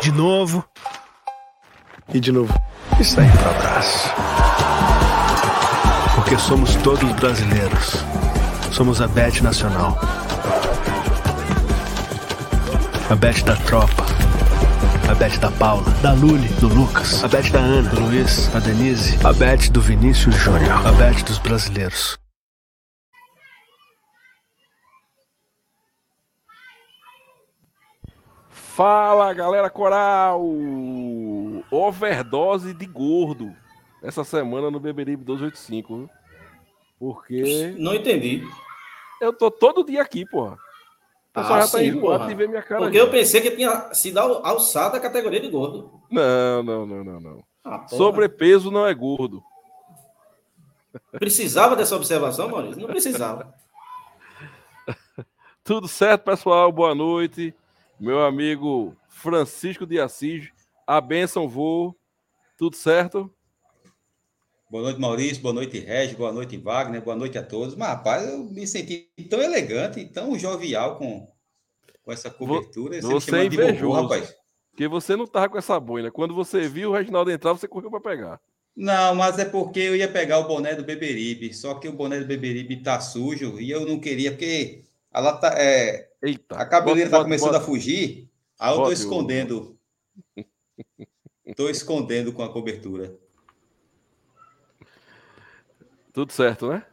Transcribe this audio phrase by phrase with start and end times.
[0.00, 0.64] de novo.
[2.12, 2.52] E de novo.
[2.98, 4.10] Isso aí pro abraço.
[6.14, 8.04] Porque somos todos brasileiros.
[8.72, 9.98] Somos a Bet Nacional.
[13.10, 14.06] A Bet da tropa.
[15.08, 17.24] A Bet da Paula, da Luli, do Lucas.
[17.24, 19.18] A Bet da Ana, do Luiz, da Denise.
[19.24, 20.86] A Bet do Vinícius Júnior.
[20.86, 22.19] A Bet dos brasileiros.
[28.80, 30.42] Fala galera coral!
[31.70, 33.54] Overdose de gordo
[34.02, 36.10] essa semana no Beberibe 285, viu?
[36.98, 37.74] Porque.
[37.76, 38.42] Não entendi.
[39.20, 40.56] Eu tô todo dia aqui, porra.
[41.34, 42.28] Ah, já tá sim, enjoado porra.
[42.28, 42.80] de ver minha cara.
[42.80, 43.04] Porque já.
[43.04, 46.00] eu pensei que tinha sido al- alçada a categoria de gordo.
[46.10, 47.44] Não, não, não, não, não.
[47.62, 47.86] Ah.
[47.86, 49.44] Sobrepeso não é gordo.
[51.12, 52.80] Precisava dessa observação, Maurício?
[52.80, 53.54] Não precisava.
[55.62, 56.72] Tudo certo, pessoal?
[56.72, 57.54] Boa noite.
[58.00, 60.48] Meu amigo Francisco de Assis.
[60.86, 61.94] A benção vou.
[62.56, 63.30] Tudo certo?
[64.70, 65.42] Boa noite, Maurício.
[65.42, 66.16] Boa noite, Regis.
[66.16, 67.02] Boa noite, Wagner.
[67.02, 67.76] Boa noite a todos.
[67.76, 71.30] Mas, rapaz, eu me senti tão elegante, tão jovial com,
[72.02, 72.96] com essa cobertura.
[72.96, 74.00] me Você é de vovô, invejoso.
[74.00, 74.34] rapaz.
[74.70, 76.10] Porque você não tava com essa boina.
[76.10, 78.40] Quando você viu o Reginaldo entrar, você correu para pegar.
[78.74, 81.52] Não, mas é porque eu ia pegar o boné do Beberibe.
[81.52, 85.48] Só que o boné do Beberibe tá sujo e eu não queria, porque a, lata,
[85.48, 86.56] é, Eita.
[86.56, 88.28] a cabeleira tá bota- começando bota- a fugir.
[88.58, 89.78] Aí eu tô Bote o- escondendo.
[91.56, 93.16] Tô escondendo com a cobertura.
[96.12, 96.84] Tudo certo, né?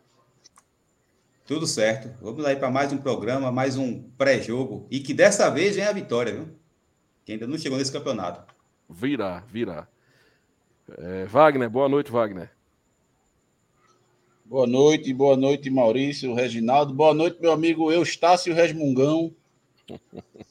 [1.46, 2.10] Tudo certo.
[2.22, 4.88] Vamos aí para mais um programa, mais um pré-jogo.
[4.92, 6.50] E que dessa vez vem a vitória, viu?
[7.26, 8.54] Que ainda não chegou nesse campeonato.
[8.90, 9.88] Virá, virá.
[10.98, 12.52] É, Wagner, boa noite, Wagner.
[14.50, 16.94] Boa noite, boa noite, Maurício, Reginaldo.
[16.94, 19.36] Boa noite, meu amigo Eustácio Resmungão,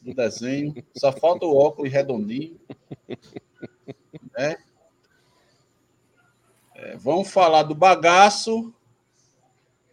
[0.03, 0.75] do desenho.
[0.95, 2.61] Só falta o óculos redondinho.
[4.37, 4.59] né?
[6.75, 8.71] É, vamos falar do bagaço.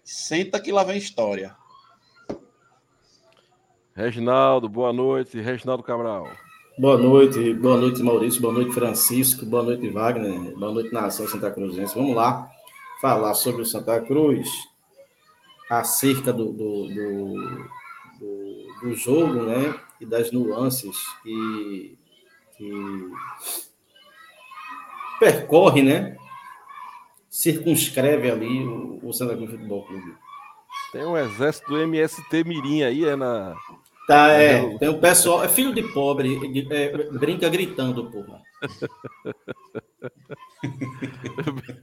[0.04, 1.56] Senta que lá vem história.
[3.96, 5.40] Reginaldo, boa noite.
[5.40, 6.30] Reginaldo Cabral.
[6.78, 11.50] Boa noite, boa noite, Maurício, boa noite, Francisco, boa noite, Wagner, boa noite, Nação Santa
[11.52, 11.96] Cruzense.
[11.96, 12.53] Vamos lá
[13.04, 14.50] falar sobre o Santa Cruz,
[15.70, 17.34] acerca do, do, do,
[18.18, 19.78] do, do jogo, né?
[20.00, 21.98] E das nuances que,
[22.56, 22.72] que
[25.20, 26.16] percorre, né?
[27.30, 30.16] Circunscreve ali o, o Santa Cruz Futebol Clube.
[30.94, 33.54] Tem um exército do MST Mirim aí, é na.
[34.08, 34.62] Tá, é.
[34.62, 34.78] Não.
[34.78, 36.40] Tem o pessoal, é filho de pobre,
[36.72, 38.42] é, brinca gritando, porra.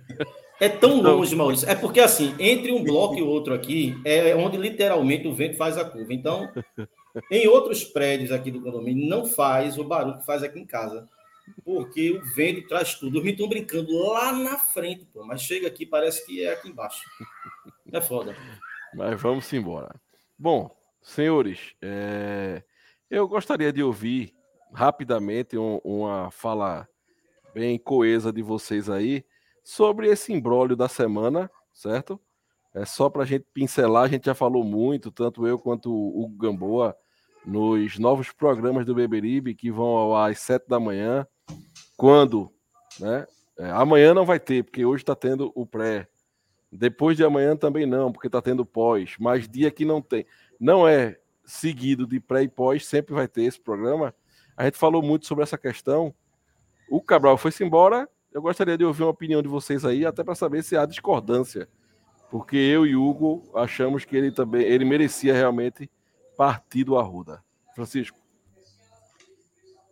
[0.60, 1.68] É tão longe, Maurício.
[1.68, 5.56] É porque, assim, entre um bloco e o outro aqui, é onde literalmente o vento
[5.56, 6.12] faz a curva.
[6.12, 6.52] Então,
[7.30, 11.08] em outros prédios aqui do condomínio, não faz o barulho que faz aqui em casa.
[11.64, 13.18] Porque o vento traz tudo.
[13.20, 15.24] Os estão brincando lá na frente, pô.
[15.24, 17.02] Mas chega aqui, parece que é aqui embaixo.
[17.90, 18.36] É foda.
[18.94, 19.94] Mas vamos embora.
[20.38, 20.70] Bom,
[21.02, 22.62] senhores, é,
[23.10, 24.32] eu gostaria de ouvir
[24.72, 26.86] rapidamente um- uma fala
[27.52, 29.24] bem coesa de vocês aí
[29.62, 32.20] sobre esse imbróglio da semana, certo?
[32.74, 36.28] É só para a gente pincelar, a gente já falou muito, tanto eu quanto o
[36.28, 36.96] Gamboa,
[37.44, 41.26] nos novos programas do Beberibe que vão às sete da manhã,
[41.96, 42.52] quando,
[42.98, 43.26] né?
[43.58, 46.08] é, amanhã não vai ter, porque hoje está tendo o pré.
[46.72, 49.16] Depois de amanhã também não, porque está tendo pós.
[49.18, 50.24] Mas dia que não tem,
[50.58, 54.14] não é seguido de pré e pós, sempre vai ter esse programa.
[54.56, 56.14] A gente falou muito sobre essa questão.
[56.88, 58.08] O Cabral foi-se embora.
[58.32, 61.68] Eu gostaria de ouvir uma opinião de vocês aí, até para saber se há discordância.
[62.30, 65.90] Porque eu e Hugo achamos que ele também ele merecia realmente
[66.36, 67.42] partir do Arruda.
[67.74, 68.18] Francisco.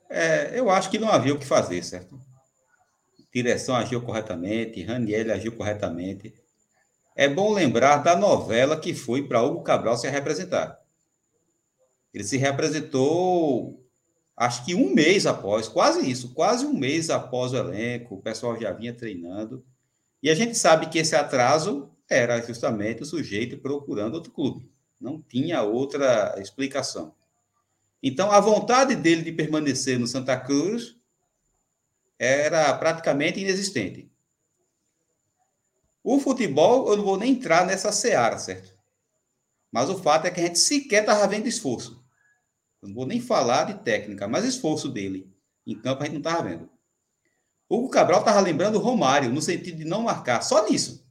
[0.08, 2.18] É, eu acho que não havia o que fazer, certo?
[3.34, 6.34] Direção agiu corretamente, Raniel agiu corretamente.
[7.14, 10.80] É bom lembrar da novela que foi para Hugo Cabral se representar.
[12.14, 13.84] Ele se representou,
[14.38, 18.58] acho que um mês após, quase isso, quase um mês após o elenco, o pessoal
[18.58, 19.64] já vinha treinando.
[20.22, 24.70] E a gente sabe que esse atraso era justamente o sujeito procurando outro clube.
[25.00, 27.14] Não tinha outra explicação.
[28.00, 30.96] Então, a vontade dele de permanecer no Santa Cruz
[32.16, 34.08] era praticamente inexistente.
[36.02, 38.72] O futebol, eu não vou nem entrar nessa seara, certo?
[39.70, 42.02] Mas o fato é que a gente sequer estava vendo esforço.
[42.82, 45.32] Não vou nem falar de técnica, mas esforço dele.
[45.66, 46.70] Em campo a gente não estava vendo.
[47.68, 51.06] Hugo Cabral estava lembrando Romário, no sentido de não marcar, só nisso.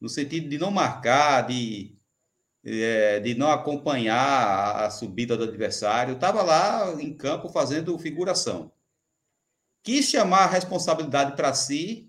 [0.00, 1.98] No sentido de não marcar, de
[2.64, 8.72] é, de não acompanhar a subida do adversário, estava lá em campo fazendo figuração.
[9.82, 12.08] Quis chamar a responsabilidade para si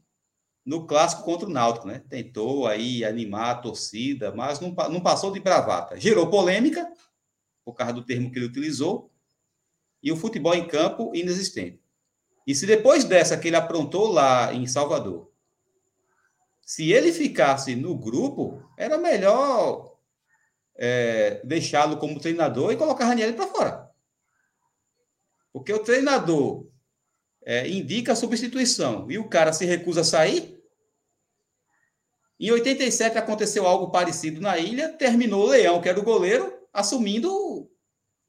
[0.64, 2.04] no clássico contra o Náutico, né?
[2.08, 6.00] Tentou aí animar a torcida, mas não, não passou de bravata.
[6.00, 6.88] Gerou polêmica,
[7.64, 9.12] por causa do termo que ele utilizou,
[10.02, 11.82] e o futebol em campo inexistente.
[12.46, 15.32] E se depois dessa que ele aprontou lá em Salvador,
[16.62, 19.98] se ele ficasse no grupo, era melhor
[20.76, 23.92] é, deixá-lo como treinador e colocar Raniel para fora.
[25.52, 26.66] Porque o treinador
[27.46, 30.62] é, indica a substituição e o cara se recusa a sair.
[32.40, 37.70] Em 87 aconteceu algo parecido na ilha, terminou o Leão, que era o goleiro, assumindo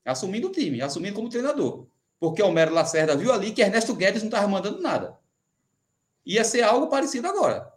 [0.05, 1.87] assumindo o time, assumindo como treinador.
[2.21, 5.19] Porque o Homero Lacerda viu ali que Ernesto Guedes não estava mandando nada.
[6.27, 7.73] Ia ser algo parecido agora.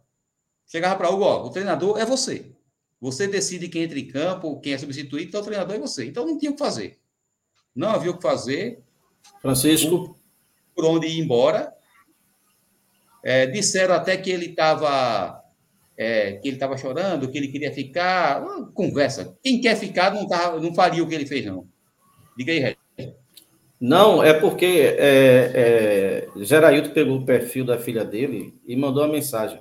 [0.66, 2.52] Chegava para o ó, o treinador é você.
[3.00, 6.06] Você decide quem entra em campo, quem é substituído, então o treinador é você.
[6.06, 7.00] Então não tinha o que fazer.
[7.74, 8.84] Não havia o que fazer.
[9.42, 10.18] Francisco.
[10.76, 11.74] Por onde ir embora.
[13.24, 15.37] É, disseram até que ele estava
[15.98, 18.42] é, que ele estava chorando, que ele queria ficar.
[18.42, 19.36] Uma conversa.
[19.44, 21.66] Quem quer ficar não, tava, não faria o que ele fez, não.
[22.38, 22.78] Diga aí, Red.
[23.80, 29.14] Não, é porque é, é, Geraildo pegou o perfil da filha dele e mandou uma
[29.14, 29.60] mensagem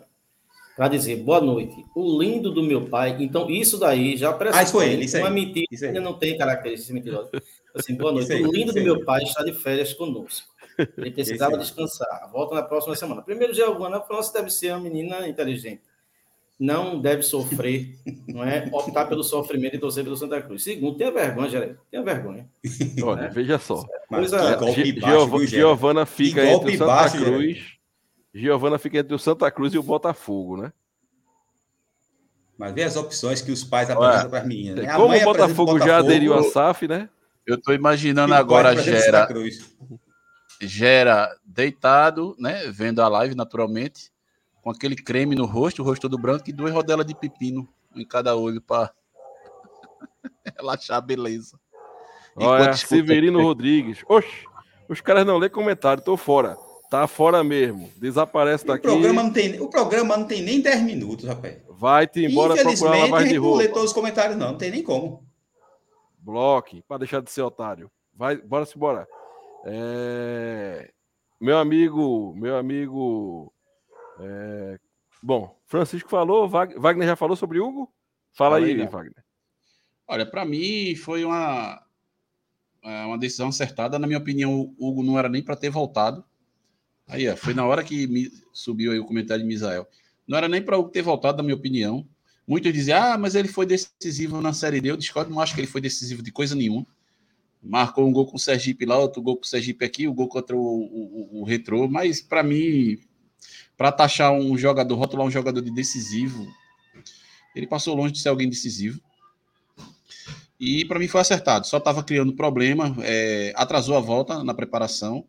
[0.75, 3.17] para dizer boa noite, o lindo do meu pai.
[3.21, 6.37] Então, isso daí já pressupõe ah, foi ele, isso uma mentira, isso ainda não tem
[6.37, 7.31] características mentirosas.
[7.75, 8.85] Assim, boa noite, aí, o lindo do aí.
[8.85, 10.47] meu pai está de férias conosco.
[10.97, 12.31] Ele precisava descansar.
[12.31, 13.23] Volta na próxima semana.
[13.23, 15.83] Primeiro, Giovana França deve ser uma menina inteligente.
[16.59, 18.67] Não deve sofrer, não é?
[18.73, 20.65] Optar pelo sofrimento e torcer pelo Santa Cruz.
[20.65, 21.79] Segundo, tenha vergonha, Geraldo.
[21.91, 22.49] Tenha vergonha.
[23.03, 23.29] Olha, é.
[23.29, 23.85] veja só.
[24.09, 24.59] Coisa...
[25.47, 27.77] Giovana fica entre o Santa baixo, Cruz
[28.37, 30.73] Giovana fica entre o Santa Cruz e o Botafogo, né?
[32.59, 34.85] Mas vê as opções que os pais apresentam para as meninas.
[34.85, 34.93] Né?
[34.95, 37.09] Como o Botafogo, Botafogo, já aderiu à SAF, né?
[37.47, 39.29] Eu estou imaginando agora Gera,
[40.61, 42.71] Gera deitado, né?
[42.71, 44.11] Vendo a live naturalmente,
[44.67, 48.05] com aquele creme no rosto, o rosto todo branco e duas rodelas de pepino em
[48.05, 48.93] cada olho para
[50.59, 51.57] relaxar a beleza.
[52.35, 54.03] Olha, Severino Rodrigues.
[54.09, 54.45] Oxe,
[54.89, 56.57] os caras não lê comentário, tô fora.
[56.91, 57.93] Tá fora mesmo.
[57.97, 58.89] Desaparece daqui.
[58.89, 61.59] O programa não tem, o programa não tem nem 10 minutos, rapaz.
[61.69, 63.59] Vai-te embora procurar lavagem de roupa.
[63.59, 64.49] Não lê todos os comentários, não.
[64.49, 65.25] Não tem nem como.
[66.19, 67.89] Bloque, para deixar de ser otário.
[68.13, 69.07] Vai, bora se bora.
[69.65, 70.91] É...
[71.41, 73.53] Meu amigo, meu amigo.
[74.21, 74.79] É...
[75.23, 77.93] Bom, Francisco falou, Wagner já falou sobre Hugo?
[78.33, 79.25] Fala, Fala aí, aí Wagner.
[80.07, 81.83] Olha, para mim foi uma,
[82.83, 83.99] é, uma decisão acertada.
[83.99, 86.25] Na minha opinião, o Hugo não era nem para ter voltado.
[87.09, 89.89] Aí, ó, foi na hora que me subiu aí o comentário de Misael.
[90.27, 92.07] Não era nem para o ter voltado, na minha opinião.
[92.47, 94.91] Muitos dizem, ah, mas ele foi decisivo na Série D.
[94.91, 96.87] Eu discordo, não acho que ele foi decisivo de coisa nenhuma.
[97.61, 100.29] Marcou um gol com o Sergipe lá, outro gol com o Sergipe aqui, o gol
[100.29, 101.89] contra o, o, o Retrô.
[101.89, 102.99] Mas, para mim,
[103.77, 106.47] para taxar um jogador, rotular um jogador de decisivo,
[107.55, 109.01] ele passou longe de ser alguém decisivo.
[110.59, 111.67] E para mim foi acertado.
[111.67, 115.27] Só estava criando problema, é, atrasou a volta na preparação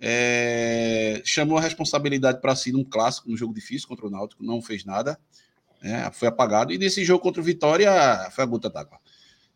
[0.00, 4.62] é, chamou a responsabilidade para si num clássico, num jogo difícil contra o Náutico, não
[4.62, 5.20] fez nada,
[5.82, 6.72] né, foi apagado.
[6.72, 7.92] E nesse jogo contra o Vitória
[8.30, 8.98] foi a gota d'água.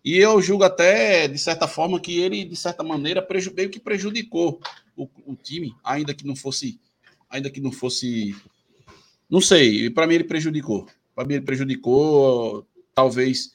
[0.05, 3.27] E eu julgo até, de certa forma, que ele, de certa maneira,
[3.57, 4.61] meio que prejudicou
[4.95, 6.79] o, o time, ainda que não fosse.
[7.35, 8.33] Ainda que não fosse.
[9.29, 10.87] Não sei, para mim ele prejudicou.
[11.17, 12.65] Para mim ele prejudicou,
[12.95, 13.53] talvez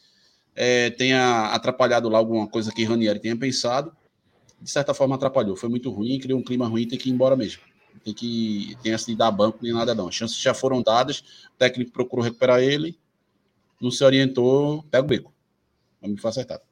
[0.53, 3.95] é, tenha atrapalhado lá alguma coisa que Ranieri tenha pensado.
[4.62, 5.55] de certa forma atrapalhou.
[5.55, 7.62] Foi muito ruim, criou um clima ruim, tem que ir embora mesmo.
[8.03, 10.09] Tem que tem dar banco nem nada não.
[10.09, 11.19] As chances já foram dadas,
[11.53, 13.00] o técnico procurou recuperar ele,
[13.79, 15.33] não se orientou, pega o beco.
[16.01, 16.69] Vamos me acertado.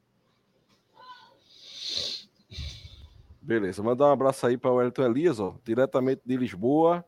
[3.47, 7.05] Beleza, mandar um abraço aí para o Wellington Elias, ó, diretamente de Lisboa,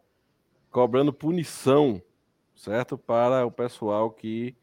[0.72, 2.02] cobrando punição,
[2.56, 2.98] certo?
[2.98, 4.56] Para o pessoal que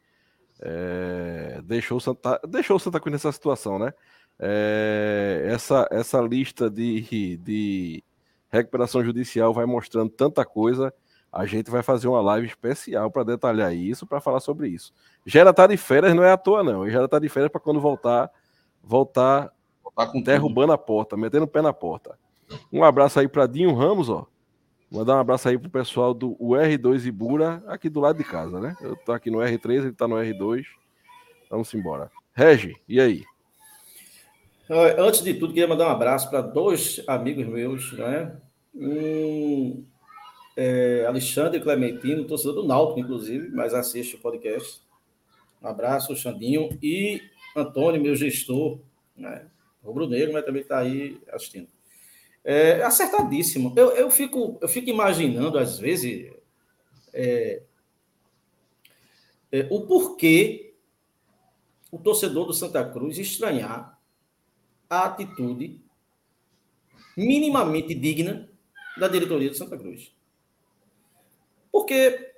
[0.59, 3.93] é, deixou, Santa, deixou Santa Cruz nessa situação, né?
[4.39, 8.03] É, essa, essa lista de, de
[8.49, 10.91] recuperação judicial vai mostrando tanta coisa.
[11.31, 14.91] A gente vai fazer uma live especial para detalhar isso, para falar sobre isso.
[15.27, 16.89] Gera tá de férias, não é à toa, não.
[16.89, 18.31] Gera tá de férias para quando voltar,
[18.81, 19.53] voltar,
[19.97, 20.73] voltar com derrubando tudo.
[20.73, 22.17] a porta, metendo o pé na porta.
[22.71, 24.27] Um abraço aí para Dinho Ramos, ó.
[24.89, 28.77] Mandar um abraço aí pro pessoal do R2 Ibura, aqui do lado de casa, né?
[28.79, 30.63] Eu tô aqui no R3, ele tá no R2.
[31.49, 32.09] Vamos embora.
[32.33, 33.23] Regi, e aí?
[34.97, 38.37] Antes de tudo, queria mandar um abraço para dois amigos meus, né?
[38.73, 39.83] Um,
[40.55, 44.81] é, Alexandre Clementino, torcedor do Náutico, inclusive, mas assiste o podcast.
[45.61, 46.69] Um abraço, Xandinho.
[46.81, 47.21] E
[47.55, 48.79] Antônio, meu gestor,
[49.15, 49.47] né?
[49.87, 51.69] O Bruneiro, mas também está aí assistindo.
[52.43, 53.73] É, acertadíssimo.
[53.75, 56.31] Eu, eu, fico, eu fico imaginando, às vezes,
[57.13, 57.61] é,
[59.51, 60.75] é, o porquê
[61.91, 63.97] o torcedor do Santa Cruz estranhar
[64.89, 65.81] a atitude
[67.15, 68.49] minimamente digna
[68.97, 70.11] da diretoria do Santa Cruz.
[71.71, 72.33] Porque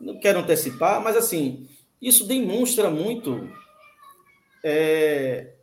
[0.00, 1.68] não quero antecipar, mas assim,
[2.00, 3.50] isso demonstra muito
[4.62, 5.54] é,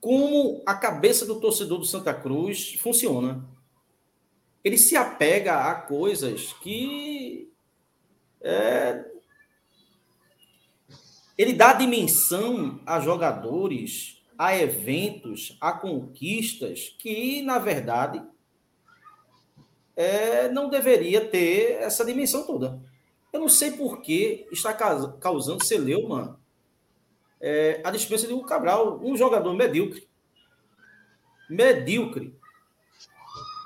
[0.00, 3.44] como a cabeça do torcedor do Santa Cruz funciona.
[4.62, 7.52] Ele se apega a coisas que.
[8.40, 9.04] É,
[11.36, 18.22] ele dá dimensão a jogadores, a eventos, a conquistas que, na verdade,
[19.96, 22.80] é, não deveria ter essa dimensão toda.
[23.32, 26.40] Eu não sei por que está causando celeuma
[27.40, 30.08] é, a dispensa de um Cabral, um jogador medíocre.
[31.48, 32.34] Medíocre.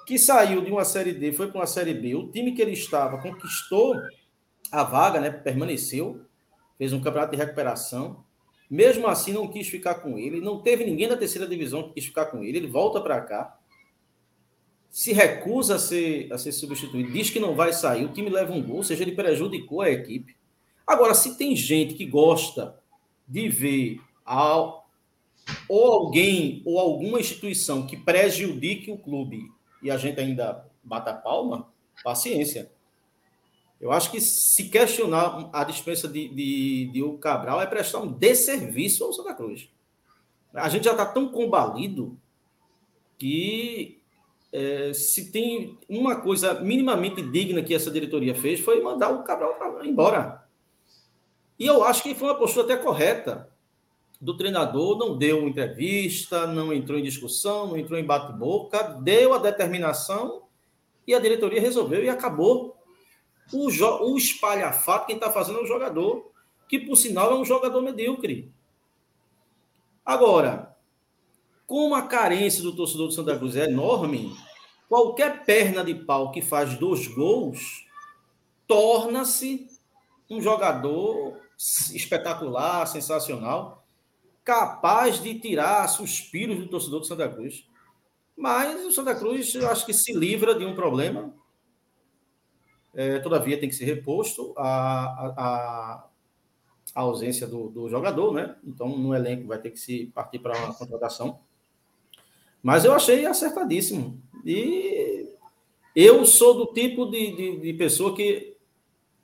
[0.07, 2.15] Que saiu de uma Série D, foi para uma Série B.
[2.15, 3.95] O time que ele estava conquistou
[4.73, 5.31] a vaga, né?
[5.31, 6.25] Permaneceu,
[6.77, 8.25] fez um campeonato de recuperação.
[8.69, 10.41] Mesmo assim, não quis ficar com ele.
[10.41, 12.59] Não teve ninguém da terceira divisão que quis ficar com ele.
[12.59, 13.57] Ele volta para cá.
[14.91, 17.13] Se recusa a ser, a ser substituído.
[17.13, 18.05] Diz que não vai sair.
[18.05, 20.37] O time leva um gol, ou seja, ele prejudicou a equipe.
[20.85, 22.80] Agora, se tem gente que gosta
[23.31, 24.91] de ver ao,
[25.69, 31.69] ou alguém ou alguma instituição que prejudique o clube e a gente ainda bata palma,
[32.03, 32.71] paciência.
[33.81, 38.13] Eu acho que se questionar a dispensa de, de, de o Cabral é prestar um
[38.13, 39.71] desserviço ao Santa Cruz.
[40.53, 42.19] A gente já está tão combalido
[43.17, 44.03] que
[44.53, 49.57] é, se tem uma coisa minimamente digna que essa diretoria fez foi mandar o Cabral
[49.85, 50.45] embora.
[51.61, 53.51] E eu acho que foi uma postura até correta
[54.19, 59.39] do treinador, não deu entrevista, não entrou em discussão, não entrou em bate-boca, deu a
[59.39, 60.45] determinação
[61.07, 62.79] e a diretoria resolveu e acabou.
[63.53, 66.33] O, o espalhafato, quem está fazendo é o jogador,
[66.67, 68.51] que por sinal é um jogador medíocre.
[70.03, 70.75] Agora,
[71.67, 74.35] como a carência do torcedor do Santa Cruz é enorme,
[74.89, 77.87] qualquer perna de pau que faz dois gols
[78.67, 79.69] torna-se
[80.31, 81.50] um jogador
[81.95, 83.87] espetacular, sensacional,
[84.43, 87.69] capaz de tirar suspiros do torcedor do Santa Cruz.
[88.35, 91.35] Mas o Santa Cruz, eu acho que se livra de um problema.
[92.95, 95.05] É, todavia, tem que ser reposto a,
[95.37, 96.09] a,
[96.95, 98.57] a ausência do, do, jogador, né?
[98.65, 101.41] Então, no elenco vai ter que se partir para uma contratação.
[102.63, 104.21] Mas eu achei acertadíssimo.
[104.45, 105.29] E
[105.95, 108.50] eu sou do tipo de, de, de pessoa que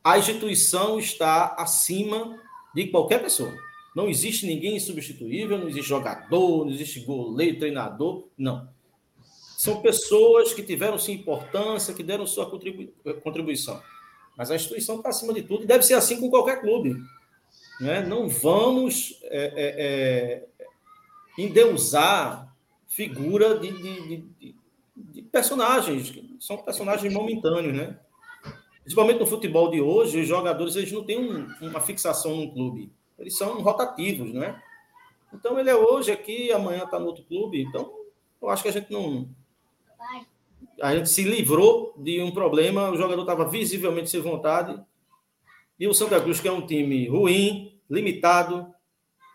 [0.07, 2.41] a instituição está acima
[2.73, 3.53] de qualquer pessoa.
[3.93, 8.69] Não existe ninguém insubstituível, não existe jogador, não existe goleiro, treinador, não.
[9.59, 13.83] São pessoas que tiveram sua importância, que deram sua contribuição.
[14.39, 16.95] Mas a instituição está acima de tudo e deve ser assim com qualquer clube.
[17.81, 18.07] Né?
[18.07, 20.67] Não vamos é, é, é,
[21.37, 22.55] endeusar
[22.87, 24.55] figura de, de, de,
[24.97, 27.99] de personagens, são personagens momentâneos, né?
[28.87, 32.93] Principalmente no futebol de hoje, os jogadores eles não têm um, uma fixação num clube.
[33.19, 34.63] Eles são rotativos, né?
[35.35, 37.61] Então ele é hoje aqui, amanhã está no outro clube.
[37.61, 37.93] Então,
[38.41, 39.29] eu acho que a gente não.
[40.81, 44.81] A gente se livrou de um problema, o jogador estava visivelmente sem vontade.
[45.81, 48.73] E o Santa Cruz, que é um time ruim, limitado,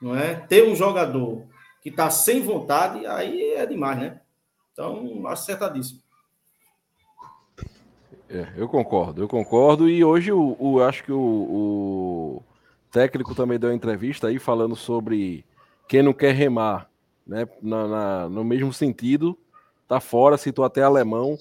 [0.02, 0.34] não é?
[0.34, 1.46] Ter um jogador
[1.84, 4.22] que está sem vontade, aí é demais, né?
[4.72, 6.02] Então, acertadíssimo.
[8.34, 9.90] É, eu concordo, eu concordo.
[9.90, 12.44] E hoje o, o acho que o, o,
[12.90, 15.44] técnico também deu uma entrevista aí falando sobre
[15.86, 16.90] quem não quer remar,
[17.28, 17.46] né?
[17.62, 19.38] Na, na, no mesmo sentido,
[19.86, 21.38] tá fora, citou até alemão,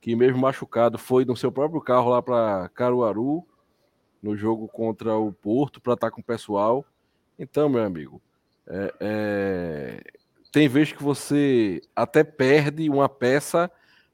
[0.00, 3.46] que mesmo machucado foi no seu próprio carro lá para Caruaru,
[4.22, 6.86] no jogo contra o Porto, para estar tá com o pessoal.
[7.38, 8.18] Então, meu amigo,
[8.66, 10.02] é, é...
[10.50, 13.70] tem vezes que você até perde uma peça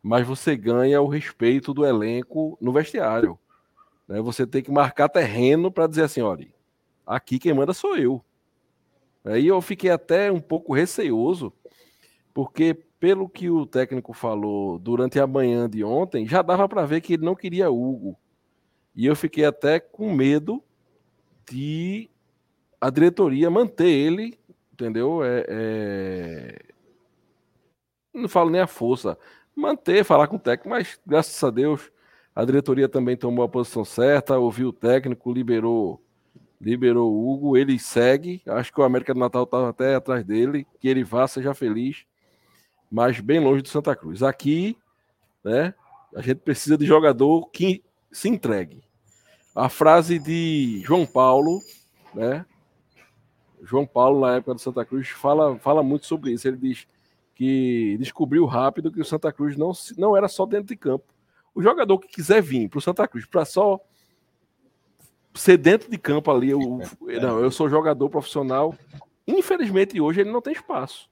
[0.06, 3.36] mas você ganha o respeito do elenco no vestiário.
[4.06, 4.20] Né?
[4.20, 6.46] Você tem que marcar terreno para dizer assim: olha,
[7.04, 8.24] aqui quem manda sou eu.
[9.24, 11.52] Aí eu fiquei até um pouco receoso,
[12.32, 17.00] porque pelo que o técnico falou durante a manhã de ontem, já dava para ver
[17.00, 18.16] que ele não queria Hugo.
[18.94, 20.62] E eu fiquei até com medo
[21.50, 22.08] de
[22.80, 24.38] a diretoria manter ele,
[24.72, 25.24] entendeu?
[25.24, 26.58] É, é...
[28.14, 29.18] Não falo nem a força,
[29.56, 31.90] manter, falar com o técnico, mas graças a Deus
[32.34, 36.02] a diretoria também tomou a posição certa, ouviu o técnico, liberou
[36.60, 38.42] liberou o Hugo, ele segue.
[38.46, 42.04] Acho que o América do Natal estava até atrás dele, que ele vá, seja feliz,
[42.90, 44.22] mas bem longe do Santa Cruz.
[44.22, 44.76] Aqui,
[45.44, 45.74] né,
[46.14, 48.82] a gente precisa de jogador que se entregue.
[49.54, 51.62] A frase de João Paulo,
[52.14, 52.44] né?
[53.62, 56.46] João Paulo, na época do Santa Cruz, fala, fala muito sobre isso.
[56.46, 56.86] Ele diz:
[57.36, 61.04] que descobriu rápido que o Santa Cruz não, não era só dentro de campo.
[61.54, 63.78] O jogador que quiser vir para o Santa Cruz para só
[65.34, 66.80] ser dentro de campo ali, eu,
[67.20, 68.74] não, eu sou jogador profissional.
[69.26, 71.10] Infelizmente hoje ele não tem espaço.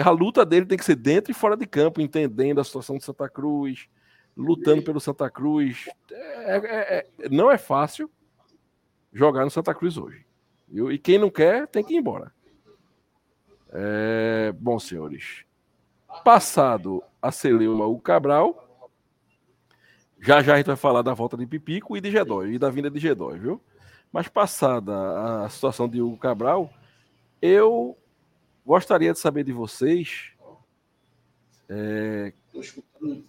[0.00, 3.02] A luta dele tem que ser dentro e fora de campo, entendendo a situação do
[3.02, 3.88] Santa Cruz,
[4.36, 5.88] lutando pelo Santa Cruz.
[6.12, 8.08] É, é, é, não é fácil
[9.12, 10.24] jogar no Santa Cruz hoje.
[10.72, 12.32] E quem não quer tem que ir embora.
[13.72, 15.44] É, bom, senhores,
[16.24, 18.66] passado a Celeuma o Cabral,
[20.20, 22.68] já já a gente vai falar da volta de Pipico e de Gedói, e da
[22.68, 23.60] vinda de Gedói, viu?
[24.12, 26.68] Mas passada a situação de Hugo Cabral,
[27.40, 27.96] eu
[28.66, 30.32] gostaria de saber de vocês
[31.68, 32.32] é,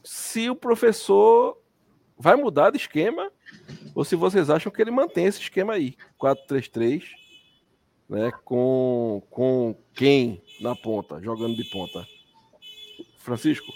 [0.03, 1.57] se o professor
[2.17, 3.31] vai mudar de esquema
[3.93, 7.03] ou se vocês acham que ele mantém esse esquema aí, 4-3-3,
[8.11, 12.05] né, com, com quem na ponta, jogando de ponta?
[13.17, 13.71] Francisco?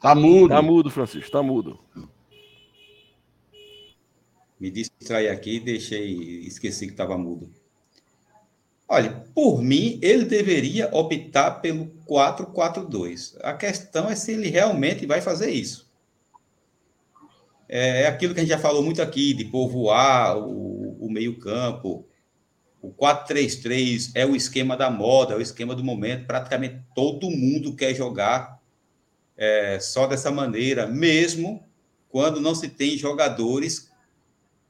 [0.00, 0.48] Tá mudo.
[0.50, 1.80] Tá mudo, Francisco, tá mudo.
[4.60, 6.12] Me distraí aqui e deixei,
[6.46, 7.50] esqueci que estava mudo.
[8.86, 13.36] Olha, por mim, ele deveria optar pelo 4-4-2.
[13.40, 15.92] A questão é se ele realmente vai fazer isso.
[17.74, 22.06] É, é aquilo que a gente já falou muito aqui, de povoar o, o meio-campo.
[22.80, 26.24] O 4-3-3 é o esquema da moda, é o esquema do momento.
[26.24, 28.62] Praticamente todo mundo quer jogar
[29.36, 31.64] é, só dessa maneira, mesmo
[32.08, 33.90] quando não se tem jogadores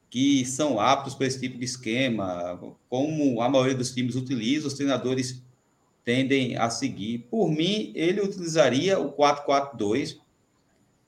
[0.09, 4.73] que são aptos para esse tipo de esquema, como a maioria dos times utiliza, os
[4.73, 5.43] treinadores
[6.03, 7.27] tendem a seguir.
[7.29, 10.24] Por mim, ele utilizaria o 4-4-2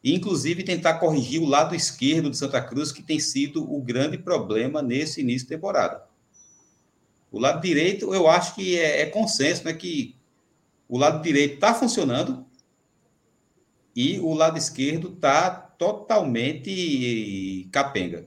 [0.04, 4.82] inclusive, tentar corrigir o lado esquerdo de Santa Cruz, que tem sido o grande problema
[4.82, 6.06] nesse início de temporada.
[7.32, 10.16] O lado direito, eu acho que é, é consenso, né, que
[10.88, 12.46] o lado direito está funcionando
[13.96, 18.26] e o lado esquerdo está totalmente capenga.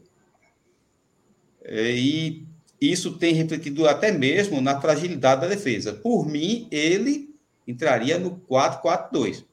[1.63, 2.47] É, e
[2.81, 5.93] isso tem refletido até mesmo na fragilidade da defesa.
[5.93, 7.35] Por mim, ele
[7.67, 9.45] entraria no 4-4-2.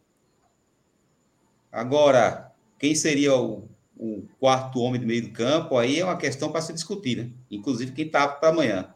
[1.77, 6.51] Agora, quem seria o, o quarto homem do meio do campo, aí é uma questão
[6.51, 7.29] para se discutir, né?
[7.51, 8.95] Inclusive quem está para amanhã.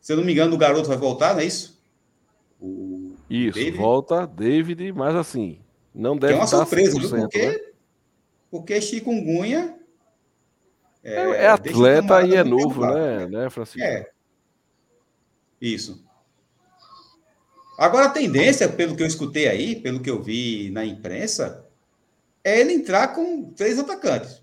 [0.00, 1.82] Se eu não me engano, o garoto vai voltar, não é isso?
[2.60, 3.76] O isso, David?
[3.76, 5.58] volta David, mas assim,
[5.92, 7.10] não deve que é uma surpresa, viu?
[7.10, 7.60] Porque, né?
[8.48, 9.76] porque chikungunya.
[11.02, 13.82] É, é, é atleta e é novo, né, né, Francisco?
[13.82, 14.08] É.
[15.60, 16.05] Isso.
[17.78, 21.66] Agora, a tendência, pelo que eu escutei aí, pelo que eu vi na imprensa,
[22.42, 24.42] é ele entrar com três atacantes: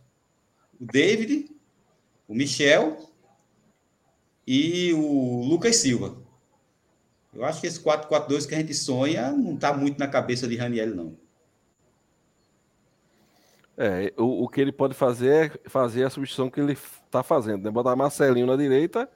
[0.80, 1.50] o David,
[2.28, 2.98] o Michel
[4.46, 6.22] e o Lucas Silva.
[7.34, 10.56] Eu acho que esse 4-4-2 que a gente sonha não está muito na cabeça de
[10.56, 11.18] Raniel, não.
[13.76, 17.64] É, o, o que ele pode fazer é fazer a substituição que ele está fazendo,
[17.64, 17.72] né?
[17.72, 19.10] Botar Marcelinho na direita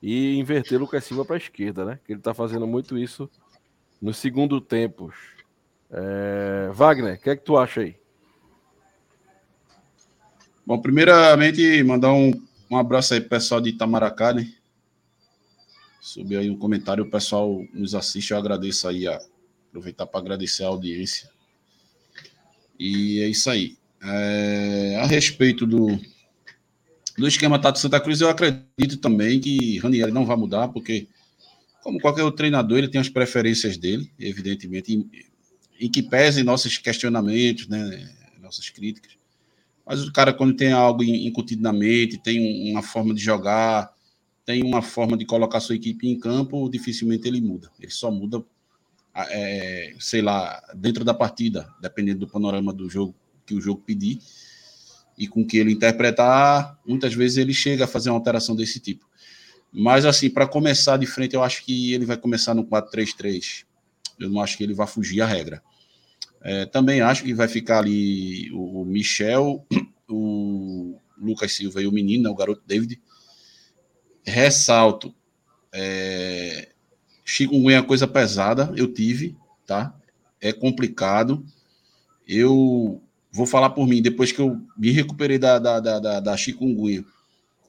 [0.00, 1.98] e inverter Lucas Silva para a esquerda, né?
[2.04, 3.28] Que ele está fazendo muito isso
[4.00, 5.12] no segundo tempo.
[5.90, 6.70] É...
[6.72, 7.96] Wagner, o que é que tu acha aí?
[10.66, 12.30] Bom, primeiramente, mandar um,
[12.70, 14.52] um abraço aí pro pessoal de Itamaracá, né?
[16.00, 19.18] Subiu aí um comentário, o pessoal nos assiste, eu agradeço aí, a,
[19.68, 21.30] aproveitar para agradecer a audiência.
[22.78, 23.76] E é isso aí.
[24.02, 25.98] É, a respeito do,
[27.16, 31.08] do esquema Tato Santa Cruz, eu acredito também que Ranieri não vai mudar, porque,
[31.82, 35.10] como qualquer outro treinador, ele tem as preferências dele, evidentemente, em,
[35.80, 38.08] em que pesem nossos questionamentos, né,
[38.40, 39.16] nossas críticas.
[39.86, 43.90] Mas o cara, quando tem algo incutido na mente, tem uma forma de jogar,
[44.44, 47.70] tem uma forma de colocar sua equipe em campo, dificilmente ele muda.
[47.80, 48.44] Ele só muda,
[49.14, 53.14] é, sei lá, dentro da partida, dependendo do panorama do jogo
[53.46, 54.18] que o jogo pedir
[55.16, 59.07] e com que ele interpretar, muitas vezes ele chega a fazer uma alteração desse tipo.
[59.72, 63.64] Mas, assim, para começar de frente, eu acho que ele vai começar no 4-3-3.
[64.18, 65.62] Eu não acho que ele vai fugir à regra.
[66.42, 69.66] É, também acho que vai ficar ali o Michel,
[70.08, 73.00] o Lucas Silva e o menino, né, o garoto David.
[74.24, 75.14] Ressalto,
[75.72, 76.68] é,
[77.24, 79.94] chikungunya é coisa pesada, eu tive, tá?
[80.40, 81.44] É complicado.
[82.26, 83.02] Eu
[83.32, 87.04] vou falar por mim, depois que eu me recuperei da, da, da, da, da chikungunya,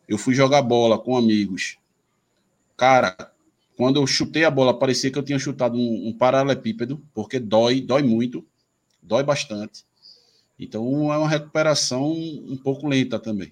[0.07, 1.77] eu fui jogar bola com amigos.
[2.79, 3.13] Cara,
[3.75, 7.81] quando eu chutei a bola, parecia que eu tinha chutado um, um paralelepípedo, porque dói,
[7.81, 8.45] dói muito
[9.09, 9.83] dói bastante.
[10.57, 13.51] Então é uma recuperação um pouco lenta também.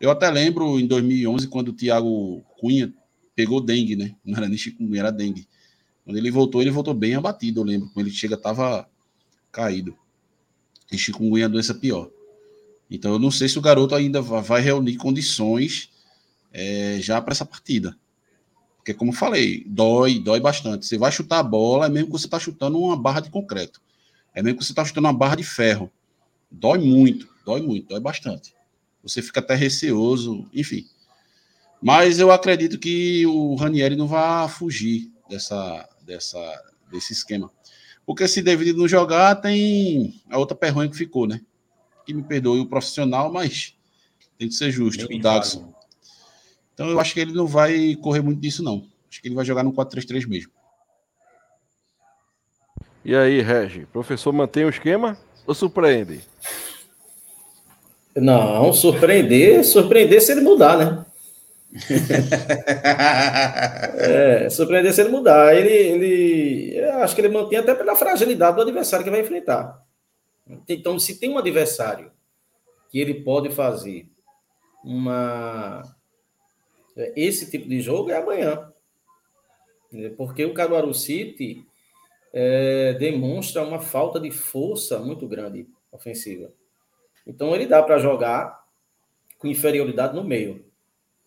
[0.00, 2.92] Eu até lembro em 2011, quando o Thiago Cunha
[3.36, 4.16] pegou dengue, né?
[4.24, 5.46] Não era nem chikungunya, era dengue.
[6.04, 7.90] Quando ele voltou, ele voltou bem abatido, eu lembro.
[7.92, 8.88] Quando ele chega, estava
[9.52, 9.96] caído.
[10.90, 12.10] E chikungunya é a doença pior.
[12.90, 15.90] Então eu não sei se o garoto ainda vai reunir condições
[16.52, 17.96] é, já para essa partida.
[18.82, 20.84] Porque, como falei, dói, dói bastante.
[20.84, 23.80] Você vai chutar a bola, é mesmo que você está chutando uma barra de concreto.
[24.34, 25.88] É mesmo que você está chutando uma barra de ferro.
[26.50, 28.52] Dói muito, dói muito, dói bastante.
[29.00, 30.84] Você fica até receoso, enfim.
[31.80, 36.40] Mas eu acredito que o Ranieri não vai fugir dessa, dessa,
[36.90, 37.52] desse esquema.
[38.04, 41.40] Porque se David não jogar, tem a outra perronha que ficou, né?
[42.04, 43.76] Que me perdoe o profissional, mas
[44.36, 45.06] tem que ser justo.
[45.06, 45.72] o Daxon.
[46.74, 48.86] Então eu acho que ele não vai correr muito disso, não.
[49.10, 50.50] Acho que ele vai jogar no 4-3-3 mesmo.
[53.04, 56.20] E aí, Regi, professor mantém o esquema ou surpreende?
[58.14, 61.04] Não, surpreender, surpreender se ele mudar, né?
[63.96, 65.56] é, surpreender se ele mudar.
[65.56, 69.82] Ele, ele, acho que ele mantém até pela fragilidade do adversário que vai enfrentar.
[70.68, 72.12] Então, se tem um adversário
[72.90, 74.06] que ele pode fazer
[74.84, 75.82] uma
[76.96, 78.72] esse tipo de jogo é amanhã,
[80.16, 81.66] porque o Caruaru City
[82.32, 86.52] é, demonstra uma falta de força muito grande ofensiva.
[87.26, 88.64] Então ele dá para jogar
[89.38, 90.64] com inferioridade no meio.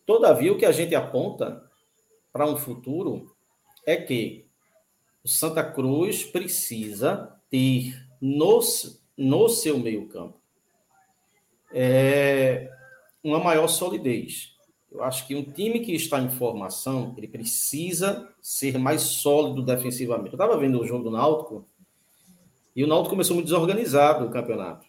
[0.06, 1.64] Todavia, o que a gente aponta
[2.32, 3.36] para um futuro
[3.86, 4.46] é que
[5.24, 8.60] o Santa Cruz precisa ter no,
[9.18, 10.40] no seu meio-campo
[11.78, 12.72] é,
[13.22, 14.55] uma maior solidez.
[14.96, 20.30] Eu acho que um time que está em formação, ele precisa ser mais sólido defensivamente.
[20.30, 21.68] Eu estava vendo o jogo do Náutico
[22.74, 24.88] e o Náutico começou muito desorganizado o campeonato.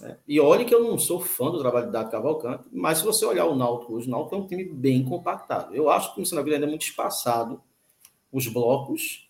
[0.00, 0.16] Né?
[0.28, 3.26] E olhe que eu não sou fã do trabalho de Dado Cavalcante, mas se você
[3.26, 5.74] olhar o Náutico hoje, o Náutico é um time bem compactado.
[5.74, 7.60] Eu acho que o Santa ainda é muito espaçado.
[8.30, 9.28] Os blocos,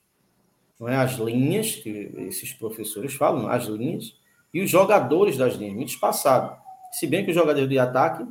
[0.78, 0.96] não é?
[0.96, 4.14] as linhas, que esses professores falam, as linhas,
[4.52, 6.54] e os jogadores das linhas, muito espaçado.
[6.92, 8.26] Se bem que os jogadores de ataque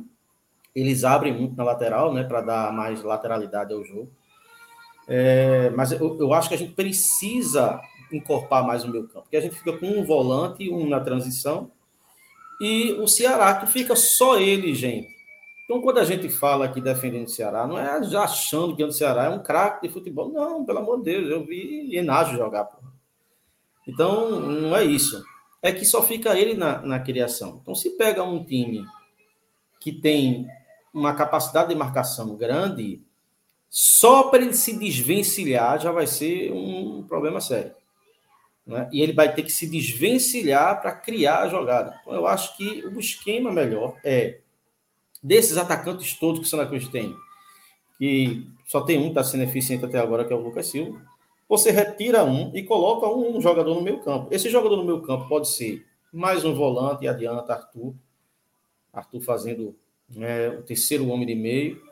[0.76, 4.10] eles abrem muito na lateral, né, para dar mais lateralidade ao jogo.
[5.08, 7.80] É, mas eu, eu, acho que a gente precisa
[8.12, 11.70] encorpar mais o meio campo, porque a gente fica com um volante, um na transição,
[12.60, 15.08] e o Ceará que fica só ele, gente.
[15.64, 19.24] Então, quando a gente fala aqui defendendo o Ceará, não é achando que o Ceará
[19.24, 20.28] é um craque de futebol.
[20.28, 22.64] Não, pelo amor de Deus, eu vi Enágio jogar.
[22.64, 22.92] Porra.
[23.88, 25.24] Então, não é isso.
[25.60, 27.58] É que só fica ele na, na criação.
[27.62, 28.86] Então, se pega um time
[29.80, 30.46] que tem
[30.96, 33.02] uma capacidade de marcação grande,
[33.68, 37.72] só para ele se desvencilhar já vai ser um problema sério.
[38.66, 38.88] Né?
[38.90, 42.00] E ele vai ter que se desvencilhar para criar a jogada.
[42.00, 44.40] Então, eu acho que o esquema melhor é
[45.22, 47.14] desses atacantes todos que o Santa Cruz tem,
[47.98, 50.98] que só tem um que está sendo eficiente até agora, que é o Lucas Silva.
[51.46, 54.28] Você retira um e coloca um jogador no meio campo.
[54.30, 57.94] Esse jogador no meio campo pode ser mais um volante e adianta Arthur.
[58.94, 59.76] Arthur fazendo
[60.08, 61.82] né, o terceiro homem de meio,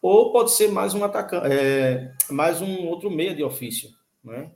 [0.00, 3.90] ou pode ser mais um atacante, é, mais um outro meia de ofício,
[4.24, 4.50] né?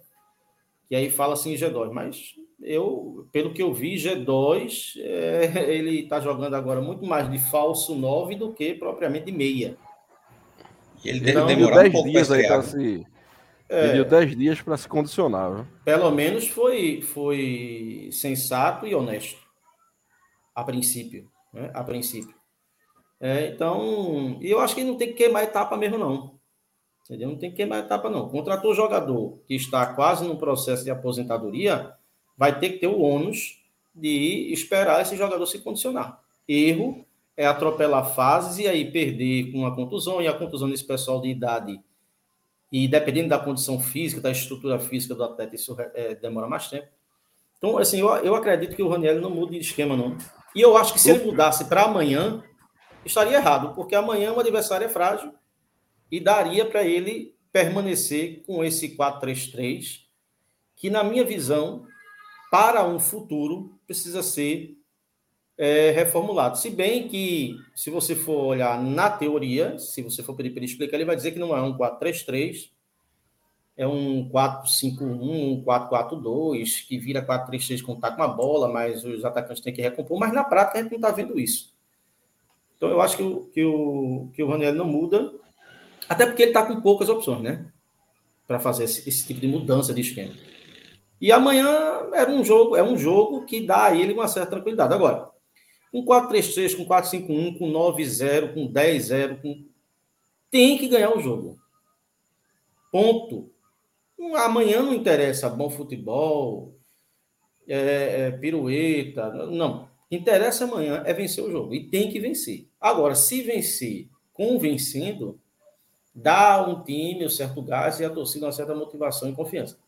[0.90, 6.21] E aí fala assim G2, mas eu, pelo que eu vi, G2, é, ele está
[6.21, 9.77] jogando agora muito mais de falso 9 do que propriamente de meia.
[11.05, 13.07] Ele deve Então, demorar um 10 pouco para dias aí para se.
[13.69, 13.85] É.
[13.85, 15.55] Ele deu 10 dias para se condicionar.
[15.55, 15.66] Viu?
[15.85, 19.38] Pelo menos foi, foi sensato e honesto.
[20.55, 21.29] A princípio.
[21.53, 21.71] Né?
[21.75, 22.36] A princípio.
[23.20, 26.37] É, então, e eu acho que não tem que queimar etapa mesmo, não.
[27.05, 27.31] Entendeu?
[27.31, 28.29] Não tem que queimar etapa, não.
[28.29, 31.94] Contratou jogador que está quase no processo de aposentadoria,
[32.37, 33.62] vai ter que ter o ônus
[33.94, 36.20] de esperar esse jogador se condicionar.
[36.46, 41.20] Erro é atropelar fases e aí perder com a contusão, e a contusão desse pessoal
[41.20, 41.81] de idade,
[42.72, 46.88] e dependendo da condição física, da estrutura física do atleta, isso é, demora mais tempo.
[47.59, 50.16] Então, assim, eu, eu acredito que o Raniel não muda de esquema, não.
[50.55, 52.42] E eu acho que se ele mudasse para amanhã,
[53.07, 55.33] estaria errado, porque amanhã o adversário é frágil
[56.11, 60.03] e daria para ele permanecer com esse 4-3-3,
[60.75, 61.87] que, na minha visão,
[62.51, 64.77] para um futuro, precisa ser
[65.57, 66.59] é, reformulado.
[66.59, 70.66] Se bem que, se você for olhar na teoria, se você for pedir para ele
[70.66, 72.71] explicar, ele vai dizer que não é um 4-3-3,
[73.77, 79.25] é um 4-5-1, um 4-4-2, que vira 4-3-3 com tá com a bola, mas os
[79.25, 81.76] atacantes têm que recompor, mas na prática a gente não está vendo isso.
[82.77, 85.33] Então eu acho que o, que o, que o Raniel não muda,
[86.09, 87.67] até porque ele está com poucas opções, né?
[88.47, 90.35] Para fazer esse, esse tipo de mudança de esquema.
[91.21, 91.67] E amanhã
[92.12, 94.93] era um jogo, é um jogo que dá a ele uma certa tranquilidade.
[94.93, 95.31] Agora,
[95.91, 99.65] com 4-3-3, com 4-5-1, com 9-0, com 10-0, com...
[100.51, 101.59] tem que ganhar o jogo.
[102.93, 103.51] Ponto.
[104.37, 106.75] Amanhã não interessa bom futebol,
[107.67, 109.89] é, é, pirueta, não.
[110.09, 111.75] Que interessa amanhã é vencer o jogo.
[111.75, 112.66] E tem que vencer.
[112.81, 115.40] Agora, se vencer convencendo,
[116.14, 119.79] dá um time um certo gás e a torcida uma certa motivação e confiança.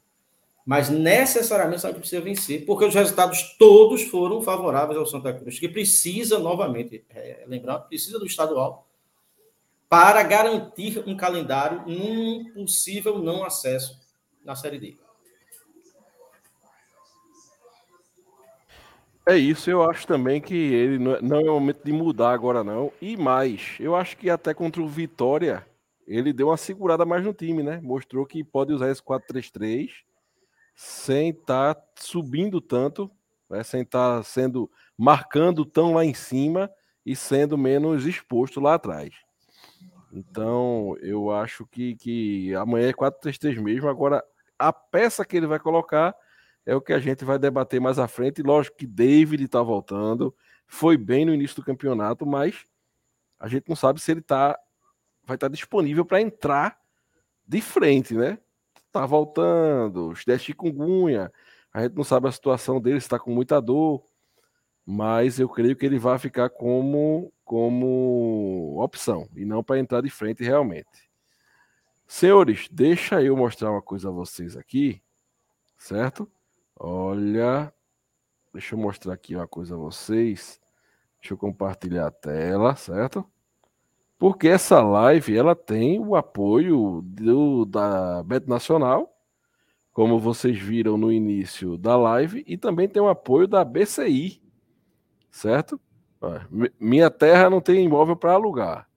[0.65, 5.59] Mas necessariamente a gente precisa vencer, porque os resultados todos foram favoráveis ao Santa Cruz,
[5.59, 8.87] que precisa, novamente, é, lembrando, precisa do estadual
[9.89, 13.99] para garantir um calendário num possível não acesso
[14.45, 14.99] na Série D.
[19.29, 22.91] É isso, eu acho também que ele não é- é momento de mudar agora, não.
[22.99, 25.67] E mais, eu acho que até contra o Vitória,
[26.07, 27.79] ele deu uma segurada mais no time, né?
[27.83, 30.03] Mostrou que pode usar esse 4-3-3
[30.75, 33.11] sem estar subindo tanto,
[33.51, 33.63] né?
[33.63, 36.71] sem estar sendo marcando tão lá em cima
[37.05, 39.13] e sendo menos exposto lá atrás.
[40.11, 43.91] Então, eu acho que, que amanhã é 4-3-3 mesmo.
[43.91, 44.25] Agora,
[44.59, 46.15] a peça que ele vai colocar
[46.69, 48.43] é o que a gente vai debater mais à frente.
[48.43, 52.63] Lógico que David está voltando, foi bem no início do campeonato, mas
[53.41, 54.59] a gente não sabe se ele tá,
[55.25, 56.79] vai estar disponível para entrar
[57.47, 58.39] de frente, né?
[58.93, 61.33] Tá voltando, os 10 chikungunya,
[61.73, 64.05] a gente não sabe a situação dele, está com muita dor,
[64.85, 70.11] mas eu creio que ele vai ficar como, como opção e não para entrar de
[70.11, 71.09] frente realmente.
[72.07, 75.03] Senhores, deixa eu mostrar uma coisa a vocês aqui,
[75.79, 76.31] certo?
[76.81, 77.73] Olha,
[78.53, 80.61] deixa eu mostrar aqui uma coisa a vocês.
[81.21, 83.29] Deixa eu compartilhar a tela, certo?
[84.17, 89.13] Porque essa live ela tem o apoio do, da Bet Nacional,
[89.93, 94.41] como vocês viram no início da live, e também tem o apoio da BCI,
[95.31, 95.81] certo?
[96.79, 98.89] Minha terra não tem imóvel para alugar,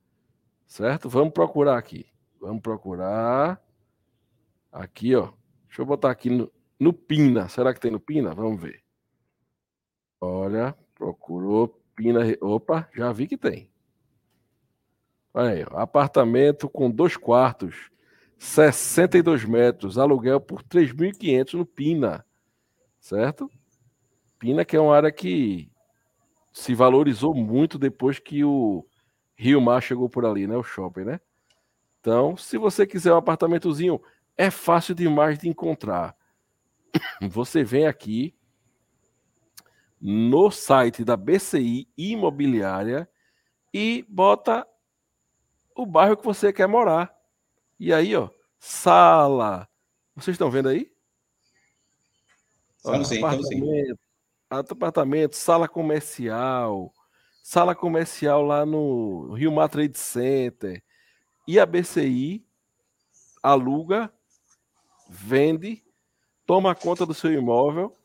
[0.67, 1.09] certo?
[1.09, 2.05] Vamos procurar aqui.
[2.39, 3.59] Vamos procurar
[4.71, 5.29] aqui, ó.
[5.67, 7.47] Deixa eu botar aqui no, no Pina.
[7.47, 8.33] Será que tem no Pina?
[8.33, 8.81] Vamos ver.
[10.19, 12.21] Olha, procurou Pina.
[12.41, 13.69] Opa, já vi que tem.
[15.31, 17.91] Olha aí, apartamento com dois quartos,
[18.39, 22.25] 62 metros, aluguel por 3.500 no Pina,
[22.99, 23.49] certo?
[24.39, 25.71] Pina que é uma área que
[26.51, 28.83] se valorizou muito depois que o
[29.35, 30.57] Rio Mar chegou por ali, né?
[30.57, 31.21] O shopping, né?
[31.99, 34.01] Então, se você quiser um apartamentozinho,
[34.35, 36.15] é fácil demais de encontrar.
[37.29, 38.35] Você vem aqui
[39.99, 43.07] no site da BCI Imobiliária
[43.73, 44.67] e bota
[45.75, 47.15] o bairro que você quer morar.
[47.79, 49.69] E aí, ó, sala.
[50.15, 50.91] Vocês estão vendo aí?
[53.05, 53.23] Sim.
[53.23, 53.99] apartamento,
[54.73, 56.91] apartamento, sala comercial,
[57.43, 60.83] sala comercial lá no Rio Mar Trade Center.
[61.47, 62.45] E a BCI
[63.41, 64.11] aluga,
[65.09, 65.83] vende,
[66.51, 67.95] toma conta do seu imóvel,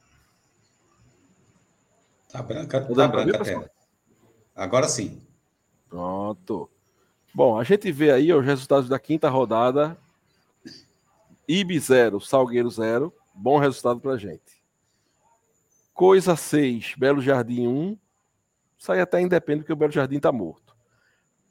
[2.29, 3.71] Tá branca, tá, tá branca ver, a tela.
[4.55, 5.23] Agora sim.
[5.89, 6.69] Pronto.
[7.33, 9.97] Bom, a gente vê aí os resultados da quinta rodada.
[11.47, 13.15] IB 0, Salgueiro 0.
[13.33, 14.58] Bom resultado para gente.
[15.99, 17.99] Coisa 6, Belo Jardim 1.
[18.79, 20.77] Isso aí até independe porque o Belo Jardim está morto.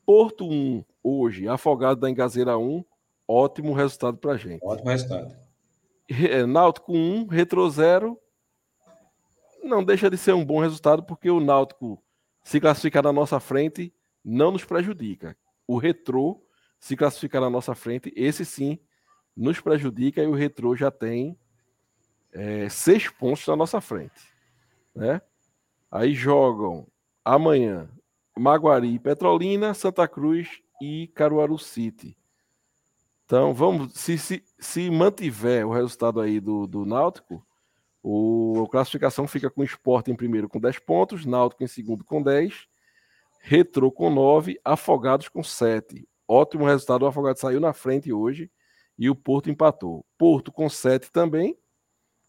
[0.06, 2.82] Porto 1, hoje, Afogado da Engazeira 1.
[3.28, 4.64] Ótimo resultado para gente.
[4.64, 5.36] Ótimo resultado.
[6.48, 8.18] Náutico 1, Retro 0.
[9.66, 12.02] Não deixa de ser um bom resultado porque o Náutico
[12.42, 15.36] se classificar na nossa frente não nos prejudica.
[15.68, 16.42] O Retro
[16.80, 18.80] se classificar na nossa frente, esse sim
[19.36, 21.38] nos prejudica e o Retro já tem
[22.32, 24.37] é, seis pontos na nossa frente
[24.98, 25.22] né?
[25.92, 26.88] Aí jogam
[27.24, 27.90] amanhã
[28.38, 32.18] Maguari e Petrolina, Santa Cruz e Caruaru City.
[33.26, 37.46] Então, vamos, se, se, se mantiver o resultado aí do, do Náutico,
[38.02, 42.04] o, a classificação fica com o Sport em primeiro com 10 pontos, Náutico em segundo
[42.06, 42.68] com 10,
[43.42, 46.08] Retro com 9, Afogados com 7.
[46.28, 48.50] Ótimo resultado, o Afogado saiu na frente hoje
[48.98, 50.06] e o Porto empatou.
[50.18, 51.58] Porto com 7 também.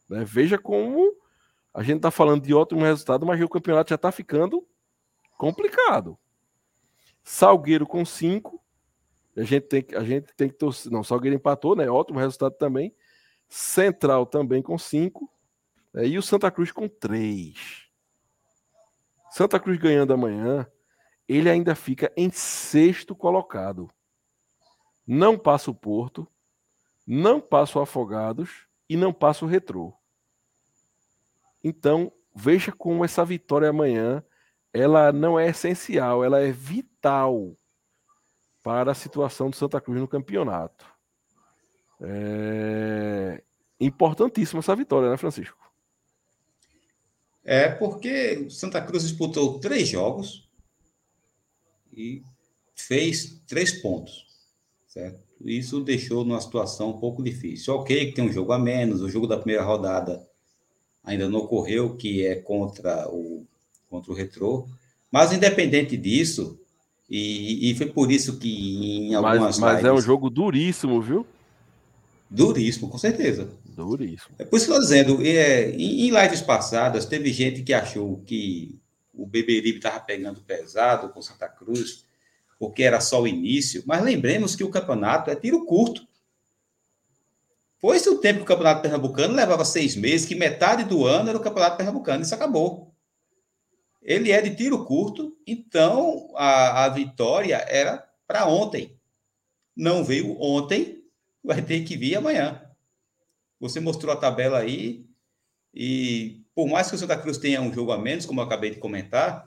[0.09, 0.25] Né?
[0.25, 1.18] Veja como
[1.73, 4.67] a gente está falando de ótimo resultado, mas o campeonato já está ficando
[5.37, 6.19] complicado.
[7.23, 8.63] Salgueiro com 5.
[9.37, 10.91] A gente tem, a gente tem que torcer.
[10.91, 11.89] Não, Salgueiro empatou, né?
[11.89, 12.95] Ótimo resultado também.
[13.49, 15.31] Central também com 5.
[15.95, 17.89] É, e o Santa Cruz com 3.
[19.31, 20.67] Santa Cruz ganhando amanhã,
[21.29, 23.91] ele ainda fica em sexto colocado.
[25.07, 26.27] Não passa o Porto,
[27.07, 29.98] não passa o Afogados e não passa o Retrô.
[31.63, 34.23] Então, veja como essa vitória amanhã,
[34.73, 37.57] ela não é essencial, ela é vital
[38.63, 40.87] para a situação do Santa Cruz no campeonato.
[42.01, 43.43] É
[43.81, 45.59] importantíssima essa vitória, né, Francisco?
[47.45, 50.49] É porque o Santa Cruz disputou três jogos
[51.93, 52.23] e
[52.75, 54.27] fez três pontos,
[54.87, 55.27] certo?
[55.41, 57.75] Isso deixou numa situação um pouco difícil.
[57.75, 60.28] Ok, que tem um jogo a menos, o jogo da primeira rodada
[61.05, 63.47] ainda não ocorreu, que é contra o,
[63.89, 64.69] contra o Retrô.
[65.11, 66.61] Mas, independente disso,
[67.09, 71.01] e, e foi por isso que em algumas Mas, mas lives, é um jogo duríssimo,
[71.01, 71.27] viu?
[72.31, 73.49] Duríssimo, com certeza.
[73.65, 74.35] Duríssimo.
[74.39, 77.73] É por isso que eu estou dizendo, é, em, em lives passadas, teve gente que
[77.73, 78.79] achou que
[79.15, 82.05] o Beberibe estava pegando pesado com Santa Cruz,
[82.59, 86.07] porque era só o início, mas lembremos que o campeonato é tiro curto.
[87.81, 91.39] Foi-se o tempo que o Campeonato Pernambucano levava seis meses, que metade do ano era
[91.39, 92.93] o Campeonato Pernambucano, isso acabou.
[94.03, 98.99] Ele é de tiro curto, então a, a vitória era para ontem.
[99.77, 101.05] Não veio ontem,
[101.43, 102.61] vai ter que vir amanhã.
[103.61, 105.07] Você mostrou a tabela aí,
[105.73, 108.71] e por mais que o Santa Cruz tenha um jogo a menos, como eu acabei
[108.71, 109.47] de comentar,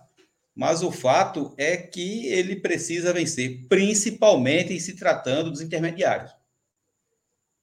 [0.55, 6.40] mas o fato é que ele precisa vencer, principalmente em se tratando dos intermediários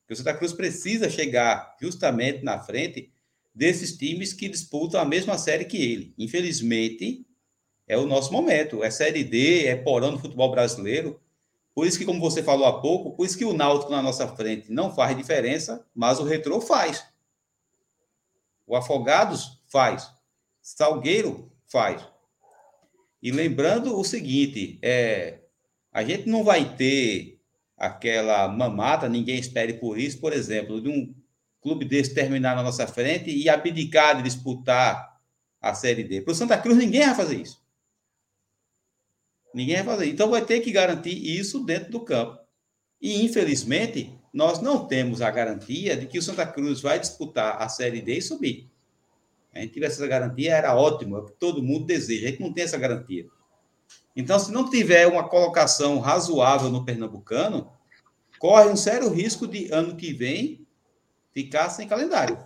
[0.09, 3.12] que o Santa Cruz precisa chegar justamente na frente
[3.54, 6.14] desses times que disputam a mesma série que ele.
[6.16, 7.26] Infelizmente,
[7.86, 8.82] é o nosso momento.
[8.82, 11.20] É Série D, é porão do futebol brasileiro.
[11.74, 14.26] Por isso que, como você falou há pouco, por isso que o Náutico na nossa
[14.28, 17.04] frente não faz diferença, mas o Retrô faz.
[18.66, 20.11] O Afogados faz.
[20.62, 22.02] Salgueiro faz.
[23.22, 25.40] E lembrando o seguinte, é,
[25.92, 27.38] a gente não vai ter
[27.79, 31.14] aquela mamata, ninguém espere por isso, por exemplo, de um
[31.61, 35.18] clube desse terminar na nossa frente e abdicar de disputar
[35.61, 36.22] a Série D.
[36.22, 37.62] Para o Santa Cruz, ninguém vai fazer isso.
[39.55, 40.11] Ninguém vai fazer.
[40.11, 42.39] Então, vai ter que garantir isso dentro do campo.
[43.01, 47.68] E, infelizmente, nós não temos a garantia de que o Santa Cruz vai disputar a
[47.68, 48.68] Série D e subir.
[49.53, 52.26] A gente tivesse essa garantia, era ótimo, é o que todo mundo deseja.
[52.26, 53.26] A gente não tem essa garantia.
[54.14, 57.70] Então, se não tiver uma colocação razoável no Pernambucano,
[58.39, 60.66] corre um sério risco de, ano que vem,
[61.32, 62.39] ficar sem calendário.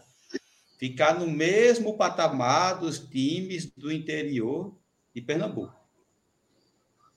[0.79, 4.75] Ficar no mesmo patamar dos times do interior
[5.15, 5.75] de Pernambuco.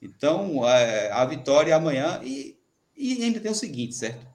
[0.01, 2.21] Então, é, a vitória amanhã.
[2.23, 2.57] E,
[2.95, 4.25] e ainda tem o seguinte, certo?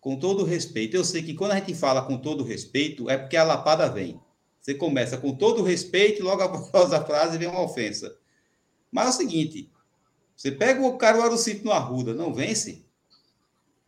[0.00, 3.36] Com todo respeito, eu sei que quando a gente fala com todo respeito, é porque
[3.36, 4.20] a lapada vem.
[4.60, 8.19] Você começa com todo respeito, logo após a frase vem uma ofensa.
[8.90, 9.70] Mas é o seguinte:
[10.36, 12.84] você pega o Caruaru City no Arruda, não vence?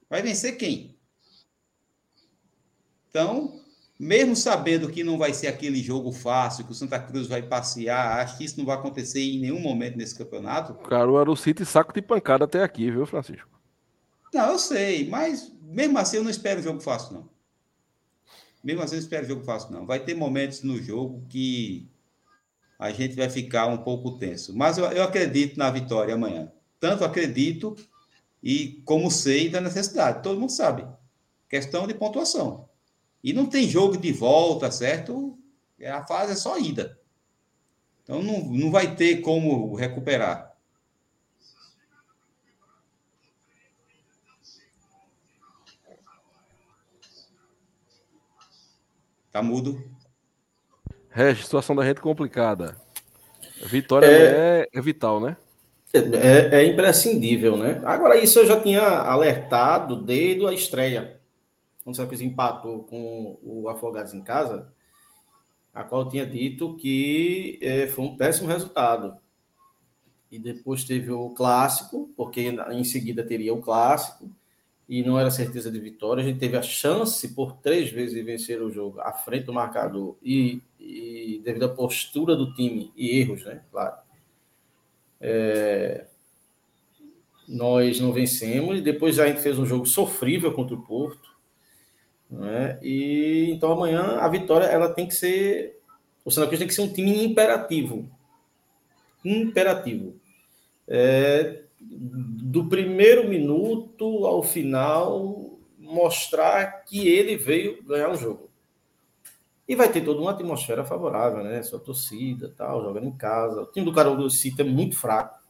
[0.08, 0.96] Vai vencer quem?
[3.08, 3.60] Então,
[3.98, 8.20] mesmo sabendo que não vai ser aquele jogo fácil, que o Santa Cruz vai passear,
[8.20, 10.74] acho que isso não vai acontecer em nenhum momento nesse campeonato.
[10.74, 13.48] Caruaru City saco de pancada até aqui, viu, Francisco?
[14.34, 17.28] Não, eu sei, mas mesmo assim eu não espero jogo fácil, não.
[18.64, 19.86] Mesmo assim eu não espero jogo fácil, não.
[19.86, 21.88] Vai ter momentos no jogo que
[22.82, 24.52] a gente vai ficar um pouco tenso.
[24.56, 26.50] Mas eu, eu acredito na vitória amanhã.
[26.80, 27.76] Tanto acredito
[28.42, 30.20] e como sei da necessidade.
[30.20, 30.84] Todo mundo sabe.
[31.48, 32.68] Questão de pontuação.
[33.22, 35.38] E não tem jogo de volta, certo?
[35.80, 36.98] A fase é só ida.
[38.02, 40.52] Então não, não vai ter como recuperar.
[49.30, 49.91] Tá mudo.
[51.12, 52.76] Regis, situação da gente complicada.
[53.64, 55.36] Vitória é, é vital, né?
[55.92, 57.82] É, é, imprescindível, né?
[57.84, 61.20] Agora, isso eu já tinha alertado desde a estreia.
[61.84, 64.72] Quando o Santa empatou com o Afogados em casa,
[65.74, 69.16] a qual eu tinha dito que é, foi um péssimo resultado.
[70.30, 74.30] E depois teve o clássico, porque em seguida teria o clássico
[74.92, 76.22] e não era certeza de vitória.
[76.22, 79.52] A gente teve a chance por três vezes de vencer o jogo à frente do
[79.54, 83.62] marcador e, e devido à postura do time e erros, né?
[83.70, 83.96] Claro.
[85.18, 86.04] É,
[87.48, 91.34] nós não vencemos e depois a gente fez um jogo sofrível contra o Porto.
[92.30, 92.78] Né?
[92.82, 95.80] E então amanhã a vitória ela tem que ser
[96.22, 98.06] o Santa Cruz tem que ser um time imperativo.
[99.24, 100.20] Imperativo.
[100.86, 108.50] É, do primeiro minuto ao final, mostrar que ele veio ganhar um jogo.
[109.68, 111.62] E vai ter toda uma atmosfera favorável, né?
[111.62, 113.62] Sua torcida, tal, jogando em casa.
[113.62, 115.40] O time do Carol do City é muito fraco.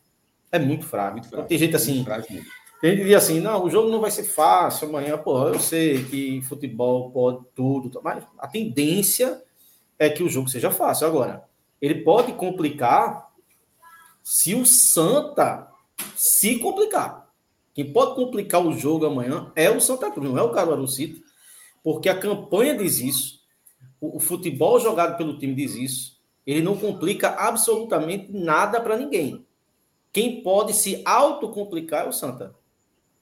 [0.51, 1.13] É muito fraco.
[1.13, 1.49] Muito fraco.
[1.49, 2.05] Tem gente assim.
[2.05, 5.17] Tem gente que diz assim: não, o jogo não vai ser fácil amanhã.
[5.17, 9.43] Pô, eu sei que futebol pode tudo, mas a tendência
[9.99, 11.07] é que o jogo seja fácil.
[11.07, 11.45] Agora,
[11.81, 13.31] ele pode complicar
[14.23, 15.72] se o Santa
[16.17, 17.31] se complicar.
[17.75, 21.23] Quem pode complicar o jogo amanhã é o Santa Cruz, não é o Caruaru City,
[21.83, 23.41] porque a campanha diz isso,
[24.01, 29.47] o, futebol jogado pelo time diz isso, ele não complica absolutamente nada para ninguém.
[30.13, 32.55] Quem pode se autocomplicar é o Santa,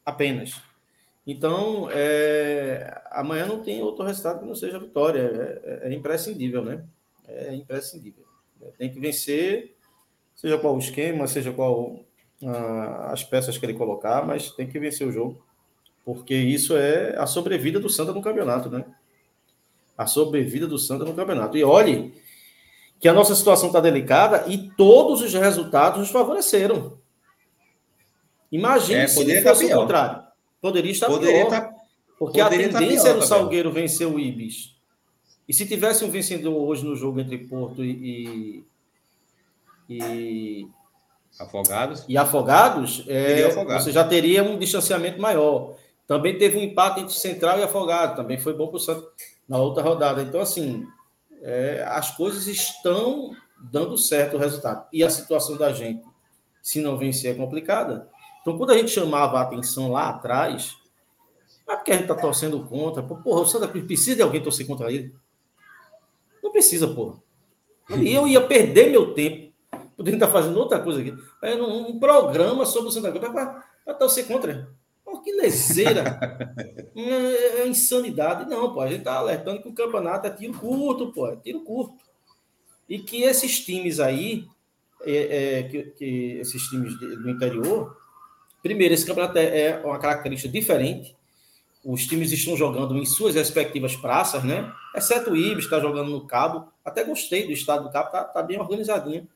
[0.04, 0.60] apenas.
[1.26, 5.20] Então, é, amanhã não tem outro resultado que não seja vitória.
[5.20, 6.84] É, é, é imprescindível, né?
[7.28, 8.24] É imprescindível.
[8.76, 9.76] Tem que vencer,
[10.34, 12.04] seja qual o esquema, seja qual
[12.42, 15.42] uh, as peças que ele colocar, mas tem que vencer o jogo,
[16.04, 18.84] porque isso é a sobrevida do Santa no campeonato, né?
[19.96, 21.56] A sobrevida do Santa no campeonato.
[21.56, 22.14] E olhe
[22.98, 26.98] que a nossa situação está delicada e todos os resultados nos favoreceram.
[28.52, 30.22] Imagine é, se fosse o contrário.
[30.60, 31.50] Poderia estar poderia pior.
[31.50, 31.74] Tá,
[32.18, 34.76] porque a tendência era o Salgueiro vencer o Ibis.
[35.48, 38.64] E se tivesse um vencedor hoje no jogo entre Porto e,
[39.88, 40.68] e,
[41.38, 42.04] Afogados.
[42.08, 45.74] E Afogados, é, Afogados, você já teria um distanciamento maior.
[46.06, 49.04] Também teve um empate entre Central e Afogado, também foi bom para o Santos
[49.48, 50.22] na outra rodada.
[50.22, 50.86] Então, assim,
[51.42, 54.86] é, as coisas estão dando certo o resultado.
[54.92, 56.02] E a situação da gente,
[56.62, 58.08] se não vencer, é complicada.
[58.40, 60.76] Então, quando a gente chamava a atenção lá atrás,
[61.68, 63.02] é porque a gente está torcendo contra.
[63.02, 65.14] Porra, o Santa Cruz precisa de alguém torcer contra ele.
[66.42, 67.16] Não precisa, porra.
[68.00, 69.49] E eu ia perder meu tempo
[70.00, 71.14] Podendo estar fazendo outra coisa aqui.
[71.42, 74.70] É um, um programa sobre o Santa Cruz para torcer contra.
[75.04, 76.18] Pô, que lezeira.
[76.96, 78.48] é, é insanidade.
[78.48, 78.80] Não, pô.
[78.80, 81.28] A gente está alertando que o campeonato é tiro curto, pô.
[81.28, 82.02] É tiro curto.
[82.88, 84.46] E que esses times aí,
[85.04, 87.94] é, é, que, que, esses times do interior,
[88.62, 91.14] primeiro, esse campeonato é, é uma característica diferente.
[91.84, 94.72] Os times estão jogando em suas respectivas praças, né?
[94.96, 96.72] Exceto o Ibis, está jogando no Cabo.
[96.82, 99.28] Até gostei do estado do Cabo, tá, tá bem organizadinho.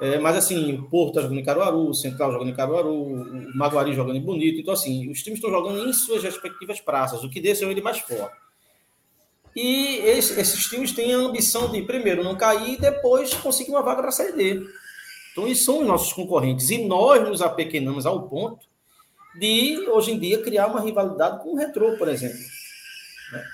[0.00, 3.56] É, mas assim, o Porto está jogando em Caruaru, o Central jogando em Caruaru, o
[3.56, 4.60] Maguari jogando em Bonito.
[4.60, 7.98] Então, assim, os times estão jogando em suas respectivas praças, o que deixa ele mais
[8.00, 8.36] forte.
[9.54, 13.82] E esse, esses times têm a ambição de, primeiro, não cair e depois conseguir uma
[13.82, 14.66] vaga para a Série D.
[15.30, 16.70] Então, eles são os nossos concorrentes.
[16.70, 18.66] E nós nos apequenamos ao ponto
[19.38, 22.38] de, hoje em dia, criar uma rivalidade com o Retrô, por exemplo.
[23.32, 23.44] Né?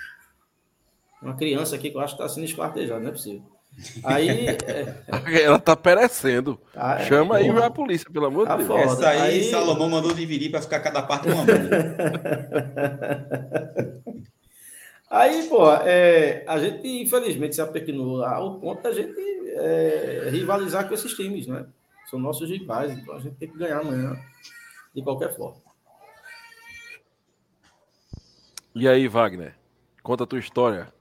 [1.23, 3.60] Uma criança aqui que eu acho que está sendo esquartejada, não é possível.
[4.05, 4.47] Aí.
[4.67, 5.43] É...
[5.43, 6.61] Ela tá perecendo.
[6.75, 8.69] É, Chama aí a polícia, pelo amor de tá Deus.
[8.69, 8.83] Foda.
[8.83, 11.45] Essa aí, aí, Salomão mandou dividir para ficar cada parte uma
[15.11, 19.21] aí, pô, é, a gente, infelizmente, se apequenou ao ponto da gente
[19.57, 21.67] é, rivalizar com esses times, né?
[22.09, 24.17] São nossos rivais, então a gente tem que ganhar amanhã,
[24.95, 25.61] de qualquer forma.
[28.75, 29.55] E aí, Wagner?
[30.03, 30.93] Conta a tua história.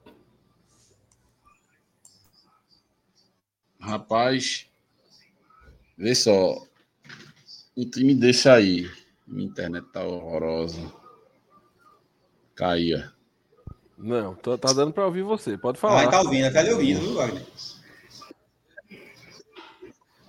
[3.80, 4.66] Rapaz,
[5.96, 6.62] vê só.
[7.76, 8.90] Um time desse aí.
[9.26, 10.92] Minha internet tá horrorosa.
[12.54, 13.12] Caía.
[13.96, 15.56] Não, tá, tá dando para ouvir você.
[15.56, 16.04] Pode falar.
[16.04, 17.46] Ah, tá ouvindo, tá lhe ouvindo, viu, Wagner?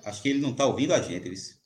[0.06, 1.28] Acho que ele não tá ouvindo a gente.
[1.28, 1.60] Eles...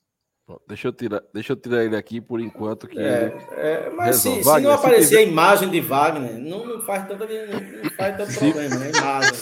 [0.68, 2.88] Deixa eu, tirar, deixa eu tirar ele aqui por enquanto.
[2.88, 6.82] Que é, é, mas se, Wagner, se, não aparecer a imagem de Wagner, não, não
[6.82, 8.92] faz tanto, não faz tanto problema, né?
[8.92, 9.34] Imagem.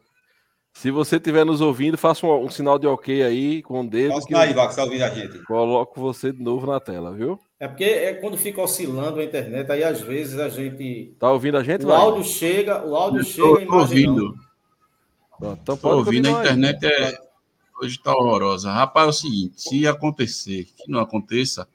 [0.80, 4.14] Se você estiver nos ouvindo, faça um, um, sinal de ok aí com o dedo.
[4.14, 5.38] Faça aí, Vax, tá ouvindo a gente.
[5.40, 7.38] Coloco você de novo na tela, viu?
[7.58, 11.14] É porque é quando fica oscilando a internet, aí às vezes a gente.
[11.18, 11.84] Tá ouvindo a gente?
[11.84, 11.98] O vai?
[11.98, 13.60] áudio chega, o áudio chega.
[13.60, 14.34] Estou ouvindo.
[15.36, 17.18] Então, Estou ouvindo, a internet é,
[17.82, 18.72] hoje está horrorosa.
[18.72, 21.68] Rapaz, é o seguinte: se acontecer, que não aconteça,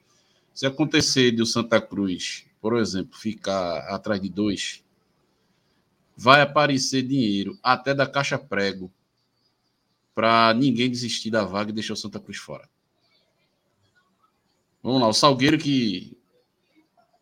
[0.52, 4.82] se acontecer de o Santa Cruz, por exemplo, ficar atrás de dois,
[6.16, 8.90] vai aparecer dinheiro até da caixa prego
[10.14, 12.68] para ninguém desistir da vaga e deixar o Santa Cruz fora.
[14.82, 16.16] Vamos lá, o Salgueiro que.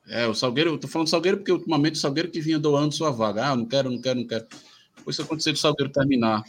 [0.07, 3.11] É, o Salgueiro, eu tô falando Salgueiro porque ultimamente o Salgueiro que vinha doando sua
[3.11, 3.49] vaga.
[3.49, 4.47] Ah, não quero, não quero, não quero.
[4.97, 6.45] Depois, se acontecer do Salgueiro terminar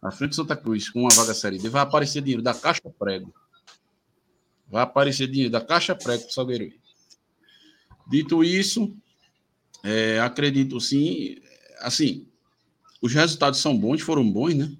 [0.00, 2.82] na frente do Santa Cruz com uma vaga série D, vai aparecer dinheiro da Caixa
[2.98, 3.34] Prego.
[4.68, 6.70] Vai aparecer dinheiro da Caixa Prego para o Salgueiro.
[8.06, 8.94] Dito isso,
[9.84, 11.36] é, acredito sim.
[11.80, 12.26] Assim,
[13.02, 14.72] os resultados são bons, foram bons, né?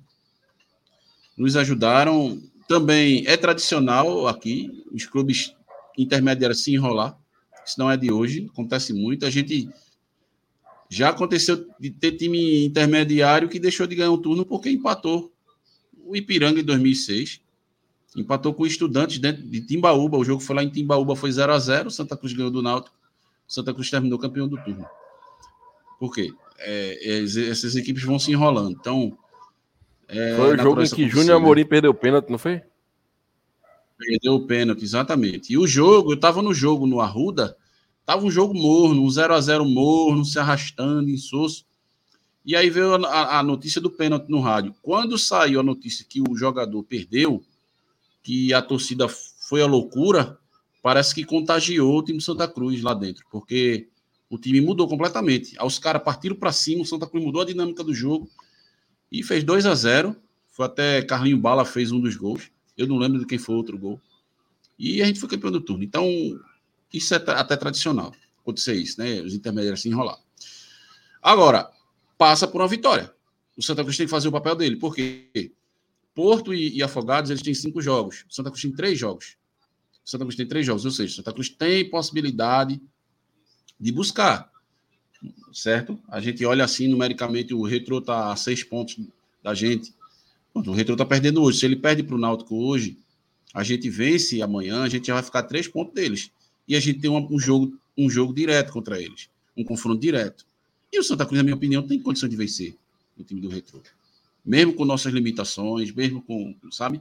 [1.36, 2.42] Nos ajudaram.
[2.66, 5.54] Também é tradicional aqui os clubes
[5.98, 7.18] intermediários se enrolar.
[7.66, 9.26] Isso não é de hoje, acontece muito.
[9.26, 9.68] A gente
[10.88, 15.30] já aconteceu de ter time intermediário que deixou de ganhar um turno porque empatou
[16.06, 17.42] o Ipiranga em 2006.
[18.16, 20.16] Empatou com o Estudantes dentro de Timbaúba.
[20.16, 22.96] O jogo foi lá em Timbaúba, foi 0 a 0 Santa Cruz ganhou do Náutico.
[23.46, 24.86] Santa Cruz terminou campeão do turno.
[25.98, 26.32] Por quê?
[26.58, 28.76] É, essas equipes vão se enrolando.
[28.78, 29.16] Então.
[30.08, 32.62] É, foi o jogo em que Júnior Amorim perdeu o pênalti, não foi?
[33.96, 35.52] Perdeu o pênalti, exatamente.
[35.52, 37.56] E o jogo, eu estava no jogo no Arruda,
[38.04, 41.64] tava um jogo morno, um 0 a 0 morno, se arrastando, insosso.
[42.44, 44.74] E aí veio a, a, notícia do pênalti no rádio.
[44.82, 47.42] Quando saiu a notícia que o jogador perdeu,
[48.22, 50.38] que a torcida foi a loucura,
[50.84, 53.88] parece que contagiou o time Santa Cruz lá dentro, porque
[54.28, 55.56] o time mudou completamente.
[55.64, 58.30] Os caras partiram para cima, o Santa Cruz mudou a dinâmica do jogo
[59.10, 60.14] e fez 2 a 0
[60.50, 62.50] Foi até Carlinho Bala fez um dos gols.
[62.76, 63.98] Eu não lembro de quem foi o outro gol.
[64.78, 65.82] E a gente foi campeão do turno.
[65.82, 66.06] Então,
[66.92, 68.12] isso é até tradicional.
[68.42, 69.22] Acontecer isso, né?
[69.22, 70.18] Os intermediários se enrolar.
[71.22, 71.70] Agora,
[72.18, 73.10] passa por uma vitória.
[73.56, 74.76] O Santa Cruz tem que fazer o papel dele.
[74.76, 75.50] Por quê?
[76.14, 78.26] Porto e, e Afogados, eles têm cinco jogos.
[78.28, 79.38] O Santa Cruz tem três jogos.
[80.04, 82.80] Santa Cruz tem três jogos, ou seja, Santa Cruz tem possibilidade
[83.80, 84.50] de buscar,
[85.52, 85.98] certo?
[86.08, 88.98] A gente olha assim numericamente, o Retro está a seis pontos
[89.42, 89.94] da gente.
[90.54, 91.58] O Retro está perdendo hoje.
[91.58, 92.96] Se ele perde para o Náutico hoje,
[93.52, 96.30] a gente vence amanhã, a gente já vai ficar três pontos deles.
[96.66, 100.46] E a gente tem um, um jogo, um jogo direto contra eles, um confronto direto.
[100.92, 102.76] E o Santa Cruz, na minha opinião, tem condição de vencer
[103.18, 103.82] o time do Retro.
[104.44, 107.00] Mesmo com nossas limitações, mesmo com, sabe?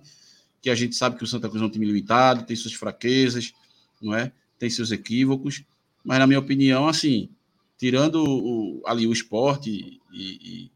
[0.64, 3.54] Que a gente sabe que o Santa Cruz é um time limitado, tem suas fraquezas,
[4.02, 4.32] não é?
[4.58, 5.62] Tem seus equívocos,
[6.02, 7.30] mas na minha opinião, assim,
[7.78, 10.72] tirando o, ali o esporte e, e,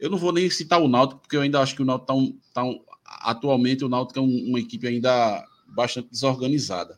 [0.00, 2.14] eu não vou nem citar o Náutico, porque eu ainda acho que o Náutico tá
[2.14, 6.96] um, tá um, atualmente o Náutico é um, uma equipe ainda bastante desorganizada,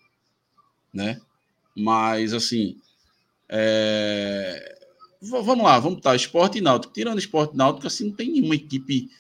[0.95, 1.21] né?
[1.75, 2.77] Mas assim,
[3.49, 4.79] é...
[5.21, 6.93] vamos lá, vamos tá, esporte e Náutico.
[6.93, 9.11] Tirando esporte e Náutico, assim, não tem nenhuma equipe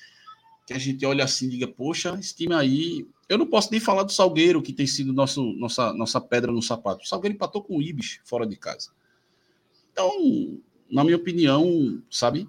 [0.70, 3.04] que a gente olha assim e diga, poxa, esse time aí.
[3.28, 6.62] Eu não posso nem falar do Salgueiro, que tem sido nosso, nossa, nossa pedra no
[6.62, 7.02] sapato.
[7.02, 8.90] O Salgueiro empatou com o Ibis fora de casa.
[9.92, 12.48] Então, na minha opinião, sabe,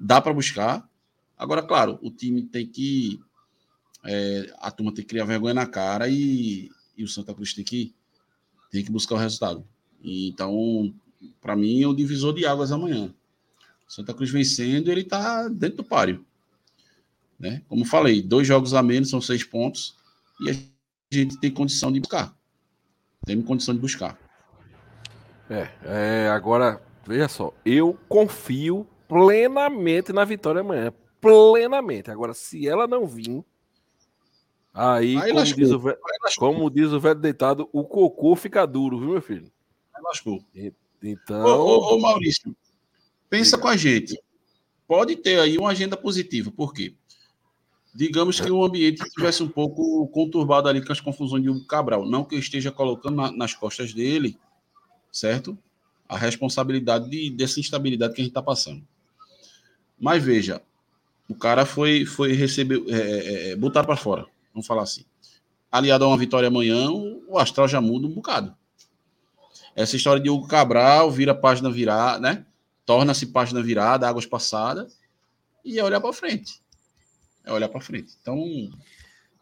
[0.00, 0.88] dá para buscar.
[1.36, 3.20] Agora, claro, o time tem que.
[4.02, 7.64] É, a turma tem que criar vergonha na cara e, e o Santa Cruz tem
[7.64, 7.94] que,
[8.70, 9.66] tem que buscar o resultado.
[10.02, 10.94] Então,
[11.38, 13.14] para mim, é o divisor de águas amanhã.
[13.86, 16.24] Santa Cruz vencendo, ele está dentro do páreo.
[17.38, 17.62] Né?
[17.68, 19.96] Como falei, dois jogos a menos são seis pontos
[20.40, 20.54] e a
[21.12, 22.36] gente tem condição de buscar.
[23.24, 24.18] Tem condição de buscar.
[25.48, 30.92] É, é, agora, veja só, eu confio plenamente na vitória amanhã.
[31.20, 32.10] Plenamente.
[32.10, 33.44] Agora, se ela não vir,
[34.72, 35.98] aí, aí como, diz o velho,
[36.36, 39.50] como diz o velho deitado, o cocô fica duro, viu, meu filho?
[39.94, 40.44] Aí lascou.
[41.02, 41.44] Então.
[41.44, 42.54] Ô, ô, ô Maurício,
[43.28, 44.20] pensa com a gente.
[44.86, 46.50] Pode ter aí uma agenda positiva.
[46.50, 46.94] Por quê?
[47.94, 52.06] Digamos que o ambiente estivesse um pouco conturbado ali com as confusões de Hugo Cabral.
[52.06, 54.38] Não que eu esteja colocando na, nas costas dele,
[55.10, 55.58] certo?
[56.08, 58.86] A responsabilidade de, dessa instabilidade que a gente está passando.
[59.98, 60.62] Mas veja,
[61.28, 65.04] o cara foi, foi receber, é, é, é botar para fora, vamos falar assim.
[65.70, 68.54] Aliado a uma vitória amanhã, o astral já muda um bocado.
[69.74, 72.46] Essa história de Hugo Cabral vira página virada, né?
[72.86, 74.98] Torna-se página virada, águas passadas,
[75.64, 76.60] e é olhar para frente.
[77.48, 78.16] É olhar para frente.
[78.20, 78.38] Então,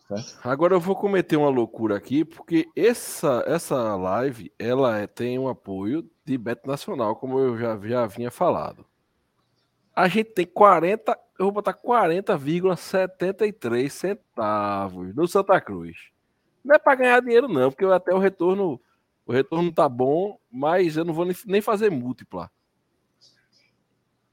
[0.08, 0.38] certo?
[0.42, 5.48] Agora eu vou cometer uma loucura aqui, porque essa, essa live ela é, tem um
[5.48, 8.86] apoio de Beto Nacional, como eu já, já vinha falado
[9.96, 16.10] a gente tem 40, eu vou botar 40,73 centavos no Santa Cruz.
[16.62, 18.78] Não é para ganhar dinheiro não, porque até o retorno,
[19.24, 22.50] o retorno tá bom, mas eu não vou nem fazer múltipla.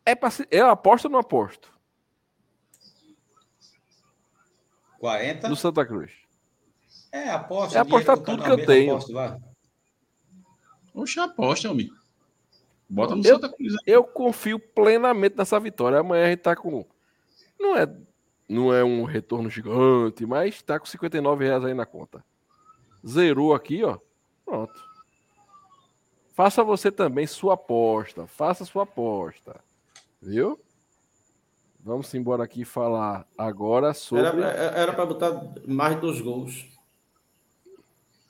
[0.05, 1.72] É para eu aposto ou não aposto?
[5.03, 6.13] 40 no Santa Cruz.
[7.11, 7.77] É, aposta.
[7.77, 8.95] É apostar tudo que eu tenho.
[8.95, 9.13] Aposto,
[10.93, 11.93] Oxe, aposta, amigo.
[12.87, 13.73] Bota no eu, Santa Cruz.
[13.85, 15.99] Eu confio plenamente nessa vitória.
[15.99, 16.85] Amanhã a gente tá com.
[17.59, 17.93] Não é,
[18.47, 22.23] não é um retorno gigante, mas tá com 59 reais aí na conta.
[23.05, 23.97] Zerou aqui, ó.
[24.45, 24.73] Pronto.
[26.31, 28.25] Faça você também sua aposta.
[28.25, 29.59] Faça sua aposta.
[30.21, 30.57] Viu?
[31.84, 34.41] Vamos embora aqui falar agora sobre.
[34.41, 36.65] Era para botar mais dos gols.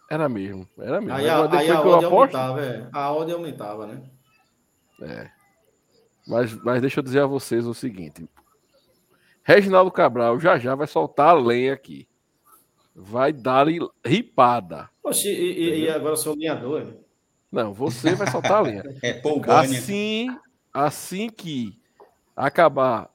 [0.10, 1.14] Era mesmo, era mesmo.
[1.14, 2.90] Aí, a, aí a odd aumentava, é.
[2.92, 4.02] A odd aumentava, né?
[5.02, 5.30] É.
[6.28, 8.28] Mas, mas deixa eu dizer a vocês o seguinte:
[9.44, 12.08] Reginaldo Cabral já já vai soltar a lenha aqui.
[12.96, 13.68] Vai dar
[14.04, 14.90] ripada.
[15.04, 16.96] Oxi, e, e agora sou linhador?
[17.52, 18.84] Não, você vai soltar a lenha.
[19.04, 19.22] é
[19.60, 20.28] assim,
[20.74, 21.80] assim que
[22.36, 23.13] acabar.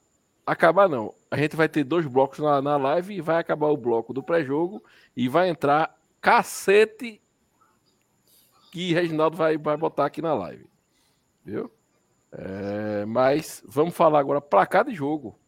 [0.49, 1.15] Acabar não.
[1.31, 4.23] A gente vai ter dois blocos na, na live e vai acabar o bloco do
[4.23, 4.83] pré-jogo
[5.15, 7.21] e vai entrar cacete
[8.73, 10.67] que Reginaldo vai, vai botar aqui na live.
[11.45, 11.71] Viu?
[12.33, 15.39] É, mas vamos falar agora placar de jogo.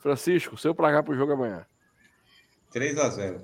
[0.00, 1.66] Francisco, seu placar para o jogo amanhã.
[2.70, 3.42] 3 a 0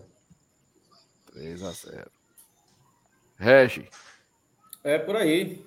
[1.26, 2.10] 3 a 0
[3.36, 3.90] Regi.
[4.82, 5.62] É por aí.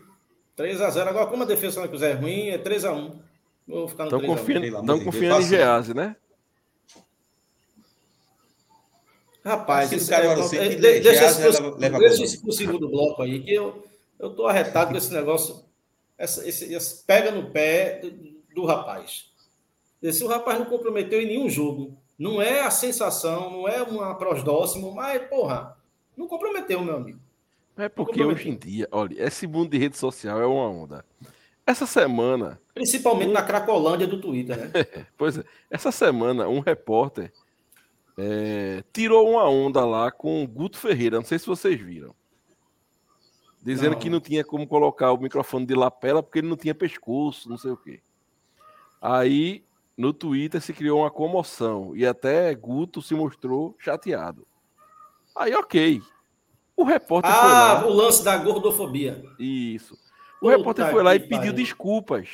[0.55, 3.30] 3 a 0 Agora, como a defesa não é ruim, é 3 a 1
[3.71, 6.15] Vou ficar no Estão confiando, estão confiando em Gease, né?
[9.43, 13.83] Rapaz, esse, é, é, deixa, esse, deixa esse pro segundo bloco aí, que eu,
[14.19, 15.65] eu tô arretado com esse negócio
[16.21, 18.11] essa, esse, esse pega no pé do,
[18.53, 19.31] do rapaz.
[20.11, 24.13] Se o rapaz não comprometeu em nenhum jogo, não é a sensação, não é uma
[24.15, 25.75] prosdóximo, mas, porra,
[26.15, 27.19] não comprometeu, meu amigo.
[27.75, 31.05] É porque hoje em dia, olha, esse mundo de rede social é uma onda.
[31.65, 32.59] Essa semana.
[32.73, 33.33] Principalmente um...
[33.33, 34.71] na Cracolândia do Twitter, né?
[35.17, 35.43] pois é.
[35.69, 37.31] Essa semana, um repórter
[38.17, 41.17] é, tirou uma onda lá com o Guto Ferreira.
[41.17, 42.15] Não sei se vocês viram
[43.61, 43.99] dizendo não.
[43.99, 47.57] que não tinha como colocar o microfone de lapela porque ele não tinha pescoço, não
[47.57, 48.01] sei o quê.
[49.01, 49.63] Aí
[49.95, 54.47] no Twitter se criou uma comoção e até Guto se mostrou chateado.
[55.35, 56.01] Aí, ok.
[56.75, 57.79] O repórter ah, foi lá.
[57.79, 59.23] Ah, o lance da gordofobia.
[59.37, 59.97] Isso.
[60.41, 62.27] O Puta repórter foi lá e pediu desculpas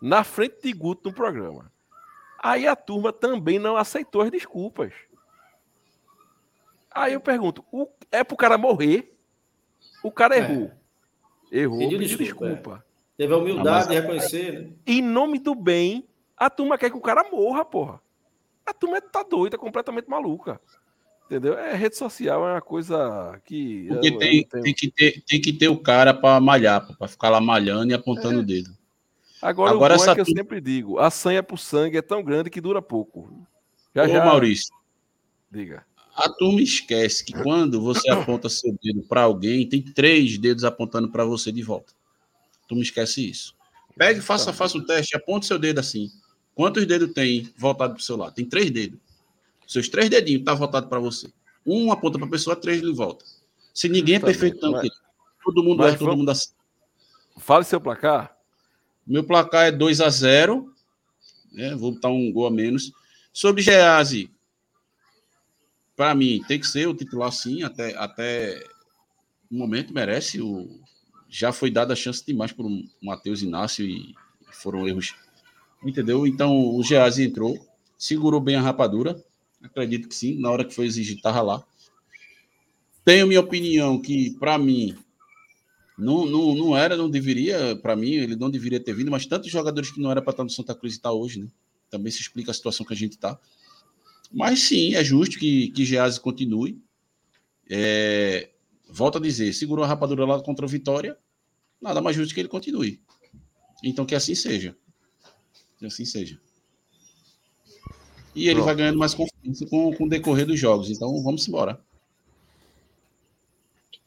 [0.00, 1.70] na frente de Guto no programa.
[2.42, 4.94] Aí a turma também não aceitou as desculpas.
[6.90, 7.62] Aí eu pergunto:
[8.10, 9.14] é pro cara morrer?
[10.02, 10.38] O cara é.
[10.38, 10.70] errou.
[11.52, 12.54] Errou, pediu, pediu desculpa.
[12.54, 12.84] desculpa.
[12.84, 12.88] É.
[13.18, 14.72] Teve a humildade de reconhecer, né?
[14.86, 18.00] Em nome do bem, a turma quer que o cara morra, porra.
[18.64, 20.60] A turma tá doida, completamente maluca.
[21.28, 21.58] Entendeu?
[21.58, 23.86] É rede social, é uma coisa que.
[23.86, 27.06] Porque eu, tem, eu tem, que ter, tem que ter o cara para malhar, para
[27.06, 28.42] ficar lá malhando e apontando é.
[28.42, 28.70] o dedo.
[29.42, 32.24] Agora, Agora o bom é que eu sempre digo: a sanha pro sangue é tão
[32.24, 33.46] grande que dura pouco.
[33.94, 34.24] Já, Ô, já.
[34.24, 34.74] Maurício,
[35.50, 35.84] Diga.
[36.16, 41.10] a turma esquece que quando você aponta seu dedo para alguém, tem três dedos apontando
[41.10, 41.92] para você de volta.
[42.64, 43.54] A turma esquece isso.
[43.98, 46.10] Pegue, faça, faça um teste, aponte seu dedo assim.
[46.54, 48.34] Quantos dedos tem voltado para o seu lado?
[48.34, 48.98] Tem três dedos.
[49.68, 51.30] Seus três dedinhos estão voltados para você.
[51.64, 53.24] Um aponta para a pessoa, três de volta.
[53.74, 54.88] Se ninguém é perfeito, não, mas-
[55.44, 56.50] todo mundo é, todo vamos- mundo assim.
[57.36, 58.34] Fale seu placar.
[59.06, 60.74] Meu placar é 2 a 0
[61.52, 61.74] né?
[61.76, 62.90] Vou botar um gol a menos.
[63.32, 64.30] Sobre Geazi,
[65.96, 68.64] para mim, tem que ser o titular sim, até, até
[69.50, 70.40] o momento merece.
[70.40, 70.80] O,
[71.28, 74.14] já foi dada a chance demais por um Matheus Inácio e
[74.50, 75.14] foram erros.
[75.84, 76.26] Entendeu?
[76.26, 77.58] Então o Geazi entrou,
[77.96, 79.22] segurou bem a rapadura.
[79.62, 81.64] Acredito que sim, na hora que foi exigir, estava lá.
[83.04, 84.96] Tenho minha opinião que, para mim,
[85.98, 89.50] não, não, não era, não deveria, para mim, ele não deveria ter vindo, mas tantos
[89.50, 91.48] jogadores que não era para estar no Santa Cruz e está hoje, né?
[91.90, 93.38] Também se explica a situação que a gente está.
[94.30, 96.80] Mas sim, é justo que, que Geazi continue.
[97.68, 98.50] É,
[98.88, 101.18] volto a dizer, segurou a rapadura lá contra o Vitória,
[101.80, 103.00] nada mais justo que ele continue.
[103.82, 104.76] Então que assim seja.
[105.78, 106.40] Que assim seja.
[108.34, 108.66] E ele Pronto.
[108.66, 110.90] vai ganhando mais confiança com, com o decorrer dos jogos.
[110.90, 111.80] Então vamos embora.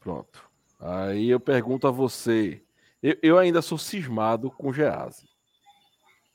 [0.00, 0.42] Pronto.
[0.80, 2.62] Aí eu pergunto a você.
[3.02, 5.24] Eu, eu ainda sou cismado com o Gease.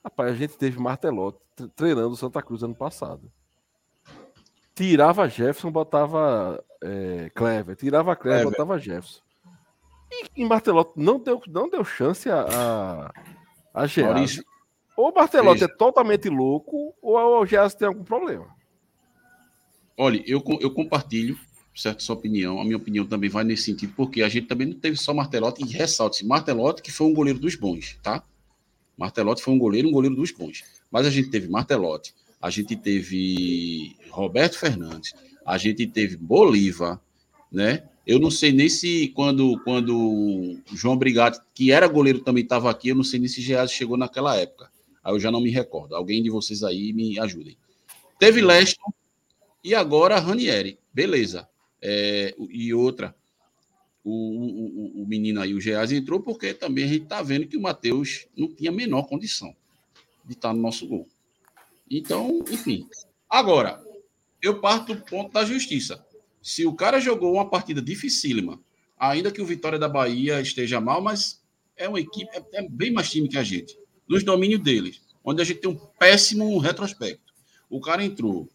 [0.03, 3.31] Rapaz, a gente teve Martelotti tre- treinando Santa Cruz ano passado.
[4.73, 7.75] Tirava Jefferson, botava é, Clever.
[7.75, 8.51] Tirava Clever, Clever.
[8.57, 9.21] botava Jefferson.
[10.11, 12.41] E, e Martelotti não deu, não deu chance a,
[13.73, 14.07] a, a Gease.
[14.07, 14.45] Maurício,
[14.97, 15.71] Ou o Martelotti veja.
[15.71, 18.47] é totalmente louco, ou o Gease tem algum problema.
[19.95, 21.37] Olha, eu, eu compartilho,
[21.75, 22.59] certo, sua opinião.
[22.59, 25.63] A minha opinião também vai nesse sentido, porque a gente também não teve só Martelotti,
[25.63, 28.23] e ressalte Martelotti, que foi um goleiro dos bons, tá?
[28.97, 30.63] Martelotti foi um goleiro, um goleiro dos bons.
[30.91, 35.13] Mas a gente teve Martelotti, a gente teve Roberto Fernandes,
[35.45, 36.99] a gente teve Bolívar,
[37.51, 37.83] né?
[38.05, 42.71] Eu não sei nem se quando, quando o João Brigatti, que era goleiro, também estava
[42.71, 44.71] aqui, eu não sei nem se Geazi chegou naquela época.
[45.07, 45.95] Aí eu já não me recordo.
[45.95, 47.57] Alguém de vocês aí me ajudem.
[48.19, 48.91] Teve Leston,
[49.63, 51.47] e agora Ranieri, beleza.
[51.81, 53.15] É, e outra,
[54.03, 57.55] o, o, o- menino aí, o Geazi, entrou porque também a gente está vendo que
[57.55, 59.55] o Matheus não tinha a menor condição
[60.25, 61.07] de estar no nosso gol.
[61.89, 62.85] Então, enfim.
[63.29, 63.81] Agora,
[64.41, 66.05] eu parto do ponto da justiça.
[66.41, 68.59] Se o cara jogou uma partida dificílima,
[68.99, 71.41] ainda que o Vitória da Bahia esteja mal, mas
[71.77, 73.77] é uma equipe, é, é bem mais time que a gente,
[74.07, 77.33] nos domínios deles, onde a gente tem um péssimo retrospecto.
[77.69, 78.47] O cara entrou,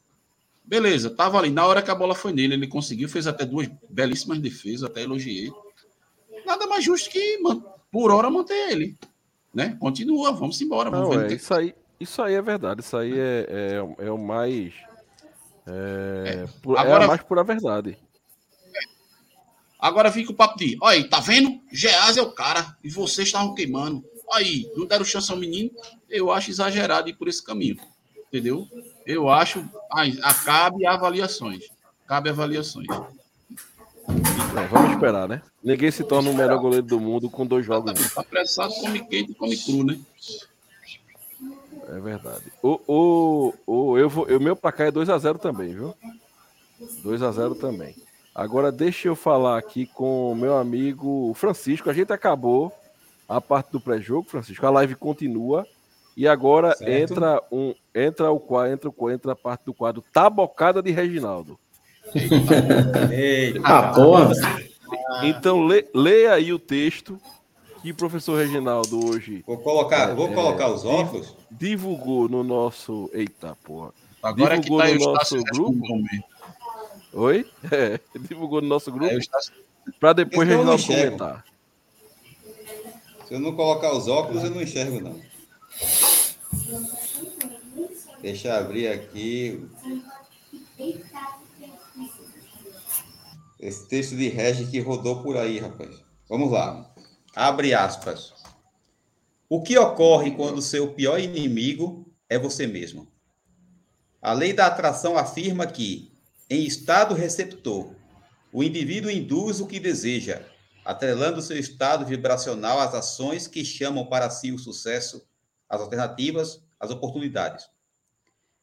[0.64, 1.50] Beleza, tava ali.
[1.50, 5.02] Na hora que a bola foi nele, ele conseguiu, fez até duas belíssimas defesas, até
[5.02, 5.52] elogiei.
[6.46, 7.38] Nada mais justo que,
[7.90, 8.96] por hora, manter ele.
[9.52, 9.76] Né?
[9.78, 10.88] Continua, vamos embora.
[10.88, 12.80] Vamos Não, é, que- isso, aí, isso aí é verdade.
[12.80, 13.46] Isso aí é,
[13.98, 14.72] é, é o mais.
[15.66, 17.98] É, é Agora- a mais pura verdade.
[19.78, 21.60] Agora fica o papo de, olha aí, tá vendo?
[21.72, 24.04] Geaz é o cara, e vocês estavam queimando.
[24.32, 25.70] Aí, não deram chance ao menino.
[26.08, 27.76] Eu acho exagerado ir por esse caminho.
[28.28, 28.66] Entendeu?
[29.06, 29.62] Eu acho.
[29.92, 31.64] ai, a, cabe avaliações.
[32.06, 32.88] Cabe avaliações.
[34.08, 35.42] É, vamos esperar, né?
[35.62, 37.92] Ninguém se torna o melhor goleiro do mundo com dois jogos.
[38.14, 39.98] Tá apressado, come quente e come cru, né?
[41.88, 42.44] É verdade.
[42.62, 45.94] O, o, o, eu vou, o meu placar é 2x0 também, viu?
[47.04, 47.94] 2x0 também.
[48.34, 51.90] Agora deixa eu falar aqui com o meu amigo Francisco.
[51.90, 52.72] A gente acabou
[53.28, 54.66] a parte do pré-jogo, Francisco.
[54.66, 55.66] A live continua.
[56.14, 56.90] E agora Certo.
[57.14, 61.58] entra um entra o quadro, entra, o- entra a parte do quadro Tabocada de Reginaldo.
[63.10, 64.30] Eita, Ah, porra.
[65.24, 67.18] Então lê, leia aí o texto
[67.82, 71.34] que o professor Reginaldo hoje Vou colocar, vou É, colocar os óculos.
[71.50, 73.08] divulgou no nosso.
[73.12, 73.92] Eita, porra.
[74.22, 75.80] Agora é que Divulgou tá aí no o nosso grupo?
[77.14, 77.46] Oi?
[77.72, 79.52] É, divulgou no nosso grupo Estácio-
[79.98, 81.44] para depois Reginaldo comentar.
[83.32, 85.18] Se eu não colocar os óculos, eu não enxergo, não.
[88.20, 89.66] Deixa eu abrir aqui.
[93.58, 96.04] Esse texto de Regi que rodou por aí, rapaz.
[96.28, 96.94] Vamos lá.
[97.34, 98.34] Abre aspas.
[99.48, 103.08] O que ocorre quando seu pior inimigo é você mesmo?
[104.20, 106.12] A lei da atração afirma que,
[106.50, 107.94] em estado receptor,
[108.52, 110.51] o indivíduo induz o que deseja,
[110.84, 115.26] atrelando seu estado vibracional às ações que chamam para si o sucesso,
[115.68, 117.68] as alternativas, as oportunidades.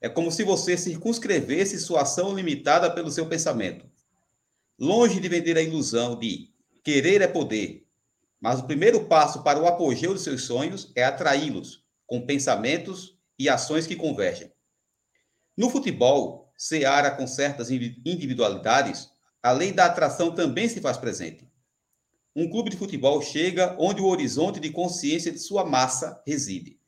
[0.02, 3.86] É como se você circunscrevesse sua ação limitada pelo seu pensamento.
[4.78, 6.50] Longe de vender a ilusão de
[6.84, 7.86] querer é poder,
[8.40, 13.50] mas o primeiro passo para o apogeu dos seus sonhos é atraí-los com pensamentos e
[13.50, 14.52] ações que convergem.
[15.56, 19.10] No futebol, Seara com certas individualidades,
[19.42, 21.49] a lei da atração também se faz presente.
[22.40, 26.80] Um clube de futebol chega onde o horizonte de consciência de sua massa reside.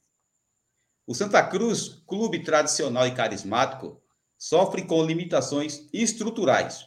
[1.06, 4.02] O Santa Cruz, clube tradicional e carismático,
[4.38, 6.86] sofre com limitações estruturais.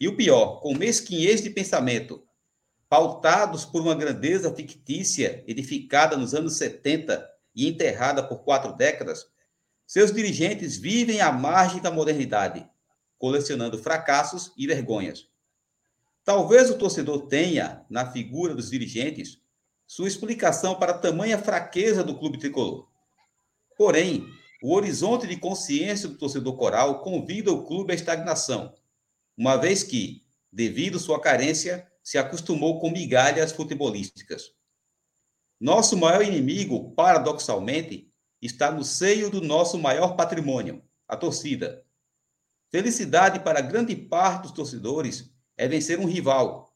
[0.00, 2.26] E o pior, com mesquinhez de pensamento,
[2.88, 7.22] pautados por uma grandeza fictícia edificada nos anos 70
[7.54, 9.26] e enterrada por quatro décadas,
[9.86, 12.66] seus dirigentes vivem à margem da modernidade,
[13.18, 15.29] colecionando fracassos e vergonhas.
[16.24, 19.40] Talvez o torcedor tenha, na figura dos dirigentes,
[19.86, 22.88] sua explicação para tamanha fraqueza do clube tricolor.
[23.76, 24.26] Porém,
[24.62, 28.74] o horizonte de consciência do torcedor coral convida o clube à estagnação,
[29.36, 34.52] uma vez que, devido sua carência, se acostumou com migalhas futebolísticas.
[35.58, 38.10] Nosso maior inimigo, paradoxalmente,
[38.40, 41.84] está no seio do nosso maior patrimônio, a torcida.
[42.70, 45.30] Felicidade para grande parte dos torcedores
[45.60, 46.74] é vencer um rival,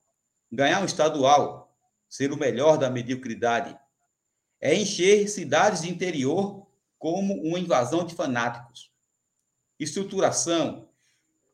[0.53, 1.74] ganhar um estadual,
[2.07, 3.74] ser o melhor da mediocridade.
[4.61, 6.66] É encher cidades de interior
[6.99, 8.93] como uma invasão de fanáticos.
[9.80, 10.87] Estruturação,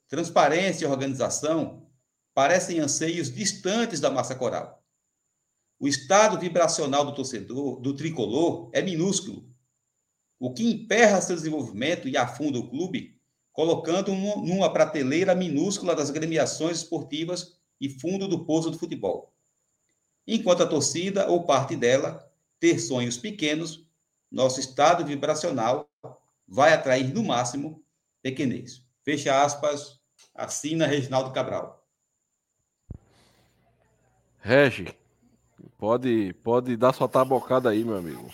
[0.09, 1.89] transparência e organização
[2.35, 4.85] parecem anseios distantes da massa coral.
[5.79, 9.49] O estado vibracional do torcedor, do tricolor, é minúsculo,
[10.37, 13.20] o que emperra seu desenvolvimento e afunda o clube
[13.61, 19.35] colocando numa prateleira minúscula das gremiações esportivas e fundo do poço do futebol.
[20.27, 22.27] Enquanto a torcida ou parte dela
[22.59, 23.87] ter sonhos pequenos,
[24.33, 25.87] nosso estado vibracional
[26.49, 27.85] vai atrair no máximo
[28.23, 28.83] pequenez.
[29.05, 30.01] Fecha aspas,
[30.35, 31.87] assina Reginaldo Cabral.
[34.39, 34.89] Regi,
[35.77, 38.31] pode, pode dar sua tabocada aí, meu amigo.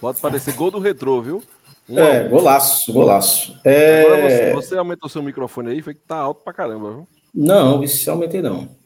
[0.00, 1.40] Pode parecer gol do retrô, viu?
[1.88, 3.60] Um é, golaço, golaço.
[3.64, 4.02] É...
[4.02, 7.08] Agora você, você aumentou seu microfone aí, foi que tá alto pra caramba, viu?
[7.32, 8.76] Não, isso aumentei não.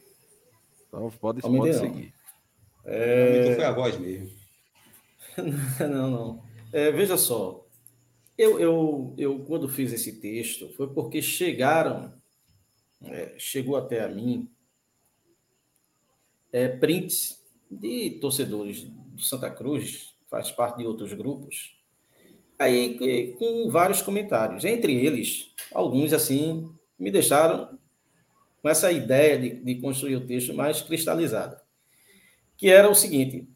[0.87, 1.95] Então pode, aumentei pode não.
[1.95, 2.13] seguir.
[2.85, 3.55] É...
[3.55, 4.29] Foi a voz mesmo.
[5.79, 6.43] não, não.
[6.71, 7.65] É, veja só,
[8.37, 12.13] eu, eu, eu quando fiz esse texto foi porque chegaram,
[13.03, 14.49] é, chegou até a mim
[16.51, 21.80] é, prints de torcedores do Santa Cruz, faz parte de outros grupos,
[22.61, 24.63] Aí, com vários comentários.
[24.63, 27.79] Entre eles, alguns, assim, me deixaram
[28.61, 31.59] com essa ideia de, de construir o texto mais cristalizada.
[32.55, 33.49] Que era o seguinte: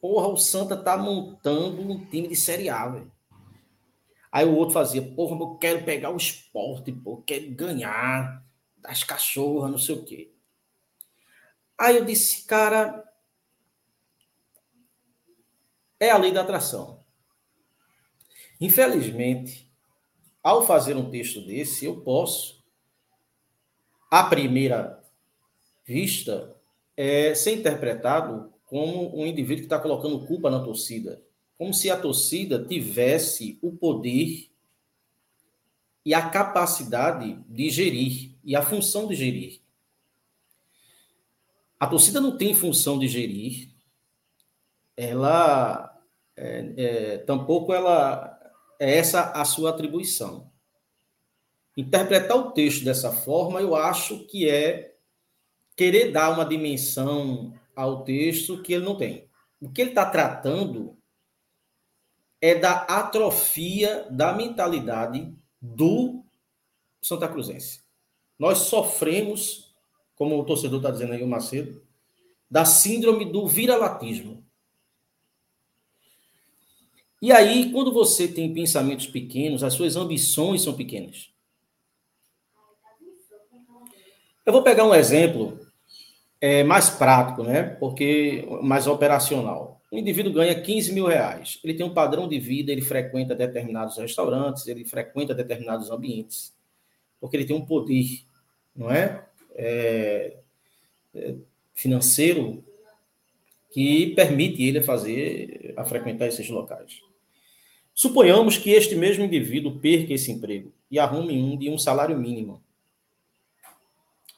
[0.00, 3.10] porra, o Santa tá montando um time de Série A, velho.
[4.30, 8.40] Aí o outro fazia, porra, eu quero pegar o esporte, pô, quero ganhar
[8.76, 10.32] das cachorras, não sei o quê.
[11.76, 13.02] Aí eu disse, cara,
[15.98, 17.03] é a lei da atração.
[18.60, 19.70] Infelizmente,
[20.42, 22.62] ao fazer um texto desse, eu posso,
[24.10, 25.02] à primeira
[25.84, 26.54] vista,
[26.96, 31.22] é, ser interpretado como um indivíduo que está colocando culpa na torcida.
[31.56, 34.50] Como se a torcida tivesse o poder
[36.04, 39.60] e a capacidade de gerir, e a função de gerir.
[41.80, 43.70] A torcida não tem função de gerir,
[44.96, 45.98] ela
[46.36, 48.33] é, é, tampouco ela
[48.78, 50.50] é essa a sua atribuição.
[51.76, 54.94] Interpretar o texto dessa forma, eu acho que é
[55.76, 59.28] querer dar uma dimensão ao texto que ele não tem.
[59.60, 60.96] O que ele está tratando
[62.40, 66.22] é da atrofia da mentalidade do
[67.00, 67.82] Santa Cruzense.
[68.38, 69.74] Nós sofremos,
[70.14, 71.82] como o torcedor está dizendo aí, o Macedo,
[72.50, 74.43] da síndrome do viralatismo.
[77.24, 81.30] E aí, quando você tem pensamentos pequenos, as suas ambições são pequenas.
[84.44, 85.58] Eu vou pegar um exemplo
[86.38, 87.62] é, mais prático, né?
[87.80, 89.80] Porque mais operacional.
[89.90, 91.58] O indivíduo ganha 15 mil reais.
[91.64, 96.54] Ele tem um padrão de vida, ele frequenta determinados restaurantes, ele frequenta determinados ambientes,
[97.18, 98.22] porque ele tem um poder,
[98.76, 99.26] não é?
[99.54, 100.36] é,
[101.14, 101.34] é
[101.72, 102.62] financeiro
[103.70, 107.02] que permite ele fazer, a frequentar esses locais.
[107.94, 112.60] Suponhamos que este mesmo indivíduo perca esse emprego e arrume um de um salário mínimo.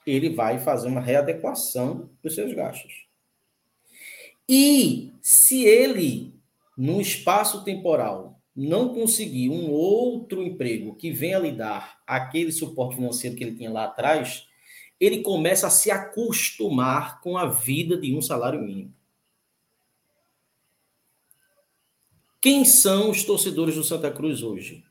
[0.07, 3.07] Ele vai fazer uma readequação dos seus gastos.
[4.48, 6.34] E se ele,
[6.76, 13.36] num espaço temporal, não conseguir um outro emprego que venha lhe dar aquele suporte financeiro
[13.36, 14.46] que ele tinha lá atrás,
[15.00, 18.94] ele começa a se acostumar com a vida de um salário mínimo.
[22.41, 24.84] Quem são os torcedores do Santa Cruz hoje?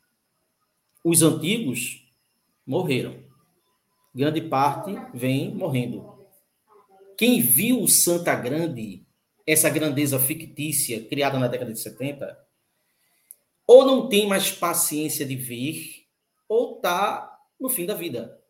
[1.08, 2.04] os antigos
[2.66, 3.22] morreram.
[4.12, 6.18] Grande parte vem morrendo.
[7.16, 9.06] Quem viu o Santa Grande,
[9.46, 12.36] essa grandeza fictícia criada na década de 70,
[13.64, 16.08] ou não tem mais paciência de ver,
[16.48, 18.42] ou está no fim da vida.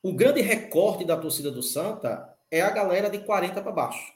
[0.00, 4.15] O grande recorte da torcida do Santa é a galera de 40 para baixo.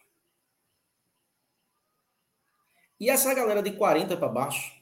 [3.01, 4.73] E essa galera de 40 para baixo,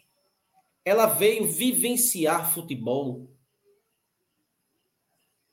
[0.85, 3.31] ela veio vivenciar futebol,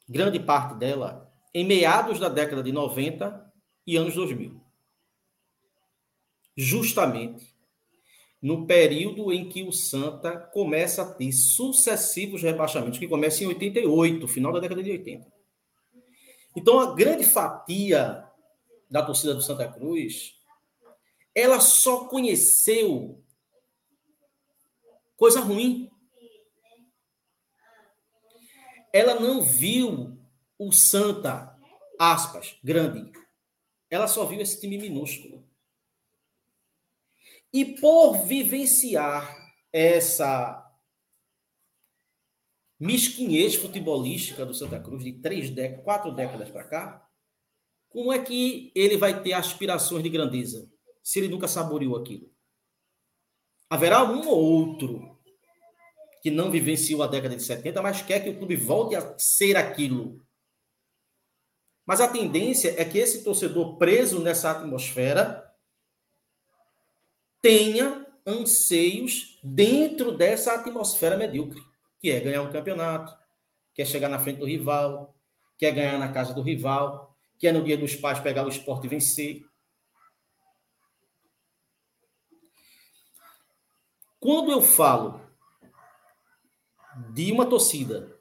[0.10, 3.54] grande parte dela, em meados da década de 90
[3.86, 4.60] e anos 2000.
[6.58, 7.56] Justamente
[8.42, 14.28] no período em que o Santa começa a ter sucessivos rebaixamentos, que começa em 88,
[14.28, 15.32] final da década de 80.
[16.56, 18.24] Então, a grande fatia
[18.90, 20.35] da torcida do Santa Cruz,
[21.36, 23.22] ela só conheceu
[25.18, 25.92] coisa ruim.
[28.94, 30.18] Ela não viu
[30.58, 31.60] o Santa,
[32.00, 33.12] aspas, grande.
[33.90, 35.46] Ela só viu esse time minúsculo.
[37.52, 39.36] E por vivenciar
[39.74, 40.62] essa
[42.80, 47.10] mesquinhez futebolística do Santa Cruz de três décadas, quatro décadas para cá,
[47.90, 50.74] como é que ele vai ter aspirações de grandeza
[51.06, 52.34] se ele nunca saboreou aquilo?
[53.70, 55.16] Haverá um ou outro
[56.24, 59.56] que não vivenciou a década de 70, mas quer que o clube volte a ser
[59.56, 60.26] aquilo.
[61.86, 65.54] Mas a tendência é que esse torcedor preso nessa atmosfera
[67.40, 71.62] tenha anseios dentro dessa atmosfera medíocre,
[72.00, 73.16] que é ganhar um campeonato,
[73.76, 75.16] quer chegar na frente do rival,
[75.56, 78.90] quer ganhar na casa do rival, quer no dia dos pais pegar o esporte e
[78.90, 79.46] vencer.
[84.26, 85.22] Quando eu falo
[87.14, 88.20] de uma torcida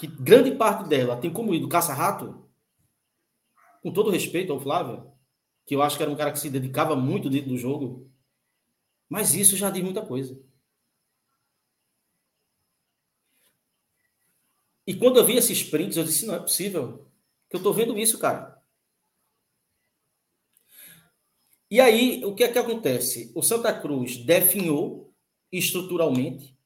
[0.00, 2.44] que grande parte dela tem como ídolo caça-rato,
[3.80, 5.12] com todo respeito ao Flávio,
[5.64, 8.10] que eu acho que era um cara que se dedicava muito dentro do jogo.
[9.08, 10.36] Mas isso já diz muita coisa.
[14.84, 17.08] E quando eu vi esses prints, eu disse: não é possível
[17.48, 18.55] que eu estou vendo isso, cara.
[21.70, 23.32] E aí, o que é que acontece?
[23.34, 25.12] O Santa Cruz definhou
[25.50, 26.56] estruturalmente,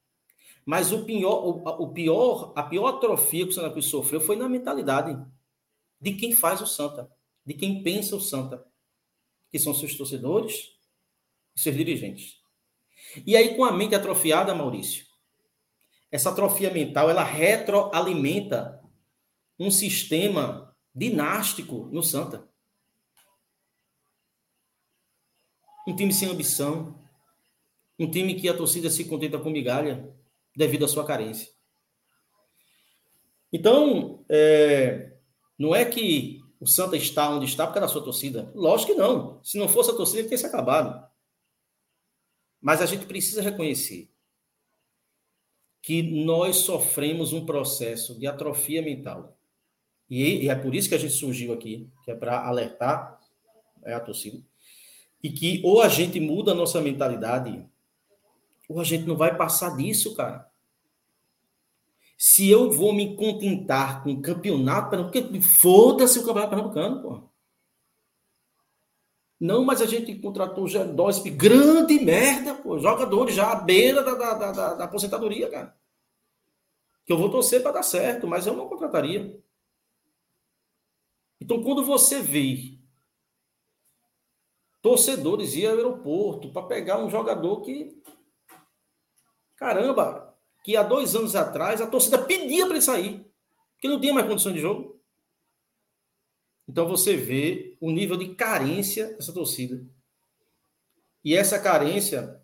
[0.65, 4.35] mas o pior, o, o pior, a pior atrofia que o Santa Cruz sofreu foi
[4.35, 5.19] na mentalidade
[5.99, 7.09] de quem faz o Santa,
[7.45, 8.65] de quem pensa o Santa
[9.51, 10.71] que são seus torcedores
[11.55, 12.39] e seus dirigentes.
[13.25, 15.05] E aí, com a mente atrofiada, Maurício,
[16.09, 18.81] essa atrofia mental, ela retroalimenta
[19.59, 22.49] um sistema dinástico no Santa.
[25.87, 26.99] Um time sem ambição,
[27.97, 30.13] um time que a torcida se contenta com migalha
[30.55, 31.49] devido à sua carência.
[33.51, 35.13] Então, é,
[35.57, 38.51] não é que o Santa está onde está por causa da sua torcida?
[38.55, 39.43] Lógico que não.
[39.43, 41.05] Se não fosse a torcida, ele teria se acabado.
[42.61, 44.11] Mas a gente precisa reconhecer
[45.81, 49.37] que nós sofremos um processo de atrofia mental.
[50.07, 53.19] E, é por isso que a gente surgiu aqui, que é para alertar
[53.83, 54.43] é, a torcida.
[55.23, 57.65] E que ou a gente muda a nossa mentalidade,
[58.67, 60.49] ou a gente não vai passar disso, cara.
[62.17, 67.31] Se eu vou me contentar com o campeonato pernambucano, foda-se o campeonato pernambucano, pô.
[69.39, 72.77] Não, mas a gente contratou o Gedósp, grande merda, pô.
[72.77, 75.75] Jogadores já à beira da, da, da, da aposentadoria, cara.
[77.03, 79.41] Que eu vou torcer para dar certo, mas eu não contrataria.
[81.41, 82.77] Então, quando você vê
[84.81, 88.01] torcedores ir ao aeroporto para pegar um jogador que.
[89.55, 93.25] Caramba, que há dois anos atrás a torcida pedia para ele sair,
[93.73, 94.99] porque não tinha mais condição de jogo.
[96.67, 99.85] Então você vê o nível de carência dessa torcida.
[101.23, 102.41] E essa carência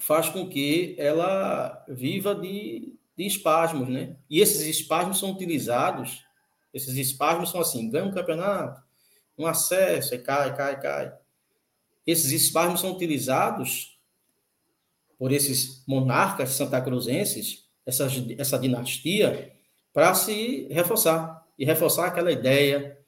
[0.00, 4.16] faz com que ela viva de, de espasmos, né?
[4.28, 6.24] E esses espasmos são utilizados,
[6.72, 8.82] esses espasmos são assim, ganha um campeonato,
[9.38, 11.25] um acesso, aí cai, cai, cai.
[12.06, 13.98] Esses espasmos são utilizados
[15.18, 19.52] por esses monarcas santacruzenses, essa, essa dinastia,
[19.92, 21.44] para se reforçar.
[21.58, 22.98] E reforçar aquela ideia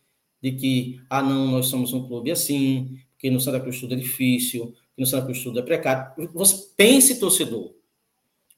[0.41, 3.97] de que, ah, não, nós somos um clube assim, que no Santa Cruz tudo é
[3.97, 6.31] difícil, que no Santa Cruz tudo é precário.
[6.33, 7.75] Você pense, torcedor,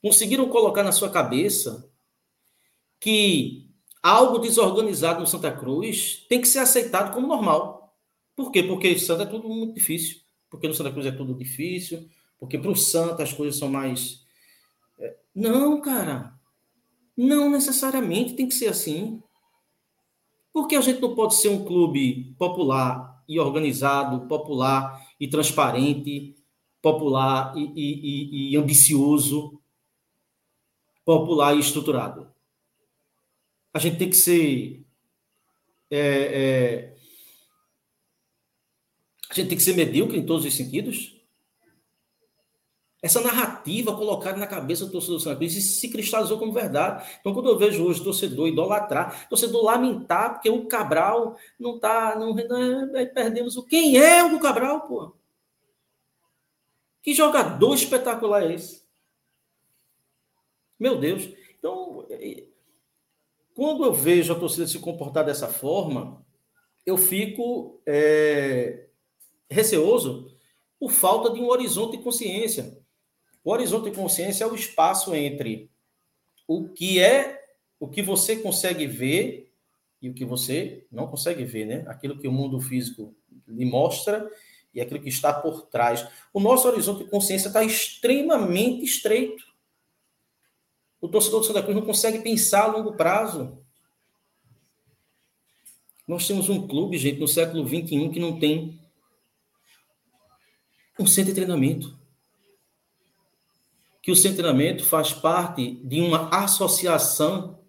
[0.00, 1.90] conseguiram colocar na sua cabeça
[3.00, 3.68] que
[4.02, 7.96] algo desorganizado no Santa Cruz tem que ser aceitado como normal.
[8.36, 8.62] Por quê?
[8.62, 10.20] Porque Santa é tudo muito difícil.
[10.50, 14.26] Porque no Santa Cruz é tudo difícil, Porque para o Santa as coisas são mais.
[14.98, 16.34] É, não, cara.
[17.16, 19.22] Não necessariamente tem que ser assim.
[20.52, 26.34] Porque a gente não pode ser um clube popular e organizado, popular e transparente,
[26.82, 29.60] popular e, e, e, ambicioso,
[31.04, 32.28] popular e estruturado.
[33.72, 34.84] A gente tem que ser.
[35.90, 36.96] É, é,
[39.30, 41.16] a gente tem que ser medíocre em todos os sentidos.
[43.02, 47.08] Essa narrativa colocada na cabeça do torcedor do Santa Cruz se cristalizou como verdade.
[47.18, 52.14] Então, quando eu vejo hoje torcedor idolatrar, torcedor lamentar porque o Cabral não está.
[52.18, 53.62] Não, não, perdemos o.
[53.62, 55.14] Quem é o Cabral, pô?
[57.02, 58.82] Que jogador espetacular é esse?
[60.78, 61.26] Meu Deus.
[61.58, 62.44] Então, é,
[63.54, 66.22] quando eu vejo a torcida se comportar dessa forma,
[66.84, 68.89] eu fico é,
[69.50, 70.30] receoso
[70.78, 72.78] por falta de um horizonte de consciência.
[73.44, 75.70] O horizonte de consciência é o espaço entre
[76.46, 77.44] o que é,
[77.78, 79.52] o que você consegue ver
[80.00, 81.84] e o que você não consegue ver, né?
[81.86, 83.14] Aquilo que o mundo físico
[83.46, 84.30] lhe mostra
[84.72, 86.06] e aquilo que está por trás.
[86.32, 89.44] O nosso horizonte de consciência está extremamente estreito.
[91.00, 93.58] O torcedor do Santa Cruz não consegue pensar a longo prazo.
[96.06, 98.79] Nós temos um clube, gente, no século XXI que não tem
[101.00, 101.98] um centro de treinamento.
[104.02, 107.64] Que o centro de treinamento faz parte de uma associação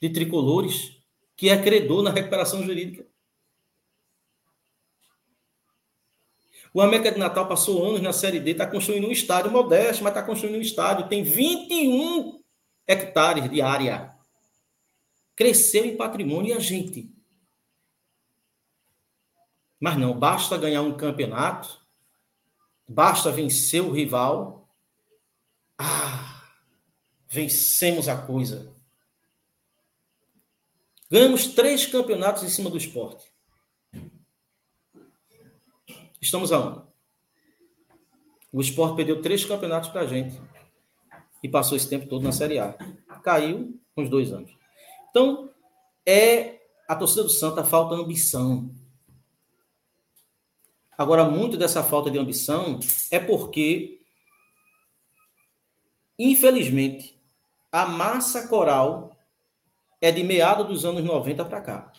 [0.00, 0.98] de tricolores
[1.36, 3.06] que é credor na recuperação jurídica.
[6.72, 10.10] O América de Natal passou anos na Série D, está construindo um estádio modesto, mas
[10.10, 11.08] está construindo um estádio.
[11.08, 12.42] Tem 21
[12.86, 14.12] hectares de área.
[15.36, 17.14] Cresceu em patrimônio e a gente.
[19.80, 21.83] Mas não, basta ganhar um campeonato,
[22.88, 24.68] basta vencer o rival.
[25.78, 26.42] Ah,
[27.28, 28.74] vencemos a coisa.
[31.10, 33.32] Ganhamos três campeonatos em cima do esporte.
[36.20, 36.82] Estamos aonde?
[38.50, 40.40] O esporte perdeu três campeonatos para a gente
[41.42, 42.72] e passou esse tempo todo na Série A.
[43.22, 44.50] Caiu uns dois anos.
[45.10, 45.50] Então,
[46.06, 48.70] é a torcida do Santa falta ambição.
[50.96, 52.78] Agora, muito dessa falta de ambição
[53.10, 54.00] é porque,
[56.18, 57.20] infelizmente,
[57.70, 59.16] a massa coral
[60.00, 61.92] é de meados dos anos 90 para cá.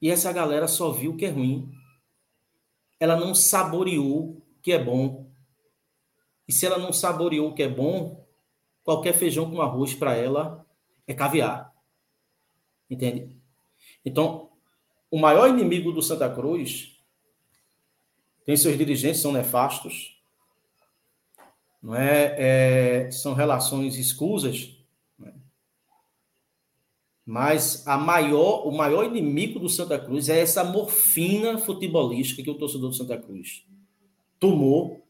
[0.00, 1.70] E essa galera só viu o que é ruim
[3.04, 5.30] ela não saboreou que é bom.
[6.48, 8.26] E se ela não saboreou o que é bom,
[8.82, 10.64] qualquer feijão com arroz para ela
[11.06, 11.74] é caviar.
[12.88, 13.30] Entende?
[14.04, 14.50] Então,
[15.10, 16.93] o maior inimigo do Santa Cruz
[18.44, 20.20] tem seus dirigentes, são nefastos,
[21.82, 24.74] não é, é são relações escusas,
[27.26, 32.58] mas a maior, o maior inimigo do Santa Cruz é essa morfina futebolística que o
[32.58, 33.64] torcedor do Santa Cruz
[34.38, 35.06] tomou,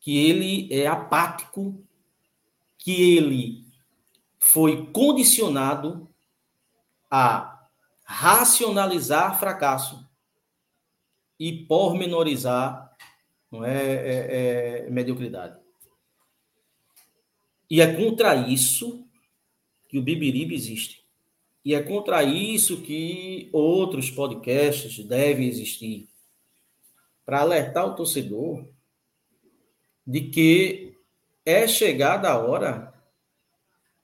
[0.00, 1.78] que ele é apático,
[2.78, 3.66] que ele
[4.38, 6.08] foi condicionado
[7.10, 7.68] a
[8.04, 10.05] racionalizar fracasso
[11.38, 12.94] e pormenorizar
[13.50, 15.58] não é, é, é mediocridade.
[17.70, 19.06] E é contra isso
[19.88, 21.04] que o Bibiribe existe.
[21.64, 26.08] E é contra isso que outros podcasts devem existir
[27.24, 28.68] para alertar o torcedor
[30.06, 30.96] de que
[31.44, 32.94] é chegada a hora,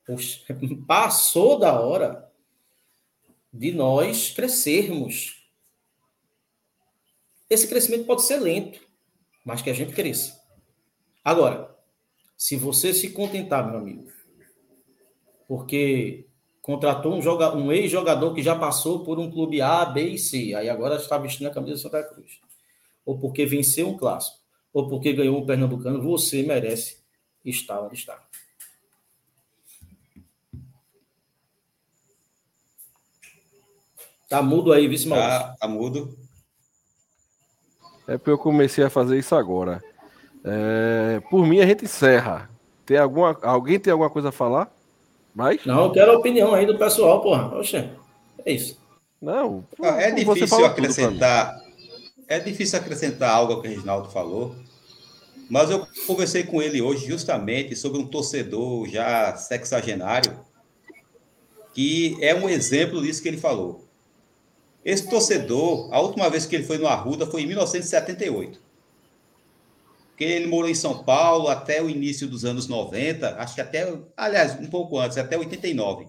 [0.87, 2.29] passou da hora
[3.53, 5.42] de nós crescermos.
[7.53, 8.81] Esse crescimento pode ser lento,
[9.45, 10.41] mas que a gente cresça.
[11.23, 11.77] Agora,
[12.35, 14.11] se você se contentar, meu amigo,
[15.47, 16.27] porque
[16.63, 20.71] contratou um, um ex-jogador que já passou por um clube A, B e C, aí
[20.71, 22.41] agora está vestindo a camisa do Santa Cruz.
[23.05, 24.39] Ou porque venceu um clássico,
[24.73, 27.03] ou porque ganhou um pernambucano, você merece
[27.45, 28.27] estar onde está.
[34.27, 35.39] Tá mudo aí, vice Maurício.
[35.39, 36.22] Tá, tá mudo.
[38.07, 39.83] É porque eu comecei a fazer isso agora.
[40.45, 42.51] É, por mim, a gente encerra.
[42.85, 44.73] Tem alguma, alguém tem alguma coisa a falar?
[45.35, 45.65] Mas...
[45.65, 47.57] Não, eu quero a opinião aí do pessoal, porra.
[47.57, 47.77] Oxe,
[48.45, 48.79] é isso.
[49.21, 49.65] Não.
[49.81, 51.57] É difícil acrescentar.
[52.27, 54.57] É difícil acrescentar algo ao que o Reginaldo falou.
[55.49, 60.41] Mas eu conversei com ele hoje justamente sobre um torcedor já sexagenário,
[61.75, 63.85] que é um exemplo disso que ele falou.
[64.85, 68.61] Esse torcedor, a última vez que ele foi no Arruda foi em 1978.
[70.09, 73.87] Porque ele morou em São Paulo até o início dos anos 90, acho que até,
[74.17, 76.07] aliás, um pouco antes, até 89.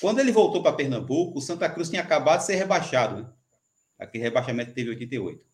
[0.00, 3.22] Quando ele voltou para Pernambuco, o Santa Cruz tinha acabado de ser rebaixado.
[3.22, 3.28] Né?
[3.98, 5.44] Aquele rebaixamento teve em 88.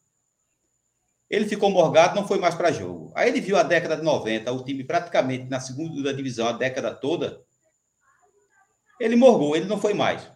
[1.28, 3.12] Ele ficou morgado, não foi mais para jogo.
[3.15, 6.95] Aí ele viu a década de 90, o time praticamente na segunda divisão a década
[6.95, 7.43] toda.
[8.99, 10.31] Ele morgou, ele não foi mais.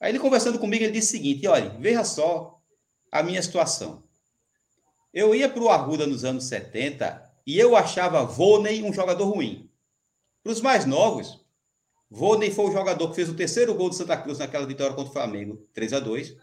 [0.00, 2.58] Aí ele conversando comigo, ele disse o seguinte: olha, veja só
[3.12, 4.02] a minha situação.
[5.12, 9.68] Eu ia para o Arruda nos anos 70 e eu achava Volney um jogador ruim.
[10.42, 11.44] Para os mais novos,
[12.08, 15.10] Volney foi o jogador que fez o terceiro gol do Santa Cruz naquela vitória contra
[15.10, 16.36] o Flamengo, 3 a 2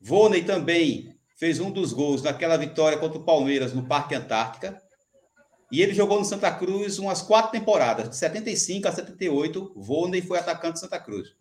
[0.00, 4.80] Volney também fez um dos gols naquela vitória contra o Palmeiras no Parque Antártica.
[5.70, 9.72] E ele jogou no Santa Cruz umas quatro temporadas, de 75 a 78.
[9.76, 11.34] Volney foi atacante do Santa Cruz.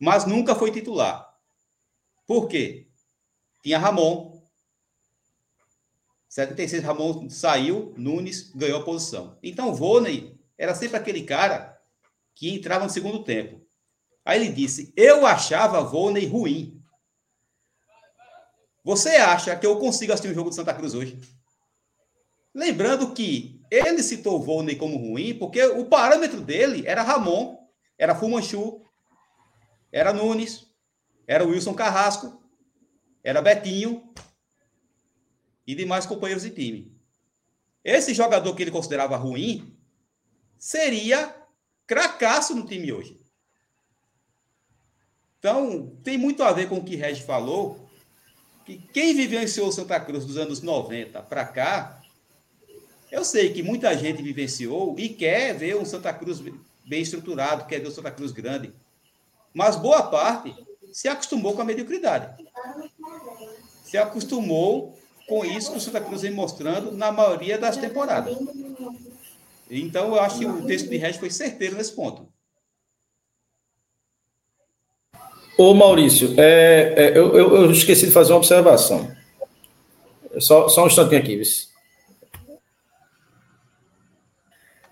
[0.00, 1.30] Mas nunca foi titular.
[2.26, 2.88] Por quê?
[3.62, 4.40] Tinha Ramon.
[6.28, 9.36] 76, Ramon saiu, Nunes ganhou a posição.
[9.42, 11.78] Então, Volney era sempre aquele cara
[12.34, 13.60] que entrava no segundo tempo.
[14.24, 16.80] Aí ele disse: Eu achava Volney ruim.
[18.82, 21.20] Você acha que eu consigo assistir um jogo do Santa Cruz hoje?
[22.54, 27.58] Lembrando que ele citou o Volney como ruim porque o parâmetro dele era Ramon,
[27.98, 28.82] era Fumanchu,
[29.92, 30.66] era Nunes,
[31.26, 32.42] era Wilson Carrasco,
[33.22, 34.12] era Betinho
[35.66, 36.92] e demais companheiros de time.
[37.84, 39.76] Esse jogador que ele considerava ruim
[40.58, 41.34] seria
[41.86, 43.18] cracaço no time hoje.
[45.38, 47.88] Então, tem muito a ver com o que Regis falou,
[48.66, 52.02] que quem vivenciou Santa Cruz dos anos 90 para cá,
[53.10, 56.40] eu sei que muita gente vivenciou e quer ver um Santa Cruz
[56.86, 58.72] bem estruturado, quer ver um Santa Cruz grande.
[59.52, 60.54] Mas boa parte
[60.92, 62.44] se acostumou com a mediocridade.
[63.84, 64.98] Se acostumou
[65.28, 68.36] com isso que o Santa Cruz vem mostrando na maioria das temporadas.
[69.70, 72.28] Então, eu acho que o texto de Regis foi certeiro nesse ponto.
[75.56, 79.14] Ô Maurício, é, é, eu, eu, eu, esqueci de fazer uma observação.
[80.38, 81.44] Só, só um instantinho aqui, viu?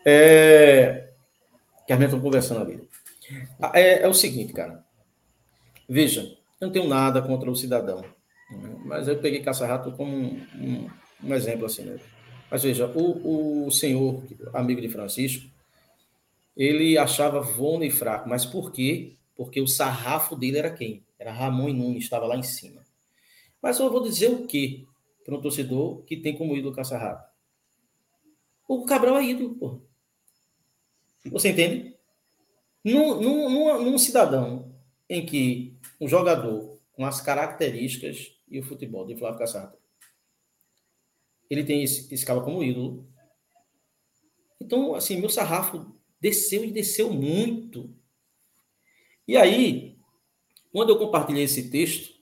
[0.04, 1.08] É,
[1.86, 2.87] que a gente está conversando ali.
[3.74, 4.84] É, é, o seguinte, cara.
[5.88, 6.22] Veja,
[6.60, 8.04] eu não tenho nada contra o cidadão,
[8.84, 10.90] mas eu peguei caça-rato como um, um,
[11.24, 11.98] um, exemplo assim.
[12.50, 14.22] Mas veja, o, o senhor,
[14.52, 15.48] amigo de Francisco,
[16.56, 19.18] ele achava Vone fraco, mas por quê?
[19.38, 21.06] porque o sarrafo dele era quem?
[21.16, 22.84] Era Ramon Nunes, estava lá em cima.
[23.62, 24.84] Mas eu vou dizer o quê
[25.24, 27.30] para um torcedor que tem como ídolo Caçarrato?
[28.66, 29.80] O Cabral é ídolo, pô.
[31.26, 31.94] Você entende?
[32.84, 34.74] Num, num, num, cidadão
[35.08, 39.78] em que um jogador com as características e o futebol de Flávio Caçarrato,
[41.50, 43.06] ele tem esse, esse cara como ídolo.
[44.60, 47.98] Então, assim, meu sarrafo desceu e desceu muito
[49.28, 49.98] e aí,
[50.72, 52.14] quando eu compartilhei esse texto,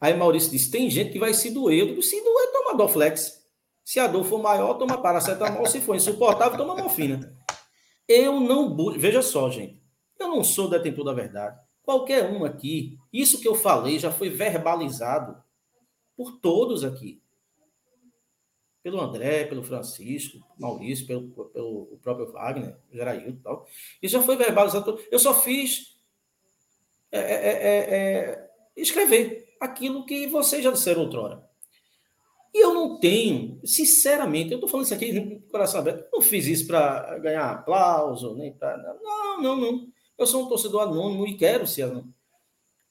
[0.00, 1.88] aí Maurício disse: tem gente que vai se doer.
[1.88, 3.40] Eu se doer, toma Dorflex.
[3.84, 5.64] Se a dor for maior, toma paracetamol.
[5.66, 7.32] Se for insuportável, toma morfina.
[8.08, 8.74] Eu não.
[8.98, 9.79] Veja só, gente.
[10.20, 11.58] Eu não sou detentor da verdade.
[11.82, 15.42] Qualquer um aqui, isso que eu falei já foi verbalizado
[16.16, 17.20] por todos aqui.
[18.82, 23.66] Pelo André, pelo Francisco, Maurício, pelo, pelo próprio Wagner, Geraildo e tal.
[24.00, 25.00] Isso já foi verbalizado.
[25.10, 25.98] Eu só fiz
[27.12, 31.44] é é, é, é, é, escrever aquilo que vocês já disseram outrora.
[32.54, 36.46] E eu não tenho, sinceramente, eu estou falando isso aqui o coração aberto, não fiz
[36.46, 38.76] isso para ganhar aplauso, nem para.
[39.02, 39.88] Não, não, não.
[40.20, 42.14] Eu sou um torcedor anônimo e quero ser anônimo.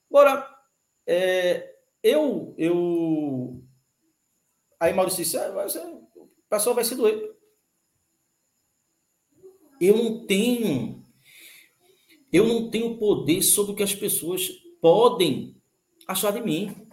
[0.09, 0.49] Agora,
[1.05, 3.63] é, eu, eu.
[4.79, 5.53] Aí Maurício disse: ah,
[6.15, 7.37] o pessoal vai se doer.
[9.79, 11.05] Eu não tenho
[12.33, 14.49] eu não tenho poder sobre o que as pessoas
[14.81, 15.55] podem
[16.07, 16.87] achar de mim.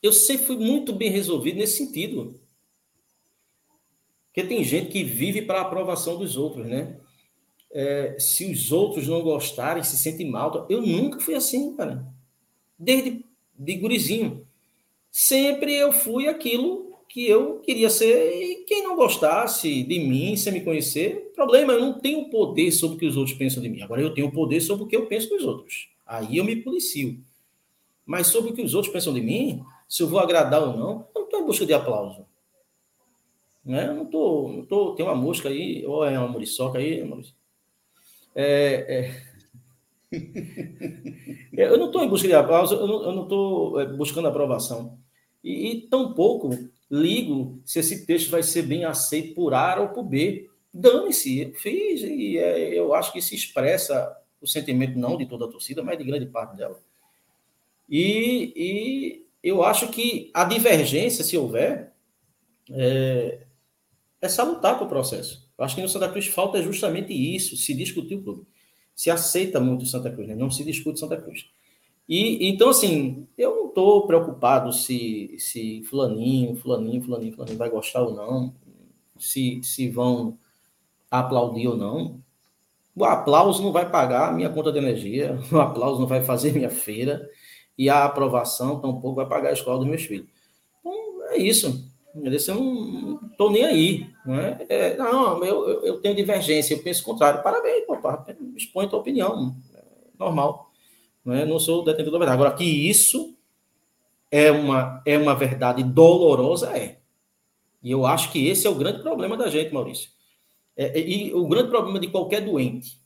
[0.00, 2.40] Eu sempre fui muito bem resolvido nesse sentido.
[4.26, 7.00] Porque tem gente que vive para a aprovação dos outros, né?
[7.72, 10.66] É, se os outros não gostarem, se sentem mal.
[10.68, 12.06] Eu nunca fui assim, cara.
[12.78, 13.24] Desde
[13.58, 14.46] de gurizinho.
[15.10, 20.52] Sempre eu fui aquilo que eu queria ser, e quem não gostasse de mim, sem
[20.52, 23.80] me conhecer, problema, eu não tenho poder sobre o que os outros pensam de mim.
[23.80, 25.88] Agora eu tenho poder sobre o que eu penso dos outros.
[26.06, 27.18] Aí eu me policio.
[28.04, 31.06] Mas sobre o que os outros pensam de mim, se eu vou agradar ou não,
[31.14, 32.26] eu não estou em busca de aplauso.
[33.64, 33.88] Né?
[33.88, 34.52] Eu não estou.
[34.52, 37.02] Não tô, tem uma mosca aí, ou é uma muriçoca aí,
[38.40, 39.10] é,
[40.12, 40.18] é...
[41.52, 44.96] eu não estou em busca de aplauso, eu não estou é, buscando aprovação.
[45.42, 46.50] E, e tampouco
[46.88, 50.48] ligo se esse texto vai ser bem aceito por A ou por B.
[50.72, 55.50] Dane-se, fiz e é, eu acho que se expressa o sentimento não de toda a
[55.50, 56.80] torcida, mas de grande parte dela.
[57.88, 61.92] E, e eu acho que a divergência, se houver,
[62.70, 63.46] é,
[64.20, 65.47] é salutar para o processo.
[65.58, 68.46] Eu acho que no Santa Cruz falta justamente isso, se discutir o clube.
[68.94, 70.34] Se aceita muito o Santa Cruz, né?
[70.34, 71.46] não se discute Santa Cruz.
[72.08, 78.02] E então, assim, eu não estou preocupado se, se fulaninho, fulaninho, fulaninho, fulaninho vai gostar
[78.02, 78.54] ou não,
[79.18, 80.38] se, se vão
[81.10, 82.22] aplaudir ou não.
[82.96, 86.70] O aplauso não vai pagar minha conta de energia, o aplauso não vai fazer minha
[86.70, 87.28] feira,
[87.76, 90.28] e a aprovação tampouco vai pagar a escola dos meus filhos.
[90.80, 91.87] Então, é isso.
[92.24, 94.10] Eu não estou nem aí.
[94.24, 94.96] Não, é?
[94.96, 97.42] Não eu, eu, tenho divergência, eu penso o contrário.
[97.42, 97.96] Parabéns, pô,
[98.56, 99.56] expõe a tua opinião.
[99.74, 99.82] É
[100.18, 100.70] normal.
[101.24, 101.44] Não, é?
[101.44, 102.40] não sou detentor da verdade.
[102.40, 103.36] Agora, que isso
[104.30, 106.98] é uma, é uma verdade dolorosa, é.
[107.82, 110.10] E eu acho que esse é o grande problema da gente, Maurício.
[110.76, 113.00] É, é e o grande problema de qualquer doente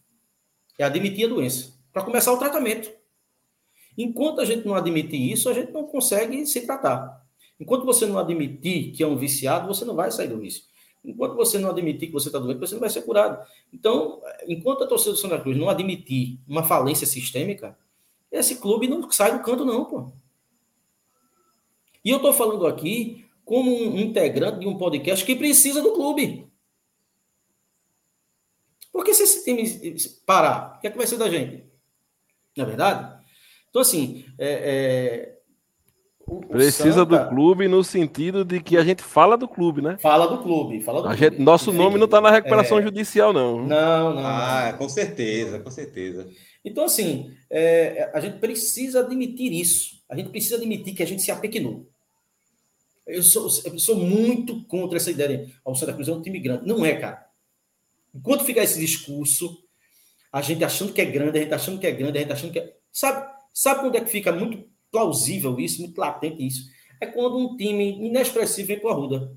[0.78, 2.90] é admitir a doença, para começar o tratamento.
[3.97, 7.22] Enquanto a gente não admitir isso, a gente não consegue se tratar.
[7.59, 10.65] Enquanto você não admitir que é um viciado, você não vai sair do vício.
[11.05, 13.45] Enquanto você não admitir que você está doente, você não vai ser curado.
[13.73, 17.77] Então, enquanto a torcida do Santa Cruz não admitir uma falência sistêmica,
[18.31, 20.12] esse clube não sai do canto, não, pô.
[22.05, 26.47] E eu estou falando aqui como um integrante de um podcast que precisa do clube.
[28.93, 29.97] Porque se esse time
[30.27, 31.65] parar, o que, é que vai ser da gente?
[32.57, 33.24] Não é verdade?
[33.70, 35.41] Então, assim, é, é,
[36.41, 37.19] Precisa Santa...
[37.19, 39.97] do clube no sentido de que a gente fala do clube, né?
[39.99, 41.31] Fala do clube, fala do a clube.
[41.31, 42.83] Gente, nosso nome não está na recuperação é...
[42.83, 43.67] judicial, não.
[43.67, 44.23] Não, não.
[44.25, 46.29] Ah, com certeza, com certeza.
[46.65, 50.03] Então, assim, é, a gente precisa admitir isso.
[50.09, 51.89] A gente precisa admitir que a gente se apequenou.
[53.07, 56.39] Eu sou, eu sou muito contra essa ideia de o Santa Cruz é um time
[56.39, 56.67] grande.
[56.67, 57.27] Não é, cara.
[58.15, 59.59] Enquanto ficar esse discurso,
[60.33, 62.53] a gente achando que é grande, a gente achando que é grande, a gente achando
[62.53, 62.73] que é.
[62.93, 66.70] Sabe, sabe quando é que fica muito plausível isso, muito latente isso.
[67.01, 69.36] É quando um time inexpressivo vem para o Arruda.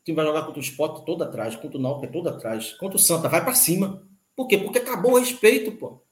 [0.00, 2.96] O time vai jogar contra o Sport todo atrás, contra o Náutico todo atrás, contra
[2.96, 4.06] o Santa vai para cima.
[4.36, 4.58] Por quê?
[4.58, 6.02] Porque acabou o respeito, pô.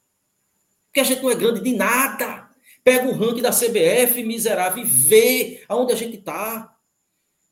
[0.86, 2.48] Porque a gente não é grande de nada.
[2.84, 6.74] Pega o ranking da CBF, miserável, e vê aonde a gente está.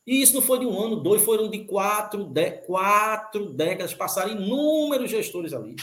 [0.06, 4.32] E isso não foi de um ano, dois, foram de quatro, de, quatro décadas, passaram
[4.32, 5.74] inúmeros gestores ali.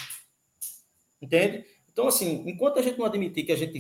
[1.22, 1.66] Entende?
[1.92, 3.80] Então, assim, enquanto a gente não admitir que a gente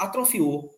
[0.00, 0.74] atrofiou,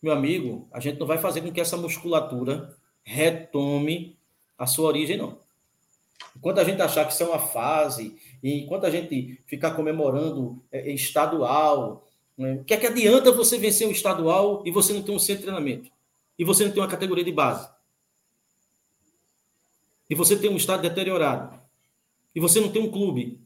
[0.00, 4.16] meu amigo, a gente não vai fazer com que essa musculatura retome
[4.56, 5.40] a sua origem, não.
[6.36, 10.62] Enquanto a gente achar que isso é uma fase, e enquanto a gente ficar comemorando
[10.70, 12.06] é, é estadual,
[12.36, 15.18] né, o que é que adianta você vencer o estadual e você não ter um
[15.18, 15.90] centro de treinamento?
[16.38, 17.68] E você não ter uma categoria de base?
[20.08, 21.58] E você tem um estado deteriorado?
[22.32, 23.40] E você não tem um clube?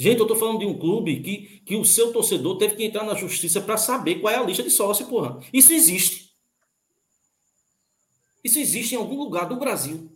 [0.00, 3.04] Gente, eu estou falando de um clube que, que o seu torcedor teve que entrar
[3.04, 5.38] na justiça para saber qual é a lista de sócio, porra.
[5.52, 6.30] Isso existe.
[8.42, 10.10] Isso existe em algum lugar do Brasil.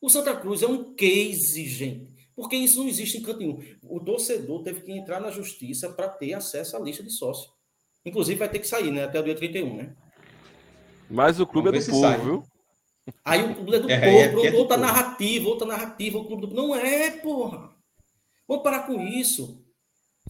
[0.00, 2.10] O Santa Cruz é um case, gente.
[2.34, 3.62] Porque isso não existe em canto nenhum.
[3.82, 7.50] O torcedor teve que entrar na justiça para ter acesso à lista de sócio.
[8.06, 9.04] Inclusive vai ter que sair, né?
[9.04, 9.94] Até o dia 31, né?
[11.10, 12.18] Mas o clube Vamos é do povo, sai.
[12.18, 12.42] viu?
[13.22, 16.46] Aí o clube é do é, povo, é, é outra narrativa, outra narrativa, o clube
[16.46, 16.54] do...
[16.54, 17.71] Não é, porra.
[18.52, 19.64] Vamos parar com isso.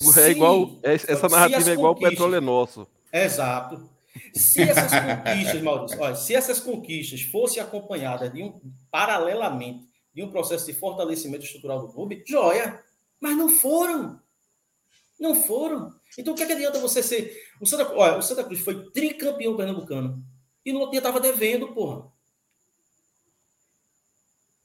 [0.00, 2.86] É se, igual, é, essa narrativa é igual o petróleo é nosso.
[3.12, 3.90] Exato.
[4.32, 8.60] Se essas conquistas, Maurício, olha, se essas conquistas fossem acompanhadas de um
[8.92, 12.80] paralelamente de um processo de fortalecimento estrutural do clube, joia.
[13.20, 14.20] Mas não foram.
[15.18, 15.92] Não foram.
[16.16, 17.36] Então o que, é que adianta você ser.
[17.60, 20.24] O Santa, olha, o Santa Cruz foi tricampeão pernambucano.
[20.64, 22.06] E no outro dia estava devendo, porra.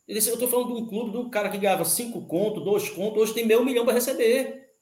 [0.08, 3.22] Eu estou falando de um clube, de um cara que ganhava cinco contos, dois contos,
[3.22, 4.74] hoje tem meio milhão para receber.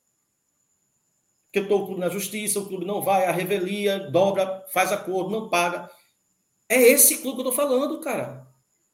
[1.45, 4.91] Porque eu estou o clube na justiça, o clube não vai, a revelia, dobra, faz
[4.91, 5.89] acordo, não paga.
[6.69, 8.45] É esse clube que eu estou falando, cara.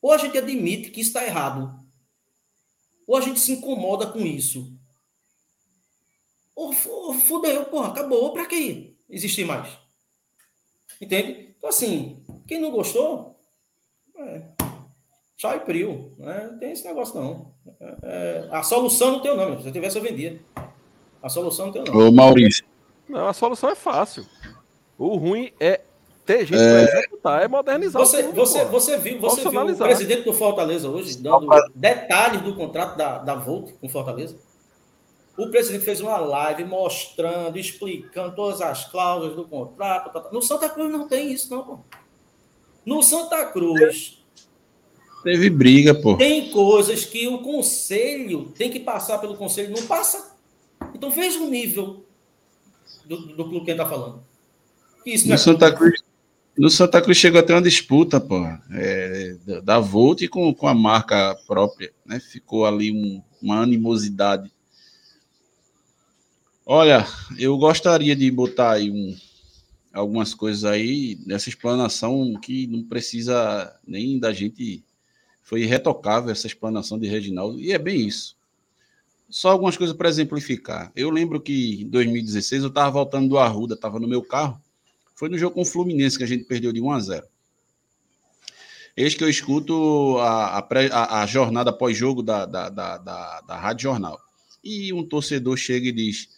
[0.01, 1.77] Ou a gente admite que está errado,
[3.05, 4.73] ou a gente se incomoda com isso.
[6.55, 9.67] Ou fudeu, porra, acabou, para que existir mais?
[10.99, 11.53] Entende?
[11.57, 13.39] Então, assim, quem não gostou,
[14.15, 14.60] é,
[15.41, 16.11] Tchau e prio.
[16.19, 16.49] Né?
[16.51, 17.47] Não tem esse negócio, não.
[17.79, 19.59] É, é, a solução não tem o nome.
[19.59, 20.39] Se eu tivesse, eu vendia.
[21.19, 21.99] A solução não tem o nome.
[21.99, 22.63] Ô, Maurício.
[23.09, 24.23] Não, a solução é fácil.
[24.99, 25.81] O ruim é
[26.27, 26.85] ter gente é...
[26.85, 30.87] para executar, é modernizar você, tudo, você, você viu, você viu o presidente do Fortaleza
[30.87, 34.37] hoje dando detalhes do contrato da, da Volt com Fortaleza?
[35.35, 40.31] O presidente fez uma live mostrando, explicando todas as cláusulas do contrato.
[40.31, 41.79] No Santa Cruz não tem isso, não, pô.
[42.85, 44.20] No Santa Cruz.
[45.23, 46.17] Teve briga, pô.
[46.17, 50.35] Tem coisas que o conselho tem que passar pelo conselho, não passa.
[50.93, 52.05] Então veja o nível
[53.05, 54.23] do, do clube que ele está falando.
[55.05, 56.01] Isso no, é Santa Cruz,
[56.57, 61.35] no Santa Cruz chegou até uma disputa, pô, é, da Volt com, com a marca
[61.47, 62.19] própria, né?
[62.19, 64.51] Ficou ali um, uma animosidade.
[66.65, 67.05] Olha,
[67.37, 69.15] eu gostaria de botar aí um,
[69.93, 74.83] algumas coisas aí nessa explanação que não precisa nem da gente.
[75.51, 78.37] Foi irretocável essa explanação de Reginaldo, e é bem isso.
[79.29, 80.93] Só algumas coisas para exemplificar.
[80.95, 84.61] Eu lembro que em 2016 eu estava voltando do Arruda, estava no meu carro.
[85.13, 87.27] Foi no jogo com o Fluminense que a gente perdeu de 1 a 0.
[88.95, 93.83] Eis que eu escuto a, a, a jornada pós-jogo da, da, da, da, da Rádio
[93.83, 94.17] Jornal.
[94.63, 96.29] E um torcedor chega e diz: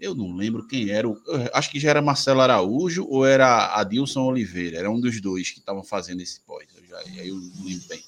[0.00, 1.06] eu não lembro quem era.
[1.52, 4.78] acho que já era Marcelo Araújo ou era Adilson Oliveira.
[4.78, 6.66] Era um dos dois que estavam fazendo esse pós.
[6.74, 8.02] Eu eu não lembro bem.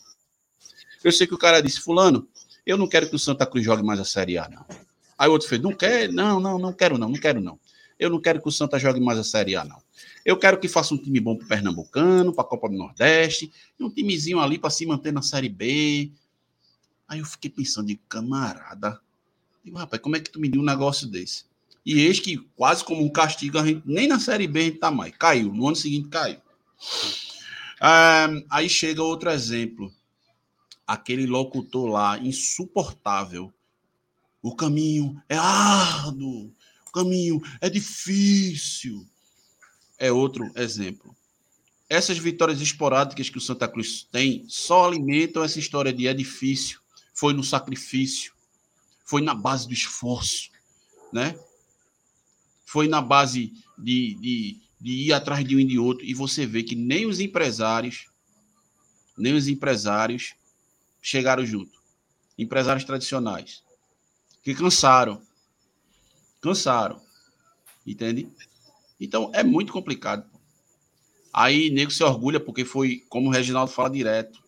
[1.03, 2.29] Eu sei que o cara disse: Fulano,
[2.67, 4.65] eu não quero que o Santa Cruz jogue mais a Série A, não.
[5.19, 6.11] Aí o outro fez: Não quer?
[6.11, 7.59] Não, não, não quero, não, não quero, não.
[7.99, 9.83] Eu não quero que o Santa jogue mais a Série A, não.
[10.25, 13.53] Eu quero que faça um time bom para o Pernambucano, para a Copa do Nordeste,
[13.79, 16.11] e um timezinho ali para se manter na Série B.
[17.07, 18.99] Aí eu fiquei pensando de camarada.
[19.65, 21.45] Digo, rapaz, como é que tu me deu um negócio desse?
[21.85, 24.79] E eis que, quase como um castigo, a gente, nem na Série B a gente
[24.79, 25.15] tá mais.
[25.17, 25.53] Caiu.
[25.53, 26.39] No ano seguinte caiu.
[27.81, 29.93] Ah, aí chega outro exemplo.
[30.91, 33.53] Aquele locutor lá, insuportável.
[34.43, 36.53] O caminho é árduo.
[36.89, 39.07] O caminho é difícil.
[39.99, 41.15] É outro exemplo.
[41.89, 46.81] Essas vitórias esporádicas que o Santa Cruz tem só alimentam essa história de é difícil.
[47.15, 48.33] Foi no sacrifício.
[49.05, 50.51] Foi na base do esforço.
[51.13, 51.37] Né?
[52.71, 56.47] foi na base de, de, de ir atrás de um e de outro, e você
[56.47, 58.07] vê que nem os empresários,
[59.19, 60.35] nem os empresários
[61.01, 61.81] chegaram junto.
[62.37, 63.63] Empresários tradicionais.
[64.43, 65.21] Que cansaram.
[66.41, 67.01] Cansaram.
[67.87, 68.29] Entende?
[69.01, 70.25] Então é muito complicado.
[71.33, 74.43] Aí nego se orgulha porque foi, como o Reginaldo fala direto,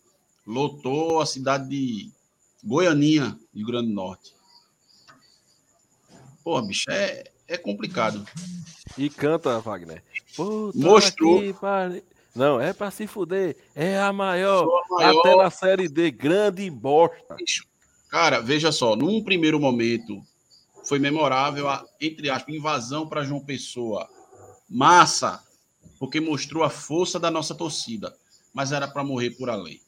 [0.47, 2.11] lotou a cidade de
[2.65, 4.35] Goianinha, Rio Grande do Norte.
[6.43, 8.27] Pô, bicho, é, é complicado.
[8.99, 10.03] E canta, Wagner.
[10.74, 11.41] Mostrou.
[12.35, 13.57] Não, é para se fuder.
[13.75, 16.11] É a maior, a maior, Até na série D.
[16.11, 17.37] Grande bosta.
[18.09, 18.97] Cara, veja só.
[18.97, 20.23] Num primeiro momento,
[20.85, 24.09] foi memorável a, entre aspas, invasão para João Pessoa.
[24.69, 25.43] Massa.
[25.99, 28.17] Porque mostrou a força da nossa torcida.
[28.53, 29.81] Mas era para morrer por além.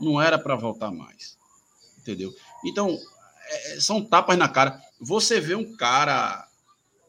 [0.00, 1.38] Não era para voltar mais.
[1.98, 2.34] Entendeu?
[2.64, 2.98] Então,
[3.48, 4.80] é, são tapas na cara.
[5.00, 6.46] Você vê um cara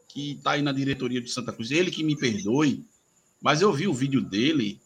[0.07, 2.85] que está aí na diretoria de Santa Cruz, ele que me perdoe,
[3.41, 4.79] mas eu vi o vídeo dele.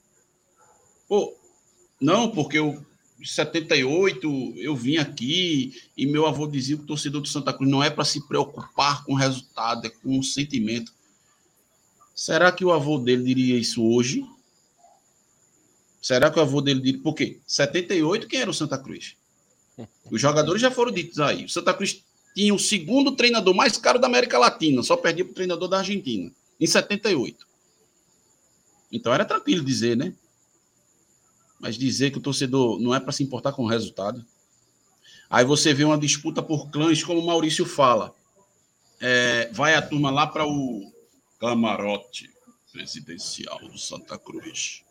[1.08, 1.36] Pô,
[2.00, 2.84] não, porque eu,
[3.20, 7.70] em 78, eu vim aqui e meu avô dizia que o torcedor do Santa Cruz
[7.70, 10.94] não é para se preocupar com o resultado, é com o sentimento.
[12.16, 14.26] Será que o avô dele diria isso hoje?
[16.02, 17.02] Será que o avô dele diria.
[17.02, 17.40] Por quê?
[17.46, 19.18] 78, quem era o Santa Cruz?
[20.10, 21.44] Os jogadores já foram ditos aí.
[21.44, 22.04] O Santa Cruz
[22.34, 25.80] tinha o segundo treinador mais caro da América Latina, só perdia para o treinador da
[25.80, 27.46] Argentina, em 78.
[28.92, 30.14] Então era tranquilo dizer, né?
[31.60, 34.26] Mas dizer que o torcedor não é para se importar com o resultado.
[35.30, 38.16] Aí você vê uma disputa por clãs, como o Maurício fala.
[39.00, 40.94] É, vai a turma lá para o
[41.40, 42.30] camarote
[42.72, 44.84] presidencial do Santa Cruz.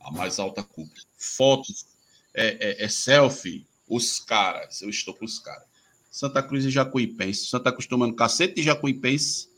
[0.00, 1.02] A mais alta cúpula.
[1.18, 1.86] Fotos,
[2.32, 4.80] é, é, é selfie, os caras.
[4.80, 5.68] Eu estou com os caras.
[6.10, 7.46] Santa Cruz e Jacuipense.
[7.46, 9.49] Santa Cruz tomando cacete de Jacuipense.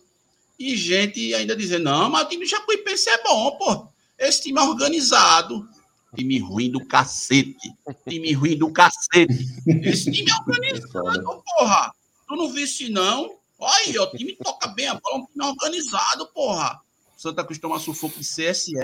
[0.59, 3.89] E gente ainda dizendo, não, mas o time do Jacuipense é bom, pô.
[4.19, 5.69] Esse time é organizado.
[6.15, 7.74] Time ruim do cacete.
[8.09, 9.47] Time ruim do cacete.
[9.83, 11.93] Esse time é organizado, porra.
[12.29, 13.39] Tu não visse, não?
[13.59, 16.81] Olha aí, o time toca bem a bola, um time organizado, porra.
[17.16, 18.74] Santa Cruz toma sufoco de CSE.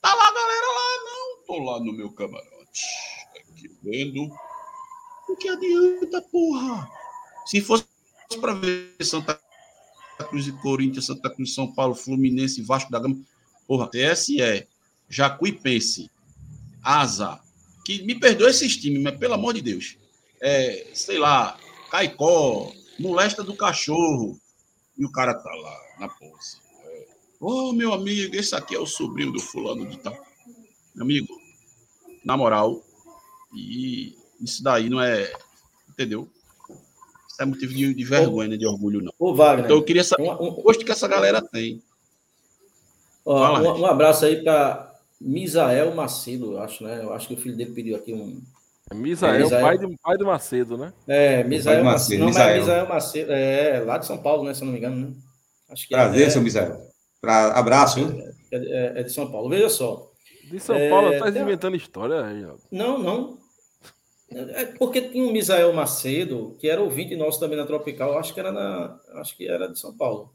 [0.00, 1.44] Tá lá, galera, lá, não.
[1.46, 2.84] Tô lá no meu camarote.
[3.36, 4.30] Aqui vendo
[5.28, 6.88] o que adianta, porra?
[7.46, 7.84] Se fosse
[8.40, 9.40] para ver Santa
[10.24, 13.18] Cruz e Corinthians, Santa Cruz, São Paulo, Fluminense, Vasco da Gama,
[13.66, 14.66] porra, TSE,
[15.08, 16.10] Jacuipense,
[16.82, 17.40] Asa,
[17.84, 19.96] que me perdoe esses times, mas pelo amor de Deus,
[20.40, 21.58] é, sei lá,
[21.90, 24.40] Caicó, Molesta do Cachorro,
[24.96, 26.58] e o cara tá lá na pose.
[26.84, 27.06] É,
[27.40, 30.14] Ô, oh, meu amigo, esse aqui é o sobrinho do fulano de tal.
[30.94, 31.28] Meu amigo,
[32.24, 32.82] na moral,
[33.54, 35.32] e isso daí não é.
[35.88, 36.28] Entendeu?
[37.36, 39.12] Isso é motivo de, de vergonha, né, de orgulho, não.
[39.18, 41.82] Ô, Wagner, então eu queria saber um, um, o gosto que essa galera tem.
[43.26, 47.02] Ó, um, um, abraço aí para Misael Macedo, eu acho, né?
[47.02, 48.40] Eu acho que o filho dele pediu aqui um.
[48.90, 49.62] É Misael, É, Misael.
[49.66, 50.92] Pai, do, pai do Macedo, né?
[51.06, 52.20] É, Misael Macedo.
[52.20, 52.60] Não, mas Misael.
[52.60, 53.32] Misael Macedo.
[53.32, 54.54] É, lá de São Paulo, né?
[54.54, 55.12] Se eu não me engano, né?
[55.68, 56.80] Acho que é- Prazer, é, seu Misael.
[57.20, 57.48] Pra...
[57.48, 58.00] Abraço,
[58.50, 59.50] é, é de São Paulo.
[59.50, 60.10] Veja só.
[60.50, 62.62] De São É, Paulo, tá inventando história, Reginaldo.
[62.70, 63.38] Não, não.
[64.28, 68.40] É porque tinha um Misael Macedo, que era ouvinte nosso também na Tropical, acho que
[68.40, 70.34] era na, acho que era de São Paulo.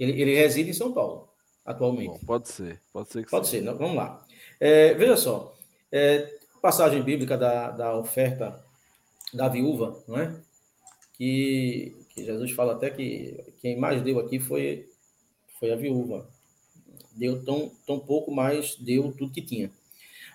[0.00, 1.28] Ele, ele reside em São Paulo,
[1.64, 2.18] atualmente.
[2.18, 3.58] Bom, pode ser, pode ser que Pode sim.
[3.58, 4.24] ser, não, vamos lá.
[4.58, 5.54] É, veja só,
[5.92, 6.28] é,
[6.60, 8.64] passagem bíblica da, da oferta
[9.32, 10.34] da viúva, não é?
[11.14, 14.88] Que, que Jesus fala até que quem mais deu aqui foi,
[15.60, 16.28] foi a viúva.
[17.12, 19.70] Deu tão, tão pouco, mas deu tudo que tinha.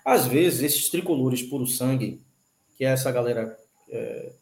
[0.06, 2.22] Às vezes, esses tricolores puro sangue,
[2.76, 3.58] que é essa galera.
[3.90, 4.32] é,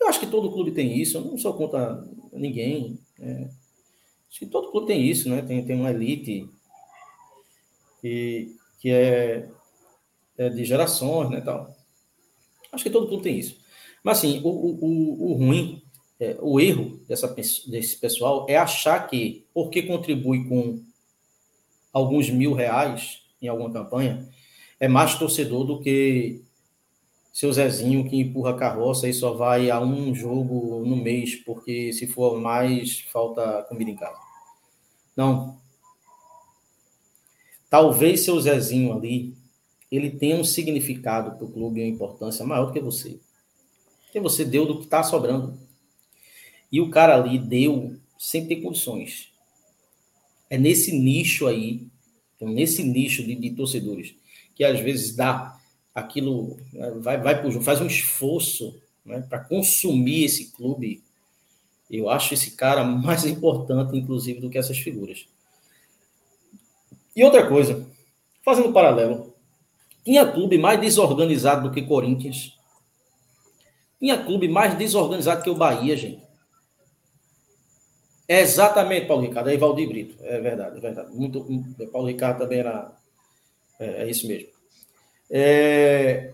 [0.00, 2.98] eu acho que todo clube tem isso, eu não sou contra ninguém.
[3.20, 3.48] é,
[4.28, 5.42] acho que todo clube tem isso, né?
[5.42, 6.50] Tem, tem uma elite
[8.00, 9.48] que, que é,
[10.36, 11.72] é de gerações, né, tal.
[12.72, 13.60] Acho que todo clube tem isso.
[14.02, 15.84] Mas, assim, o, o, o, ruim,
[16.18, 20.82] é, o erro dessa, desse pessoal é achar que, porque contribui com
[21.92, 24.28] alguns mil reais em alguma campanha,
[24.78, 26.42] é mais torcedor do que
[27.32, 31.92] seu Zezinho que empurra a carroça e só vai a um jogo no mês, porque
[31.92, 34.18] se for mais, falta comida em casa.
[35.14, 35.58] Não,
[37.68, 39.34] talvez seu Zezinho ali,
[39.92, 43.20] ele tenha um significado para o clube, uma importância maior do que você.
[44.04, 45.58] Porque você deu do que está sobrando.
[46.72, 49.30] E o cara ali deu sem ter condições.
[50.48, 51.86] É nesse nicho aí,
[52.34, 54.14] então, nesse nicho de, de torcedores,
[54.56, 55.56] que às vezes dá
[55.94, 61.04] aquilo, né, vai, vai pro faz um esforço né, para consumir esse clube.
[61.88, 65.28] Eu acho esse cara mais importante, inclusive, do que essas figuras.
[67.14, 67.86] E outra coisa,
[68.44, 69.32] fazendo um paralelo,
[70.04, 72.56] tinha clube mais desorganizado do que Corinthians.
[74.00, 76.22] Tinha clube mais desorganizado que o Bahia, gente.
[78.28, 80.16] É exatamente, Paulo Ricardo, é Valdir Brito.
[80.22, 81.14] É verdade, é verdade.
[81.14, 82.92] Muito, muito- Paulo Ricardo também era.
[83.78, 84.48] É, é isso mesmo.
[85.30, 86.32] É,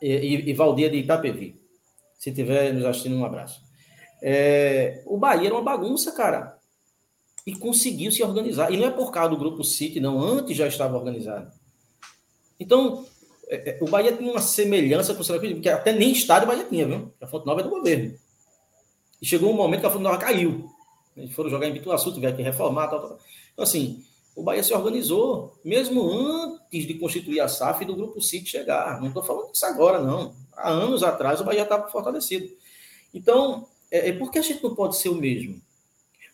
[0.00, 1.60] e, e, Valdir de Itapevi.
[2.18, 3.60] Se tiver nos assistindo, um abraço.
[4.22, 6.58] É, o Bahia era uma bagunça, cara.
[7.46, 8.72] E conseguiu se organizar.
[8.72, 10.20] E não é por causa do grupo City, não.
[10.20, 11.50] Antes já estava organizado.
[12.58, 13.06] Então,
[13.48, 16.48] é, é, o Bahia tinha uma semelhança com o Santa Cruz, porque até nem estádio
[16.48, 17.12] o Bahia tinha, viu?
[17.20, 18.16] A Fonte Nova é do governo.
[19.20, 20.68] E chegou um momento que a Fonte Nova caiu.
[21.16, 23.18] Eles foram jogar em Bituaçu, tiveram que reformar, tal, tal.
[23.52, 24.04] Então, assim,
[24.36, 29.00] o Bahia se organizou, mesmo antes de constituir a SAF e do Grupo City chegar.
[29.00, 30.34] Não estou falando disso agora, não.
[30.54, 32.46] Há anos atrás o Bahia estava fortalecido.
[33.14, 35.58] Então, é, é por que a gente não pode ser o mesmo?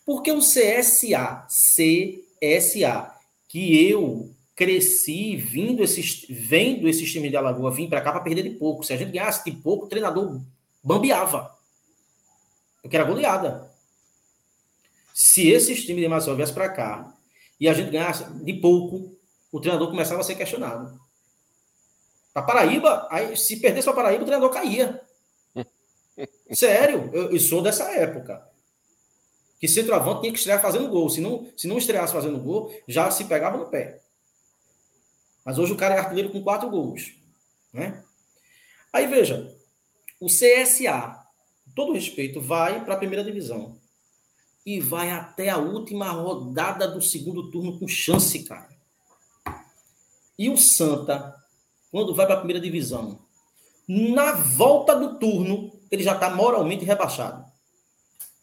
[0.05, 3.15] Porque o CSA, CSA,
[3.47, 8.43] que eu cresci vindo esses, vendo esses times de Alagoa vir para cá para perder
[8.43, 8.83] de pouco.
[8.83, 10.41] Se a gente ganhasse de pouco, o treinador
[10.83, 11.55] bambeava.
[12.81, 13.71] Porque era goleada.
[15.13, 17.15] Se esses times de Maceió viessem para cá
[17.63, 19.17] e a gente ganhasse de pouco,
[19.49, 20.99] o treinador começava a ser questionado.
[22.33, 25.01] Para Paraíba, aí, se perdesse para Paraíba, o treinador caía.
[26.51, 28.45] Sério, eu, eu sou dessa época.
[29.61, 31.09] Que centroavante tinha que estrear fazendo gol.
[31.09, 34.01] Se não, se não estreasse fazendo gol, já se pegava no pé.
[35.45, 37.13] Mas hoje o cara é artilheiro com quatro gols.
[37.71, 38.03] Né?
[38.91, 39.55] Aí veja,
[40.19, 41.17] o CSA,
[41.73, 43.81] todo respeito, vai para a primeira divisão.
[44.65, 48.69] E vai até a última rodada do segundo turno com chance, cara.
[50.37, 51.35] E o Santa,
[51.91, 53.19] quando vai para a primeira divisão,
[53.87, 57.45] na volta do turno, ele já está moralmente rebaixado.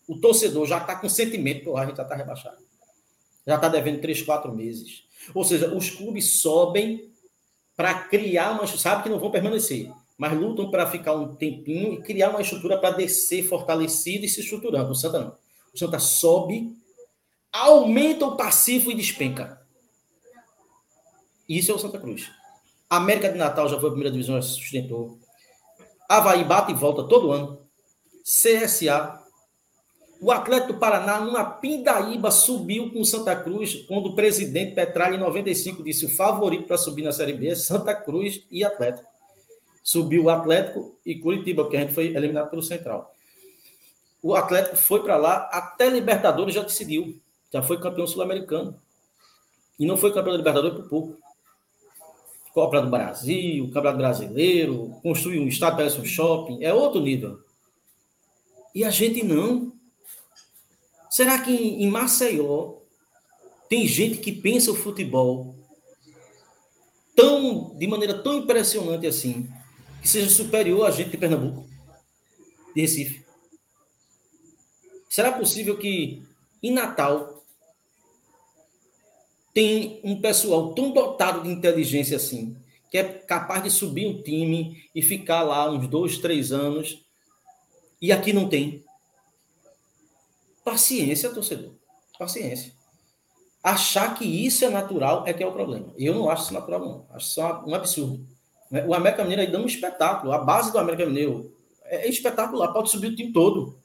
[0.07, 2.59] O torcedor já está com sentimento, porra, a gente já está rebaixado.
[3.47, 5.05] Já está devendo três, quatro meses.
[5.35, 7.11] Ou seja, os clubes sobem
[7.77, 8.67] para criar uma.
[8.67, 12.79] Sabe que não vão permanecer, mas lutam para ficar um tempinho e criar uma estrutura
[12.79, 14.91] para descer fortalecido e se estruturando.
[14.91, 15.37] O Santa não.
[15.75, 16.75] O Santa sobe,
[17.53, 19.61] aumenta o passivo e despenca.
[21.49, 22.31] Isso é o Santa Cruz.
[22.89, 25.19] América de Natal já foi a primeira divisão, já se sustentou.
[26.09, 27.61] Havaí bate e volta todo ano.
[28.25, 29.21] CSA.
[30.21, 35.15] O Atlético do Paraná, numa pindaíba, subiu com o Santa Cruz, quando o presidente Petralha,
[35.15, 39.09] em 95, disse o favorito para subir na Série B é Santa Cruz e Atlético.
[39.83, 43.11] Subiu o Atlético e Curitiba, porque a gente foi eliminado pelo Central.
[44.23, 47.21] O Atlético foi para lá, até Libertadores já decidiu.
[47.53, 48.77] Já foi campeão sul-americano.
[49.79, 51.19] E não foi campeão da Libertadores por pouco.
[52.53, 57.41] Copa do Brasil, Campeonato Brasileiro, construir um estádio, parece um shopping, é outro nível.
[58.75, 59.73] E a gente não.
[61.09, 62.75] Será que em Maceió
[63.69, 65.55] Tem gente que pensa o futebol
[67.15, 69.49] tão, de maneira tão impressionante assim,
[70.01, 71.69] que seja superior a gente de Pernambuco,
[72.75, 73.25] de Recife.
[75.11, 76.23] Será possível que
[76.63, 77.43] em Natal
[79.53, 82.57] tem um pessoal tão dotado de inteligência assim,
[82.89, 87.05] que é capaz de subir um time e ficar lá uns dois, três anos,
[88.01, 88.85] e aqui não tem?
[90.65, 91.73] Paciência, torcedor.
[92.17, 92.73] Paciência.
[93.65, 95.93] Achar que isso é natural é que é o problema.
[95.99, 97.07] Eu não acho isso natural, não.
[97.11, 98.25] Acho isso um absurdo.
[98.71, 98.87] Né?
[98.87, 100.33] O América Mineiro aí dando um espetáculo.
[100.33, 101.53] A base do América Mineiro
[101.85, 102.73] é espetacular.
[102.73, 103.81] Pode subir o time todo.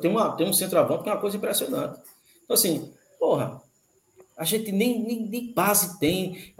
[0.00, 1.98] Tem, uma, tem um centroavante que é uma coisa impressionante.
[2.44, 3.60] Então, assim, porra,
[4.36, 6.52] a gente nem, nem, nem base tem.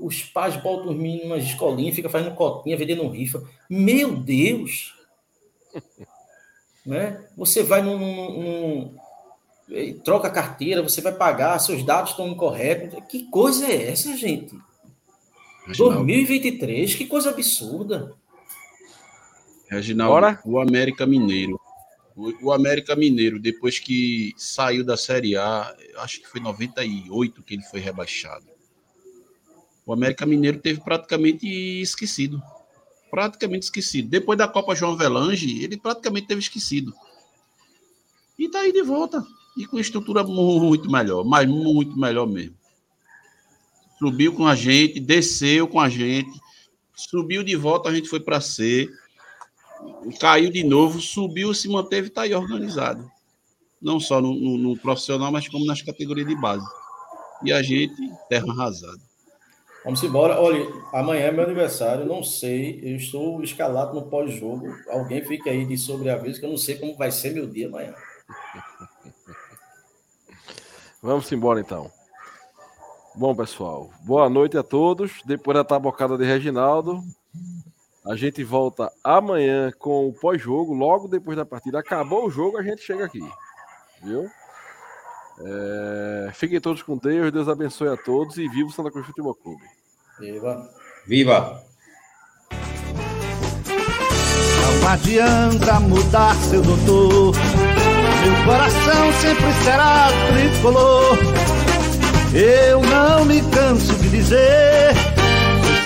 [0.00, 3.42] Os pais botam os meninos numa escolinha, fica fazendo cotinha, vendendo rifa.
[3.68, 4.94] Meu Deus!
[6.84, 7.24] né?
[7.36, 8.94] Você vai num, num,
[9.68, 12.98] num, troca a carteira, você vai pagar, seus dados estão incorretos.
[13.08, 14.58] Que coisa é essa, gente?
[15.66, 15.96] Reginaldo.
[15.98, 18.12] 2023, que coisa absurda.
[19.68, 20.40] Reginaldo, Bora?
[20.44, 21.60] o América Mineiro.
[22.42, 27.62] O, América Mineiro, depois que saiu da Série A, acho que foi 98 que ele
[27.62, 28.46] foi rebaixado.
[29.86, 31.46] O América Mineiro teve praticamente
[31.80, 32.42] esquecido.
[33.10, 34.08] Praticamente esquecido.
[34.08, 36.94] Depois da Copa João Velange, ele praticamente teve esquecido.
[38.38, 39.24] E tá aí de volta
[39.56, 42.54] e com estrutura muito melhor, mas muito melhor mesmo.
[43.98, 46.40] Subiu com a gente, desceu com a gente,
[46.94, 48.88] subiu de volta, a gente foi para C,
[50.18, 53.10] caiu de novo, subiu, se manteve, está aí organizado.
[53.80, 56.66] Não só no, no, no, profissional, mas como nas categorias de base.
[57.44, 57.94] E a gente,
[58.28, 59.00] terra arrasada.
[59.84, 60.38] Vamos embora.
[60.38, 64.66] Olha, amanhã é meu aniversário, não sei, eu estou escalado no pós-jogo.
[64.90, 67.94] Alguém fica aí de sobreaviso, que eu não sei como vai ser meu dia amanhã.
[71.02, 71.90] Vamos embora então.
[73.14, 75.22] Bom, pessoal, boa noite a todos.
[75.24, 77.02] Depois da tabocada de Reginaldo,
[78.04, 81.78] a gente volta amanhã com o pós-jogo, logo depois da partida.
[81.78, 83.20] Acabou o jogo, a gente chega aqui.
[84.02, 84.28] Viu?
[85.42, 86.30] É...
[86.34, 89.62] Fiquem todos com Deus, Deus abençoe a todos e viva o Santa Cruz Futebol Clube.
[90.18, 90.68] Viva!
[91.06, 91.62] Viva!
[94.62, 97.34] Não adianta mudar seu doutor
[98.22, 101.18] meu coração sempre será tricolor.
[102.34, 104.94] Eu não me canso de dizer